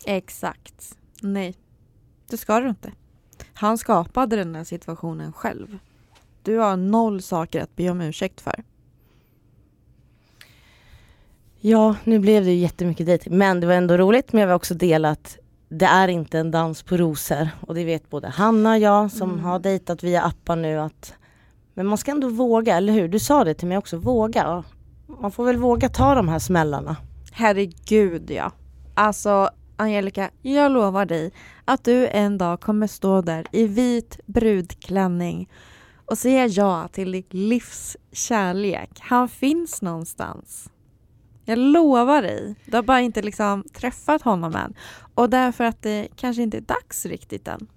Exakt. 0.05 0.97
Nej. 1.21 1.55
Det 2.29 2.37
ska 2.37 2.59
du 2.59 2.69
inte. 2.69 2.91
Han 3.53 3.77
skapade 3.77 4.35
den 4.35 4.55
här 4.55 4.63
situationen 4.63 5.33
själv. 5.33 5.77
Du 6.43 6.57
har 6.57 6.77
noll 6.77 7.21
saker 7.21 7.61
att 7.61 7.75
be 7.75 7.89
om 7.89 8.01
ursäkt 8.01 8.41
för. 8.41 8.63
Ja, 11.59 11.95
nu 12.03 12.19
blev 12.19 12.45
det 12.45 12.51
ju 12.51 12.57
jättemycket 12.57 13.05
dejting. 13.05 13.37
Men 13.37 13.59
det 13.59 13.67
var 13.67 13.73
ändå 13.73 13.97
roligt. 13.97 14.33
Men 14.33 14.39
jag 14.39 14.47
vill 14.47 14.55
också 14.55 14.73
dela 14.73 15.09
att 15.09 15.37
det 15.69 15.85
är 15.85 16.07
inte 16.07 16.39
en 16.39 16.51
dans 16.51 16.83
på 16.83 16.97
rosor. 16.97 17.49
Och 17.61 17.75
det 17.75 17.83
vet 17.83 18.09
både 18.09 18.27
Hanna 18.27 18.71
och 18.71 18.79
jag 18.79 19.11
som 19.11 19.31
mm. 19.31 19.43
har 19.43 19.59
dejtat 19.59 20.03
via 20.03 20.21
appar 20.21 20.55
nu 20.55 20.79
att 20.79 21.13
men 21.77 21.87
man 21.87 21.97
ska 21.97 22.11
ändå 22.11 22.29
våga, 22.29 22.77
eller 22.77 22.93
hur? 22.93 23.07
Du 23.07 23.19
sa 23.19 23.43
det 23.43 23.53
till 23.53 23.67
mig 23.67 23.77
också, 23.77 23.97
våga. 23.97 24.63
Man 25.21 25.31
får 25.31 25.45
väl 25.45 25.57
våga 25.57 25.89
ta 25.89 26.15
de 26.15 26.29
här 26.29 26.39
smällarna. 26.39 26.95
Herregud 27.31 28.31
ja. 28.31 28.51
Alltså 28.93 29.49
Angelica, 29.75 30.29
jag 30.41 30.71
lovar 30.71 31.05
dig 31.05 31.31
att 31.65 31.83
du 31.83 32.07
en 32.07 32.37
dag 32.37 32.61
kommer 32.61 32.87
stå 32.87 33.21
där 33.21 33.45
i 33.51 33.67
vit 33.67 34.19
brudklänning 34.25 35.49
och 36.05 36.17
säga 36.17 36.47
ja 36.47 36.87
till 36.87 37.11
ditt 37.11 37.33
livs 37.33 37.97
kärlek. 38.11 38.89
Han 38.99 39.29
finns 39.29 39.81
någonstans. 39.81 40.69
Jag 41.49 41.59
lovar 41.59 42.21
dig. 42.21 42.55
Du 42.65 42.75
har 42.75 42.83
bara 42.83 43.01
inte 43.01 43.21
liksom 43.21 43.63
träffat 43.73 44.21
honom 44.21 44.55
än. 44.55 44.73
Och 45.15 45.29
därför 45.29 45.63
att 45.63 45.81
det 45.81 46.07
kanske 46.15 46.41
inte 46.41 46.57
är 46.57 46.61
dags 46.61 47.05
riktigt 47.05 47.47
än. 47.47 47.67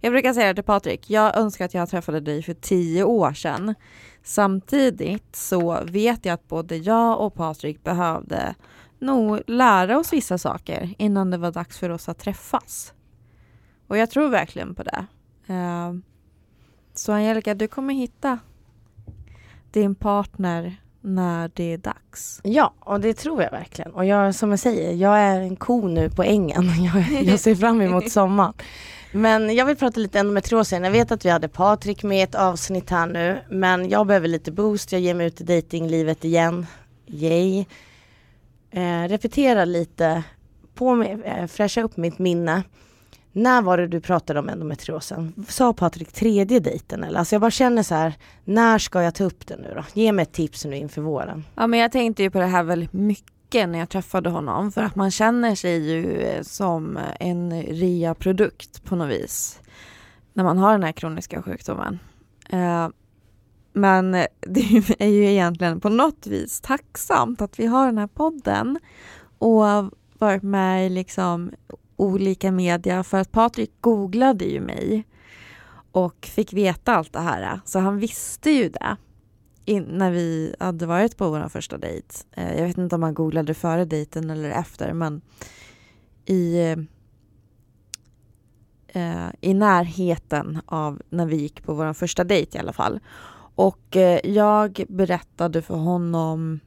Jag 0.00 0.12
brukar 0.12 0.32
säga 0.32 0.54
till 0.54 0.64
Patrik, 0.64 1.10
jag 1.10 1.36
önskar 1.36 1.64
att 1.64 1.74
jag 1.74 1.88
träffade 1.88 2.20
dig 2.20 2.42
för 2.42 2.54
tio 2.54 3.04
år 3.04 3.32
sedan. 3.32 3.74
Samtidigt 4.22 5.36
så 5.36 5.84
vet 5.84 6.24
jag 6.24 6.34
att 6.34 6.48
både 6.48 6.76
jag 6.76 7.20
och 7.20 7.34
Patrik 7.34 7.84
behövde 7.84 8.54
nog 8.98 9.40
lära 9.46 9.98
oss 9.98 10.12
vissa 10.12 10.38
saker 10.38 10.94
innan 10.98 11.30
det 11.30 11.38
var 11.38 11.52
dags 11.52 11.78
för 11.78 11.90
oss 11.90 12.08
att 12.08 12.18
träffas. 12.18 12.94
Och 13.86 13.98
jag 13.98 14.10
tror 14.10 14.28
verkligen 14.28 14.74
på 14.74 14.82
det. 14.82 15.06
Eh, 15.46 15.92
så 16.94 17.12
Angelica, 17.12 17.54
du 17.54 17.68
kommer 17.68 17.94
hitta 17.94 18.38
din 19.70 19.94
partner 19.94 20.81
när 21.02 21.50
det 21.54 21.72
är 21.72 21.78
dags. 21.78 22.40
Ja, 22.44 22.74
och 22.80 23.00
det 23.00 23.14
tror 23.14 23.42
jag 23.42 23.50
verkligen. 23.50 23.92
Och 23.92 24.04
jag, 24.04 24.34
som 24.34 24.50
jag 24.50 24.58
säger, 24.58 24.92
jag 24.92 25.18
är 25.18 25.40
en 25.40 25.56
ko 25.56 25.88
nu 25.88 26.10
på 26.10 26.22
ängen. 26.22 26.64
Jag, 26.94 27.22
jag 27.22 27.40
ser 27.40 27.54
fram 27.54 27.80
emot 27.80 28.10
sommaren. 28.10 28.54
Men 29.12 29.54
jag 29.54 29.66
vill 29.66 29.76
prata 29.76 30.00
lite 30.00 30.18
endometriosen. 30.18 30.84
Jag 30.84 30.90
vet 30.90 31.12
att 31.12 31.24
vi 31.24 31.30
hade 31.30 31.48
Patrik 31.48 32.02
med 32.02 32.24
ett 32.24 32.34
avsnitt 32.34 32.90
här 32.90 33.06
nu. 33.06 33.38
Men 33.50 33.88
jag 33.88 34.06
behöver 34.06 34.28
lite 34.28 34.52
boost. 34.52 34.92
Jag 34.92 35.00
ger 35.00 35.14
mig 35.14 35.26
ut 35.26 35.40
i 35.40 35.44
datinglivet 35.44 36.24
igen. 36.24 36.66
Yay 37.06 37.64
eh, 38.72 39.08
repetera 39.08 39.64
lite, 39.64 40.22
på 40.74 40.94
mig, 40.94 41.18
eh, 41.24 41.46
fräscha 41.46 41.82
upp 41.82 41.96
mitt 41.96 42.18
minne. 42.18 42.62
När 43.32 43.62
var 43.62 43.78
det 43.78 43.86
du 43.86 44.00
pratade 44.00 44.40
om 44.40 44.48
endometriosen? 44.48 45.44
Sa 45.48 45.72
Patrik 45.72 46.12
tredje 46.12 46.60
dejten 46.60 47.04
eller? 47.04 47.18
Alltså 47.18 47.34
jag 47.34 47.40
bara 47.40 47.50
känner 47.50 47.82
så 47.82 47.94
här, 47.94 48.14
när 48.44 48.78
ska 48.78 49.02
jag 49.02 49.14
ta 49.14 49.24
upp 49.24 49.46
det 49.46 49.56
nu 49.56 49.72
då? 49.76 49.84
Ge 50.00 50.12
mig 50.12 50.22
ett 50.22 50.32
tips 50.32 50.64
nu 50.64 50.76
inför 50.76 51.02
våren. 51.02 51.44
Ja 51.54 51.66
men 51.66 51.80
jag 51.80 51.92
tänkte 51.92 52.22
ju 52.22 52.30
på 52.30 52.38
det 52.38 52.46
här 52.46 52.62
väldigt 52.62 52.92
mycket 52.92 53.68
när 53.68 53.78
jag 53.78 53.88
träffade 53.88 54.30
honom 54.30 54.72
för 54.72 54.82
att 54.82 54.96
man 54.96 55.10
känner 55.10 55.54
sig 55.54 55.90
ju 55.90 56.20
eh, 56.20 56.42
som 56.42 56.98
en 57.20 57.62
rea-produkt 57.62 58.84
på 58.84 58.96
något 58.96 59.10
vis. 59.10 59.60
När 60.32 60.44
man 60.44 60.58
har 60.58 60.72
den 60.72 60.82
här 60.82 60.92
kroniska 60.92 61.42
sjukdomen. 61.42 61.98
Eh, 62.48 62.88
men 63.72 64.12
det 64.40 64.82
är 64.98 65.08
ju 65.08 65.24
egentligen 65.24 65.80
på 65.80 65.88
något 65.88 66.26
vis 66.26 66.60
tacksamt 66.60 67.42
att 67.42 67.58
vi 67.58 67.66
har 67.66 67.86
den 67.86 67.98
här 67.98 68.06
podden 68.06 68.78
och 69.38 69.64
varit 70.18 70.42
med 70.42 70.86
i 70.86 70.88
liksom 70.88 71.50
olika 72.02 72.52
media 72.52 73.02
för 73.02 73.20
att 73.20 73.32
Patrik 73.32 73.70
googlade 73.80 74.44
ju 74.44 74.60
mig 74.60 75.06
och 75.92 76.26
fick 76.26 76.52
veta 76.52 76.96
allt 76.96 77.12
det 77.12 77.20
här. 77.20 77.60
Så 77.64 77.78
han 77.78 77.98
visste 77.98 78.50
ju 78.50 78.68
det 78.68 78.96
in, 79.64 79.82
när 79.84 80.10
vi 80.10 80.54
hade 80.60 80.86
varit 80.86 81.16
på 81.16 81.30
vår 81.30 81.48
första 81.48 81.78
dejt. 81.78 82.14
Eh, 82.32 82.58
jag 82.58 82.66
vet 82.66 82.78
inte 82.78 82.94
om 82.94 83.02
han 83.02 83.14
googlade 83.14 83.54
före 83.54 83.84
dejten 83.84 84.30
eller 84.30 84.50
efter 84.50 84.92
men 84.92 85.20
i, 86.24 86.58
eh, 88.88 89.28
i 89.40 89.54
närheten 89.54 90.60
av 90.66 91.02
när 91.10 91.26
vi 91.26 91.36
gick 91.36 91.62
på 91.62 91.74
vår 91.74 91.92
första 91.92 92.24
dejt 92.24 92.58
i 92.58 92.60
alla 92.60 92.72
fall. 92.72 93.00
Och 93.54 93.96
eh, 93.96 94.20
jag 94.24 94.84
berättade 94.88 95.62
för 95.62 95.76
honom 95.76 96.60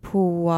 på... 0.00 0.52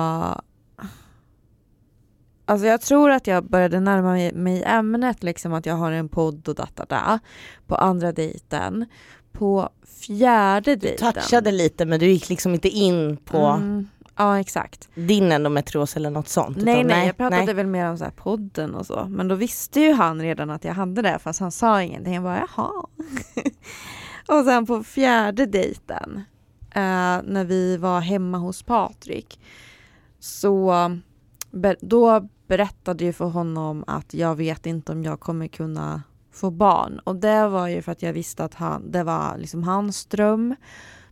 Alltså 2.49 2.67
jag 2.67 2.81
tror 2.81 3.11
att 3.11 3.27
jag 3.27 3.45
började 3.45 3.81
närma 3.81 4.33
mig, 4.35 4.63
ämnet, 4.67 5.23
liksom 5.23 5.55
att 5.55 5.67
jag 5.67 5.75
har 5.75 5.93
en 5.93 6.09
podd 6.09 6.49
och 6.49 6.55
data 6.55 7.21
på 7.67 7.75
andra 7.75 8.13
dejten. 8.13 8.87
På 9.33 9.69
fjärde 10.07 10.77
dejten. 10.77 11.13
Du 11.15 11.21
touchade 11.21 11.53
lite 11.53 11.85
men 11.85 12.01
du 12.01 12.07
gick 12.07 12.29
liksom 12.29 12.55
inte 12.55 12.69
in 12.69 13.17
på 13.17 13.39
mm, 13.39 13.89
Ja 14.19 14.41
exakt. 14.41 14.89
Din 14.95 15.33
endometrios 15.33 15.97
eller 15.97 16.11
något 16.11 16.29
sånt? 16.29 16.57
Nej 16.57 16.75
utan, 16.75 16.87
nej, 16.87 17.07
jag 17.07 17.17
pratade 17.17 17.45
nej. 17.45 17.55
väl 17.55 17.67
mer 17.67 17.91
om 17.91 17.99
så 17.99 18.05
här 18.05 18.11
podden 18.11 18.75
och 18.75 18.87
så. 18.87 19.07
Men 19.09 19.29
då 19.29 19.35
visste 19.35 19.81
ju 19.81 19.93
han 19.93 20.23
redan 20.23 20.51
att 20.51 20.65
jag 20.65 20.75
hade 20.75 21.03
det 21.03 21.19
fast 21.19 21.41
han 21.41 21.53
sa 21.53 21.83
ingenting. 21.83 22.15
Jag 22.15 22.23
bara 22.23 22.47
jaha. 22.57 22.71
och 24.39 24.45
sen 24.45 24.67
på 24.67 24.83
fjärde 24.83 25.47
dejten 25.47 26.23
eh, 26.71 27.23
när 27.25 27.45
vi 27.45 27.77
var 27.77 28.01
hemma 28.01 28.39
hos 28.39 28.63
Patrik 28.63 29.41
så 30.19 30.75
då 31.81 32.29
berättade 32.47 33.05
ju 33.05 33.13
för 33.13 33.25
honom 33.25 33.85
att 33.87 34.15
jag 34.15 34.35
vet 34.35 34.67
inte 34.67 34.93
om 34.93 35.05
jag 35.05 35.21
kommer 35.21 35.49
kunna 35.49 36.03
få 36.33 36.51
barn. 36.51 36.99
Och 37.05 37.17
det 37.17 37.49
var 37.49 37.69
ju 37.69 37.83
för 37.83 37.93
att 37.93 38.03
jag 38.03 38.13
visste 38.13 38.45
att 38.45 38.55
han, 38.55 38.91
det 38.91 39.03
var 39.03 39.39
liksom 39.39 39.63
hans 39.63 40.07
dröm. 40.07 40.55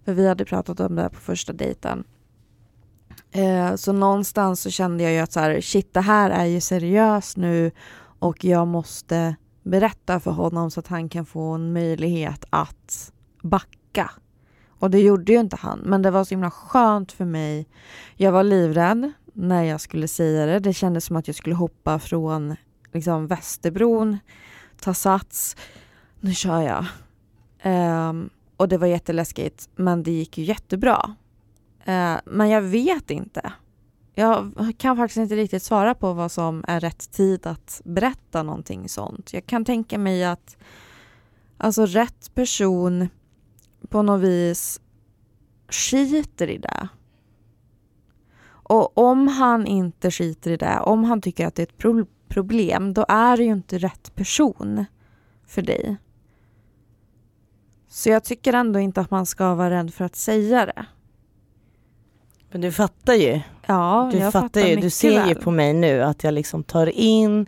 För 0.05 0.12
vi 0.12 0.28
hade 0.28 0.45
pratat 0.45 0.80
om 0.80 0.95
det 0.95 1.03
här 1.03 1.09
på 1.09 1.20
första 1.20 1.53
dejten. 1.53 2.05
Eh, 3.30 3.74
så 3.74 3.93
någonstans 3.93 4.61
så 4.61 4.70
kände 4.70 5.05
jag 5.05 5.12
ju 5.12 5.18
att 5.18 5.32
så 5.32 5.41
här, 5.41 5.61
shit 5.61 5.95
det 5.95 6.01
här 6.01 6.30
är 6.30 6.45
ju 6.45 6.61
seriöst 6.61 7.37
nu 7.37 7.70
och 8.18 8.45
jag 8.45 8.66
måste 8.66 9.37
berätta 9.62 10.20
för 10.20 10.30
honom 10.30 10.70
så 10.70 10.80
att 10.80 10.87
han 10.87 11.09
kan 11.09 11.26
få 11.26 11.41
en 11.41 11.72
möjlighet 11.72 12.45
att 12.51 13.12
backa. 13.43 14.11
Och 14.78 14.91
det 14.91 15.01
gjorde 15.01 15.32
ju 15.32 15.41
inte 15.41 15.57
han, 15.57 15.78
men 15.78 16.03
det 16.03 16.11
var 16.11 16.24
så 16.24 16.30
himla 16.30 16.51
skönt 16.51 17.12
för 17.12 17.24
mig. 17.24 17.68
Jag 18.16 18.32
var 18.32 18.43
livrädd 18.43 19.12
när 19.35 19.62
jag 19.62 19.80
skulle 19.80 20.09
säga 20.09 20.47
det. 20.47 20.59
Det 20.59 20.72
kändes 20.72 21.05
som 21.05 21.16
att 21.16 21.26
jag 21.26 21.37
skulle 21.37 21.55
hoppa 21.55 21.99
från 21.99 22.57
liksom, 22.93 23.26
Västerbron, 23.26 24.18
ta 24.80 24.95
sats. 24.95 25.57
Nu 26.20 26.35
kör 26.35 26.61
jag. 26.61 26.87
Um, 28.09 28.30
och 28.57 28.68
det 28.68 28.78
var 28.78 28.87
jätteläskigt, 28.87 29.68
men 29.76 30.03
det 30.03 30.11
gick 30.11 30.39
ju 30.39 30.45
jättebra. 30.45 31.14
Uh, 31.89 32.16
men 32.24 32.49
jag 32.49 32.62
vet 32.62 33.11
inte. 33.11 33.53
Jag 34.14 34.53
kan 34.78 34.97
faktiskt 34.97 35.16
inte 35.16 35.37
riktigt 35.37 35.62
svara 35.62 35.95
på 35.95 36.12
vad 36.12 36.32
som 36.32 36.64
är 36.68 36.80
rätt 36.80 37.11
tid 37.11 37.47
att 37.47 37.80
berätta 37.85 38.43
någonting 38.43 38.89
sånt. 38.89 39.32
Jag 39.32 39.47
kan 39.47 39.64
tänka 39.64 39.99
mig 39.99 40.24
att 40.24 40.57
alltså 41.59 41.87
rätt 41.87 42.35
person 42.35 43.09
på 43.89 44.03
något 44.03 44.20
vis 44.20 44.80
skiter 45.68 46.51
i 46.51 46.59
det. 46.59 46.89
Och 48.64 48.98
om 48.98 49.28
han 49.28 49.66
inte 49.66 50.10
skiter 50.10 50.50
i 50.50 50.56
det, 50.56 50.80
om 50.80 51.04
han 51.04 51.20
tycker 51.20 51.46
att 51.46 51.54
det 51.54 51.62
är 51.62 51.66
ett 51.66 51.78
pro 51.78 52.06
problem, 52.28 52.94
då 52.94 53.04
är 53.08 53.36
det 53.36 53.44
ju 53.44 53.52
inte 53.52 53.78
rätt 53.78 54.14
person 54.14 54.84
för 55.46 55.62
dig. 55.62 55.96
Så 57.88 58.08
jag 58.08 58.24
tycker 58.24 58.52
ändå 58.52 58.80
inte 58.80 59.00
att 59.00 59.10
man 59.10 59.26
ska 59.26 59.54
vara 59.54 59.70
rädd 59.70 59.94
för 59.94 60.04
att 60.04 60.16
säga 60.16 60.66
det. 60.66 60.86
Men 62.50 62.60
du 62.60 62.72
fattar 62.72 63.14
ju. 63.14 63.40
Ja, 63.66 64.10
du 64.12 64.18
jag 64.18 64.32
fattar, 64.32 64.48
fattar 64.48 64.60
ju. 64.60 64.76
Du 64.76 64.90
ser 64.90 65.20
väl. 65.20 65.28
ju 65.28 65.34
på 65.34 65.50
mig 65.50 65.74
nu 65.74 66.02
att 66.02 66.24
jag 66.24 66.34
liksom 66.34 66.64
tar 66.64 66.86
in 66.86 67.46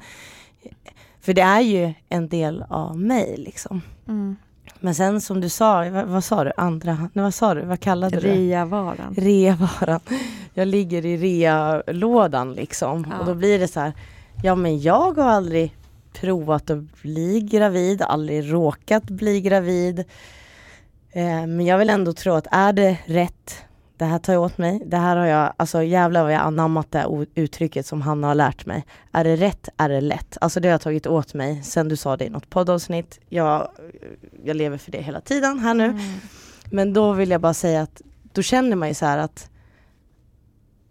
för 1.27 1.33
det 1.33 1.43
är 1.43 1.61
ju 1.61 1.95
en 2.09 2.29
del 2.29 2.65
av 2.69 2.99
mig 2.99 3.35
liksom. 3.37 3.83
Mm. 4.09 4.37
Men 4.81 4.95
sen 4.95 5.21
som 5.21 5.41
du 5.41 5.49
sa, 5.49 5.91
vad, 5.91 6.07
vad 6.07 6.25
sa 6.25 6.45
du? 6.45 6.53
Andra, 6.57 7.09
nej, 7.13 7.23
vad 7.25 7.35
sa 7.35 7.55
du? 7.55 7.63
Vad 7.63 7.81
kallade 7.81 8.21
du 8.21 8.29
det? 8.29 8.35
Reavaran. 8.35 9.15
Reavaran. 9.17 10.01
Jag 10.55 10.69
ligger 10.69 11.07
i 11.07 11.17
rea-lådan 11.17 12.53
liksom. 12.53 13.07
Ja. 13.11 13.19
Och 13.19 13.27
då 13.27 13.35
blir 13.35 13.59
det 13.59 13.69
så 13.69 13.81
här, 13.81 13.93
ja 14.43 14.55
men 14.55 14.81
jag 14.81 15.19
har 15.19 15.29
aldrig 15.29 15.75
provat 16.13 16.71
att 16.71 17.03
bli 17.03 17.41
gravid, 17.41 18.03
aldrig 18.03 18.53
råkat 18.53 19.05
bli 19.05 19.41
gravid. 19.41 20.05
Eh, 21.13 21.47
men 21.47 21.67
jag 21.67 21.79
vill 21.79 21.91
ändå 21.91 22.13
tro 22.13 22.35
att 22.35 22.47
är 22.51 22.73
det 22.73 22.99
rätt, 23.07 23.65
det 23.97 24.05
här 24.05 24.19
tar 24.19 24.33
jag 24.33 24.43
åt 24.43 24.59
mig, 24.59 24.83
det 24.87 24.97
här 24.97 25.17
har 25.17 25.27
jag, 25.27 25.53
alltså 25.57 25.83
jävlar 25.83 26.23
vad 26.23 26.33
jag 26.33 26.41
anammat 26.41 26.91
det 26.91 27.27
uttrycket 27.35 27.87
som 27.87 28.03
Hanna 28.03 28.27
har 28.27 28.35
lärt 28.35 28.67
mig. 28.67 28.85
Är 29.13 29.25
det 29.25 29.37
rätt, 29.37 29.69
är 29.77 29.89
det 29.89 30.01
lätt. 30.01 30.39
Alltså 30.41 30.61
det 30.61 30.69
har 30.69 30.73
jag 30.73 30.81
tagit 30.81 31.07
åt 31.07 31.35
mig 31.35 31.63
sen 31.63 31.89
du 31.89 31.97
sa 31.97 32.17
det 32.17 32.25
i 32.25 32.31
något 32.31 32.51
poddavsnitt. 32.51 33.21
Jag, 33.29 33.69
jag 34.45 34.57
lever 34.57 34.79
för 34.79 34.93
det 34.93 35.03
hela 35.03 35.21
tiden 35.21 35.59
här 35.59 35.75
nu. 35.75 35.85
Mm. 35.85 36.03
Men 36.71 36.93
då 36.93 37.13
vill 37.13 37.31
jag 37.31 37.41
bara 37.41 37.55
säga 37.55 37.83
att 37.83 38.03
då 38.33 38.43
känner 38.43 38.77
man 38.77 38.89
ju 38.89 38.95
så 38.95 39.07
här 39.07 39.19
att 39.19 39.51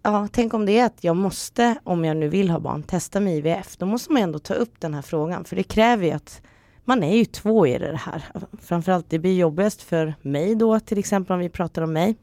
Ja, 0.02 0.28
tänk 0.32 0.54
om 0.54 0.66
det 0.66 0.78
är 0.78 0.86
att 0.86 1.04
jag 1.04 1.16
måste, 1.16 1.76
om 1.84 2.04
jag 2.04 2.16
nu 2.16 2.28
vill 2.28 2.50
ha 2.50 2.60
barn, 2.60 2.82
testa 2.82 3.20
med 3.20 3.36
IVF. 3.36 3.76
Då 3.76 3.86
måste 3.86 4.12
man 4.12 4.22
ändå 4.22 4.38
ta 4.38 4.54
upp 4.54 4.80
den 4.80 4.94
här 4.94 5.02
frågan. 5.02 5.44
För 5.44 5.56
det 5.56 5.62
kräver 5.62 6.06
ju 6.06 6.10
att 6.10 6.42
man 6.84 7.02
är 7.02 7.16
ju 7.16 7.24
två 7.24 7.66
i 7.66 7.78
det 7.78 7.96
här. 7.96 8.24
Framförallt 8.62 9.10
det 9.10 9.18
blir 9.18 9.38
jobbigast 9.38 9.82
för 9.82 10.14
mig 10.22 10.54
då, 10.54 10.80
till 10.80 10.98
exempel 10.98 11.34
om 11.34 11.40
vi 11.40 11.48
pratar 11.48 11.82
om 11.82 11.92
mig. 11.92 12.16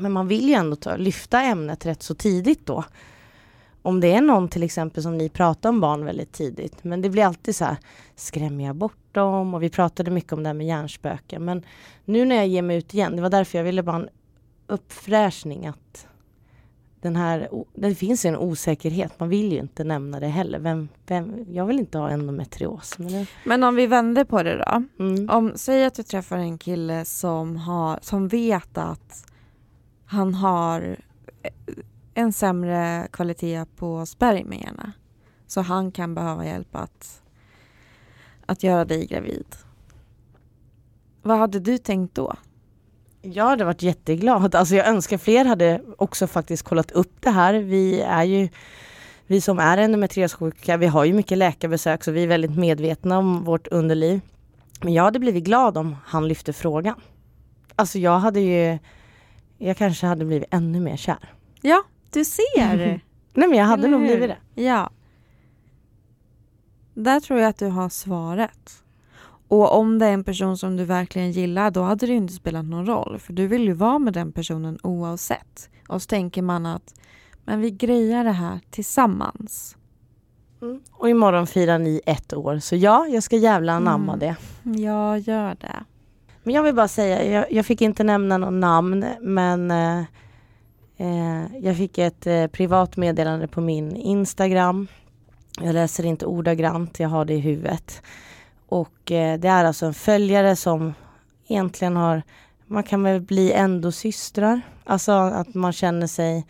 Men 0.00 0.12
man 0.12 0.28
vill 0.28 0.48
ju 0.48 0.54
ändå 0.54 0.76
ta, 0.76 0.96
lyfta 0.96 1.42
ämnet 1.42 1.86
rätt 1.86 2.02
så 2.02 2.14
tidigt 2.14 2.66
då. 2.66 2.84
Om 3.82 4.00
det 4.00 4.12
är 4.12 4.20
någon 4.20 4.48
till 4.48 4.62
exempel 4.62 5.02
som 5.02 5.18
ni 5.18 5.28
pratar 5.28 5.68
om 5.68 5.80
barn 5.80 6.04
väldigt 6.04 6.32
tidigt. 6.32 6.84
Men 6.84 7.02
det 7.02 7.10
blir 7.10 7.24
alltid 7.24 7.56
så 7.56 7.64
här, 7.64 7.76
skrämmer 8.16 8.64
jag 8.64 8.76
bort 8.76 9.14
dem? 9.14 9.54
Och 9.54 9.62
vi 9.62 9.70
pratade 9.70 10.10
mycket 10.10 10.32
om 10.32 10.42
det 10.42 10.48
här 10.48 10.54
med 10.54 10.66
hjärnspöken. 10.66 11.44
Men 11.44 11.62
nu 12.04 12.24
när 12.24 12.36
jag 12.36 12.46
ger 12.46 12.62
mig 12.62 12.76
ut 12.76 12.94
igen, 12.94 13.16
det 13.16 13.22
var 13.22 13.30
därför 13.30 13.58
jag 13.58 13.64
ville 13.64 13.82
bara 13.82 13.96
en 13.96 14.08
uppfräschning 14.66 15.66
att 15.66 16.06
den 17.00 17.16
här, 17.16 17.48
det 17.74 17.94
finns 17.94 18.24
en 18.24 18.36
osäkerhet, 18.36 19.20
man 19.20 19.28
vill 19.28 19.52
ju 19.52 19.58
inte 19.58 19.84
nämna 19.84 20.20
det 20.20 20.26
heller. 20.26 20.58
Vem, 20.58 20.88
vem, 21.06 21.46
jag 21.52 21.66
vill 21.66 21.78
inte 21.78 21.98
ha 21.98 22.10
endometrios. 22.10 22.98
Men 22.98 23.12
det, 23.12 23.26
Men 23.44 23.62
om 23.62 23.74
vi 23.74 23.86
vänder 23.86 24.24
på 24.24 24.42
det 24.42 24.56
då. 24.56 25.04
mm. 25.04 25.30
Om, 25.30 25.52
säg 25.54 25.84
att 25.84 25.94
du 25.94 26.02
träffar 26.02 26.36
en 26.36 26.58
kille 26.58 27.04
som, 27.04 27.56
har, 27.56 27.98
som 28.02 28.28
vet 28.28 28.78
att 28.78 29.26
han 30.06 30.34
har 30.34 30.96
eh, 31.42 31.50
en 32.14 32.32
sämre 32.32 33.08
kvalitet 33.12 33.64
på 33.76 34.06
spermierna. 34.06 34.92
Så 35.46 35.60
han 35.60 35.92
kan 35.92 36.14
behöva 36.14 36.46
hjälp 36.46 36.76
att, 36.76 37.22
att 38.46 38.62
göra 38.62 38.84
dig 38.84 39.06
gravid. 39.06 39.46
Vad 41.22 41.38
hade 41.38 41.60
du 41.60 41.78
tänkt 41.78 42.14
då? 42.14 42.34
Jag 43.22 43.44
hade 43.44 43.64
varit 43.64 43.82
jätteglad. 43.82 44.54
Alltså 44.54 44.74
jag 44.74 44.86
önskar 44.86 45.18
fler 45.18 45.44
hade 45.44 45.82
också 45.98 46.26
faktiskt 46.26 46.62
kollat 46.62 46.90
upp 46.90 47.12
det 47.20 47.30
här. 47.30 47.54
Vi 47.54 48.00
är 48.00 48.24
ju 48.24 48.48
vi 49.26 49.40
som 49.40 49.58
är 49.58 49.78
endometriossjuka, 49.78 50.76
vi 50.76 50.86
har 50.86 51.04
ju 51.04 51.12
mycket 51.12 51.38
läkarbesök 51.38 52.04
så 52.04 52.12
vi 52.12 52.22
är 52.22 52.26
väldigt 52.26 52.56
medvetna 52.56 53.18
om 53.18 53.44
vårt 53.44 53.66
underliv. 53.66 54.20
Men 54.80 54.92
jag 54.92 55.02
hade 55.02 55.18
blivit 55.18 55.44
glad 55.44 55.76
om 55.76 55.96
han 56.04 56.28
lyfte 56.28 56.52
frågan. 56.52 57.00
Alltså 57.76 57.98
jag 57.98 58.18
hade 58.18 58.40
ju, 58.40 58.78
jag 59.58 59.76
kanske 59.76 60.06
hade 60.06 60.24
blivit 60.24 60.48
ännu 60.54 60.80
mer 60.80 60.96
kär. 60.96 61.32
Ja, 61.60 61.82
du 62.12 62.24
ser! 62.24 62.76
Nej 63.34 63.48
men 63.48 63.58
jag 63.58 63.64
hade 63.64 63.88
nog 63.88 64.00
blivit 64.00 64.30
det. 64.54 64.62
Ja. 64.62 64.90
Där 66.94 67.20
tror 67.20 67.40
jag 67.40 67.48
att 67.48 67.58
du 67.58 67.66
har 67.66 67.88
svaret. 67.88 68.82
Och 69.48 69.78
om 69.78 69.98
det 69.98 70.06
är 70.06 70.12
en 70.12 70.24
person 70.24 70.58
som 70.58 70.76
du 70.76 70.84
verkligen 70.84 71.32
gillar, 71.32 71.70
då 71.70 71.82
hade 71.82 72.06
det 72.06 72.12
ju 72.12 72.18
inte 72.18 72.32
spelat 72.34 72.64
någon 72.64 72.86
roll. 72.86 73.18
För 73.18 73.32
du 73.32 73.46
vill 73.46 73.62
ju 73.64 73.72
vara 73.72 73.98
med 73.98 74.12
den 74.12 74.32
personen 74.32 74.78
oavsett. 74.82 75.70
Och 75.88 76.02
så 76.02 76.06
tänker 76.06 76.42
man 76.42 76.66
att 76.66 76.94
men 77.44 77.60
vi 77.60 77.70
grejar 77.70 78.24
det 78.24 78.32
här 78.32 78.60
tillsammans. 78.70 79.76
Mm. 80.62 80.80
Och 80.92 81.10
imorgon 81.10 81.46
firar 81.46 81.78
ni 81.78 82.00
ett 82.06 82.32
år. 82.32 82.58
Så 82.58 82.76
ja, 82.76 83.06
jag 83.06 83.22
ska 83.22 83.36
jävla 83.36 83.72
anamma 83.72 84.12
Mm. 84.12 84.18
det. 84.18 84.36
Jag 84.82 85.18
gör 85.18 85.56
det. 85.60 85.84
Men 86.46 86.54
jag 86.54 86.62
vill 86.62 86.74
bara 86.74 86.88
säga, 86.88 87.24
jag, 87.24 87.52
jag 87.52 87.66
fick 87.66 87.80
inte 87.80 88.04
nämna 88.04 88.38
något 88.38 88.52
namn 88.52 89.06
men 89.20 89.70
eh, 89.70 89.98
eh, 90.96 91.56
jag 91.60 91.76
fick 91.76 91.98
ett 91.98 92.26
eh, 92.26 92.46
privat 92.46 92.96
meddelande 92.96 93.48
på 93.48 93.60
min 93.60 93.96
Instagram. 93.96 94.86
Jag 95.60 95.74
läser 95.74 96.06
inte 96.06 96.26
ordagrant, 96.26 97.00
jag 97.00 97.08
har 97.08 97.24
det 97.24 97.34
i 97.34 97.38
huvudet. 97.38 98.02
Och 98.68 99.12
eh, 99.12 99.38
det 99.38 99.48
är 99.48 99.64
alltså 99.64 99.86
en 99.86 99.94
följare 99.94 100.56
som 100.56 100.94
egentligen 101.48 101.96
har, 101.96 102.22
man 102.66 102.82
kan 102.82 103.02
väl 103.02 103.20
bli 103.20 103.52
ändå 103.52 103.92
systrar. 103.92 104.60
Alltså 104.84 105.12
att 105.12 105.54
man 105.54 105.72
känner 105.72 106.06
sig 106.06 106.46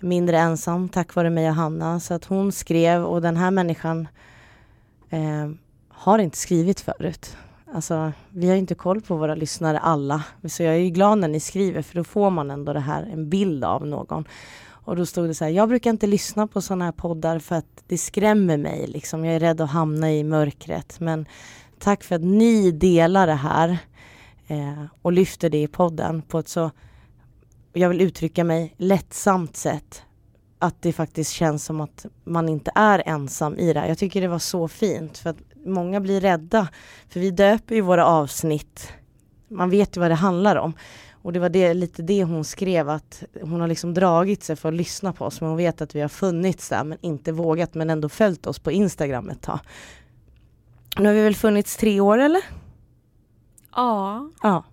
mindre 0.00 0.38
ensam 0.38 0.88
tack 0.88 1.14
vare 1.14 1.30
mig 1.30 1.48
och 1.48 1.54
Hanna. 1.54 2.00
Så 2.00 2.14
att 2.14 2.24
hon 2.24 2.52
skrev 2.52 3.04
och 3.04 3.22
den 3.22 3.36
här 3.36 3.50
människan 3.50 4.08
eh, 5.10 5.50
har 5.88 6.18
inte 6.18 6.38
skrivit 6.38 6.80
förut. 6.80 7.36
Alltså, 7.72 8.12
vi 8.30 8.48
har 8.48 8.56
inte 8.56 8.74
koll 8.74 9.00
på 9.00 9.16
våra 9.16 9.34
lyssnare 9.34 9.78
alla. 9.78 10.24
Så 10.44 10.62
jag 10.62 10.74
är 10.74 10.78
ju 10.78 10.90
glad 10.90 11.18
när 11.18 11.28
ni 11.28 11.40
skriver 11.40 11.82
för 11.82 11.94
då 11.94 12.04
får 12.04 12.30
man 12.30 12.50
ändå 12.50 12.72
det 12.72 12.80
här, 12.80 13.02
en 13.02 13.30
bild 13.30 13.64
av 13.64 13.86
någon. 13.86 14.24
Och 14.86 14.96
då 14.96 15.06
stod 15.06 15.28
det 15.28 15.34
så 15.34 15.44
här, 15.44 15.50
jag 15.50 15.68
brukar 15.68 15.90
inte 15.90 16.06
lyssna 16.06 16.46
på 16.46 16.60
sådana 16.60 16.84
här 16.84 16.92
poddar 16.92 17.38
för 17.38 17.54
att 17.56 17.82
det 17.86 17.98
skrämmer 17.98 18.56
mig. 18.56 18.86
Liksom. 18.86 19.24
Jag 19.24 19.34
är 19.34 19.40
rädd 19.40 19.60
att 19.60 19.70
hamna 19.70 20.12
i 20.12 20.24
mörkret. 20.24 21.00
Men 21.00 21.26
tack 21.78 22.04
för 22.04 22.14
att 22.14 22.22
ni 22.22 22.70
delar 22.70 23.26
det 23.26 23.34
här 23.34 23.78
eh, 24.46 24.84
och 25.02 25.12
lyfter 25.12 25.50
det 25.50 25.62
i 25.62 25.68
podden 25.68 26.22
på 26.22 26.38
ett 26.38 26.48
så, 26.48 26.70
jag 27.72 27.88
vill 27.88 28.00
uttrycka 28.00 28.44
mig, 28.44 28.74
lättsamt 28.76 29.56
sätt. 29.56 30.02
Att 30.58 30.82
det 30.82 30.92
faktiskt 30.92 31.32
känns 31.32 31.64
som 31.64 31.80
att 31.80 32.06
man 32.24 32.48
inte 32.48 32.70
är 32.74 33.02
ensam 33.06 33.58
i 33.58 33.72
det 33.72 33.80
här. 33.80 33.88
Jag 33.88 33.98
tycker 33.98 34.20
det 34.20 34.28
var 34.28 34.38
så 34.38 34.68
fint 34.68 35.18
för 35.18 35.30
att 35.30 35.38
många 35.66 36.00
blir 36.00 36.20
rädda. 36.20 36.68
För 37.08 37.20
vi 37.20 37.30
döper 37.30 37.74
ju 37.74 37.80
våra 37.80 38.06
avsnitt. 38.06 38.92
Man 39.48 39.70
vet 39.70 39.96
ju 39.96 40.00
vad 40.00 40.10
det 40.10 40.14
handlar 40.14 40.56
om. 40.56 40.72
Och 41.22 41.32
det 41.32 41.38
var 41.38 41.48
det, 41.48 41.74
lite 41.74 42.02
det 42.02 42.24
hon 42.24 42.44
skrev 42.44 42.88
att 42.88 43.24
hon 43.42 43.60
har 43.60 43.68
liksom 43.68 43.94
dragit 43.94 44.42
sig 44.42 44.56
för 44.56 44.68
att 44.68 44.74
lyssna 44.74 45.12
på 45.12 45.24
oss. 45.24 45.40
Men 45.40 45.50
hon 45.50 45.56
vet 45.56 45.80
att 45.80 45.94
vi 45.94 46.00
har 46.00 46.08
funnits 46.08 46.68
där 46.68 46.84
men 46.84 46.98
inte 47.00 47.32
vågat 47.32 47.74
men 47.74 47.90
ändå 47.90 48.08
följt 48.08 48.46
oss 48.46 48.58
på 48.58 48.70
Instagram 48.70 49.30
ett 49.30 49.42
tag. 49.42 49.58
Nu 50.98 51.06
har 51.06 51.14
vi 51.14 51.22
väl 51.22 51.34
funnits 51.34 51.76
tre 51.76 52.00
år 52.00 52.18
eller? 52.18 52.42
Ja. 53.76 54.30
Ja. 54.42 54.64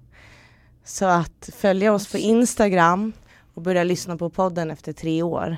Så 0.84 1.06
att 1.06 1.50
följa 1.54 1.94
oss 1.94 2.12
på 2.12 2.18
Instagram 2.18 3.14
och 3.54 3.62
börja 3.62 3.84
lyssna 3.84 4.18
på 4.18 4.30
podden 4.30 4.72
efter 4.72 4.94
tre 4.94 5.24
år. 5.24 5.58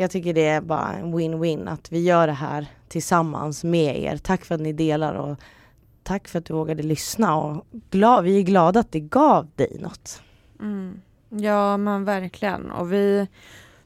Jag 0.00 0.10
tycker 0.10 0.34
det 0.34 0.46
är 0.46 0.60
bara 0.60 0.92
en 0.92 1.14
win-win 1.14 1.68
att 1.68 1.92
vi 1.92 2.00
gör 2.00 2.26
det 2.26 2.32
här 2.32 2.66
tillsammans 2.88 3.64
med 3.64 4.02
er. 4.02 4.16
Tack 4.16 4.44
för 4.44 4.54
att 4.54 4.60
ni 4.60 4.72
delar 4.72 5.14
och 5.14 5.38
tack 6.02 6.28
för 6.28 6.38
att 6.38 6.44
du 6.44 6.54
vågade 6.54 6.82
lyssna 6.82 7.36
och 7.36 7.66
glad, 7.90 8.24
vi 8.24 8.38
är 8.38 8.42
glada 8.42 8.80
att 8.80 8.92
det 8.92 9.00
gav 9.00 9.48
dig 9.56 9.78
något. 9.80 10.22
Mm. 10.60 11.00
Ja 11.28 11.76
men 11.76 12.04
verkligen 12.04 12.70
och 12.70 12.92
vi 12.92 13.28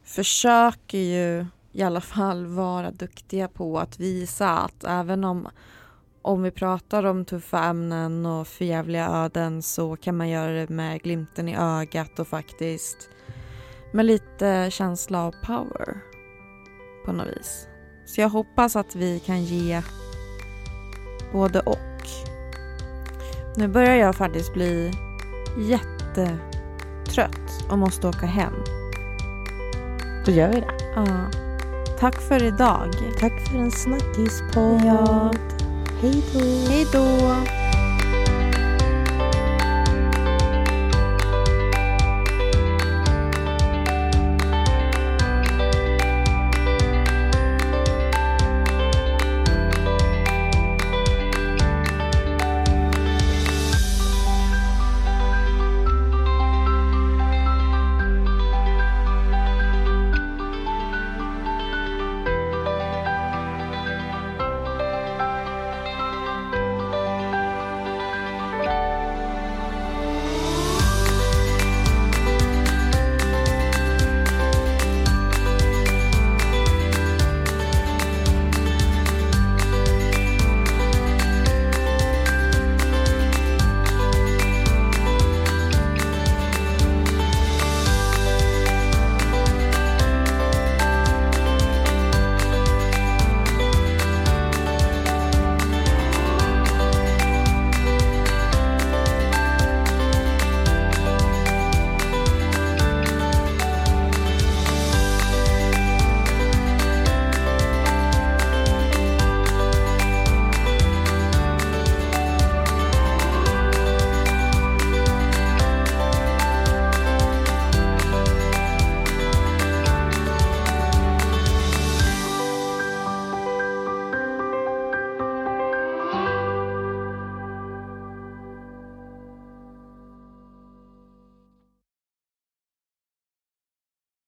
försöker 0.05 0.99
ju 0.99 1.47
i 1.73 1.83
alla 1.83 2.01
fall 2.01 2.47
vara 2.47 2.91
duktiga 2.91 3.49
på 3.49 3.79
att 3.79 4.01
visa 4.01 4.59
att 4.59 4.85
även 4.85 5.25
om, 5.25 5.49
om 6.23 6.43
vi 6.43 6.51
pratar 6.51 7.05
om 7.05 7.25
tuffa 7.25 7.65
ämnen 7.65 8.27
och 8.27 8.49
förjävliga 8.49 9.09
öden 9.09 9.63
så 9.63 9.97
kan 9.97 10.17
man 10.17 10.29
göra 10.29 10.53
det 10.53 10.69
med 10.69 11.03
glimten 11.03 11.49
i 11.49 11.57
ögat 11.57 12.19
och 12.19 12.29
faktiskt 12.29 13.09
med 13.93 14.07
lite 14.07 14.71
känsla 14.71 15.23
av 15.23 15.35
power 15.47 15.97
på 17.05 17.13
något 17.13 17.27
vis. 17.27 17.69
Så 18.05 18.21
jag 18.21 18.29
hoppas 18.29 18.77
att 18.77 18.95
vi 18.95 19.21
kan 19.21 19.45
ge 19.45 19.83
både 21.33 21.61
och. 21.61 21.79
Nu 23.57 23.69
börjar 23.69 23.95
jag 23.95 24.15
faktiskt 24.15 24.53
bli 24.53 24.93
jättetrött 25.59 27.71
och 27.71 27.79
måste 27.79 28.09
åka 28.09 28.27
hem. 28.27 28.53
Då 30.27 30.33
gör 30.33 30.53
vi 30.53 30.61
det. 30.61 30.75
Ja. 30.97 31.07
Tack 32.01 32.21
för 32.21 32.43
idag. 32.43 32.89
Tack 33.21 33.49
för 33.49 33.59
en 33.59 33.71
snackispodd. 33.71 34.81
Ja. 34.85 35.31
Hej 36.01 36.25
då. 36.33 36.71
Hej 36.71 36.87
då. 36.93 37.37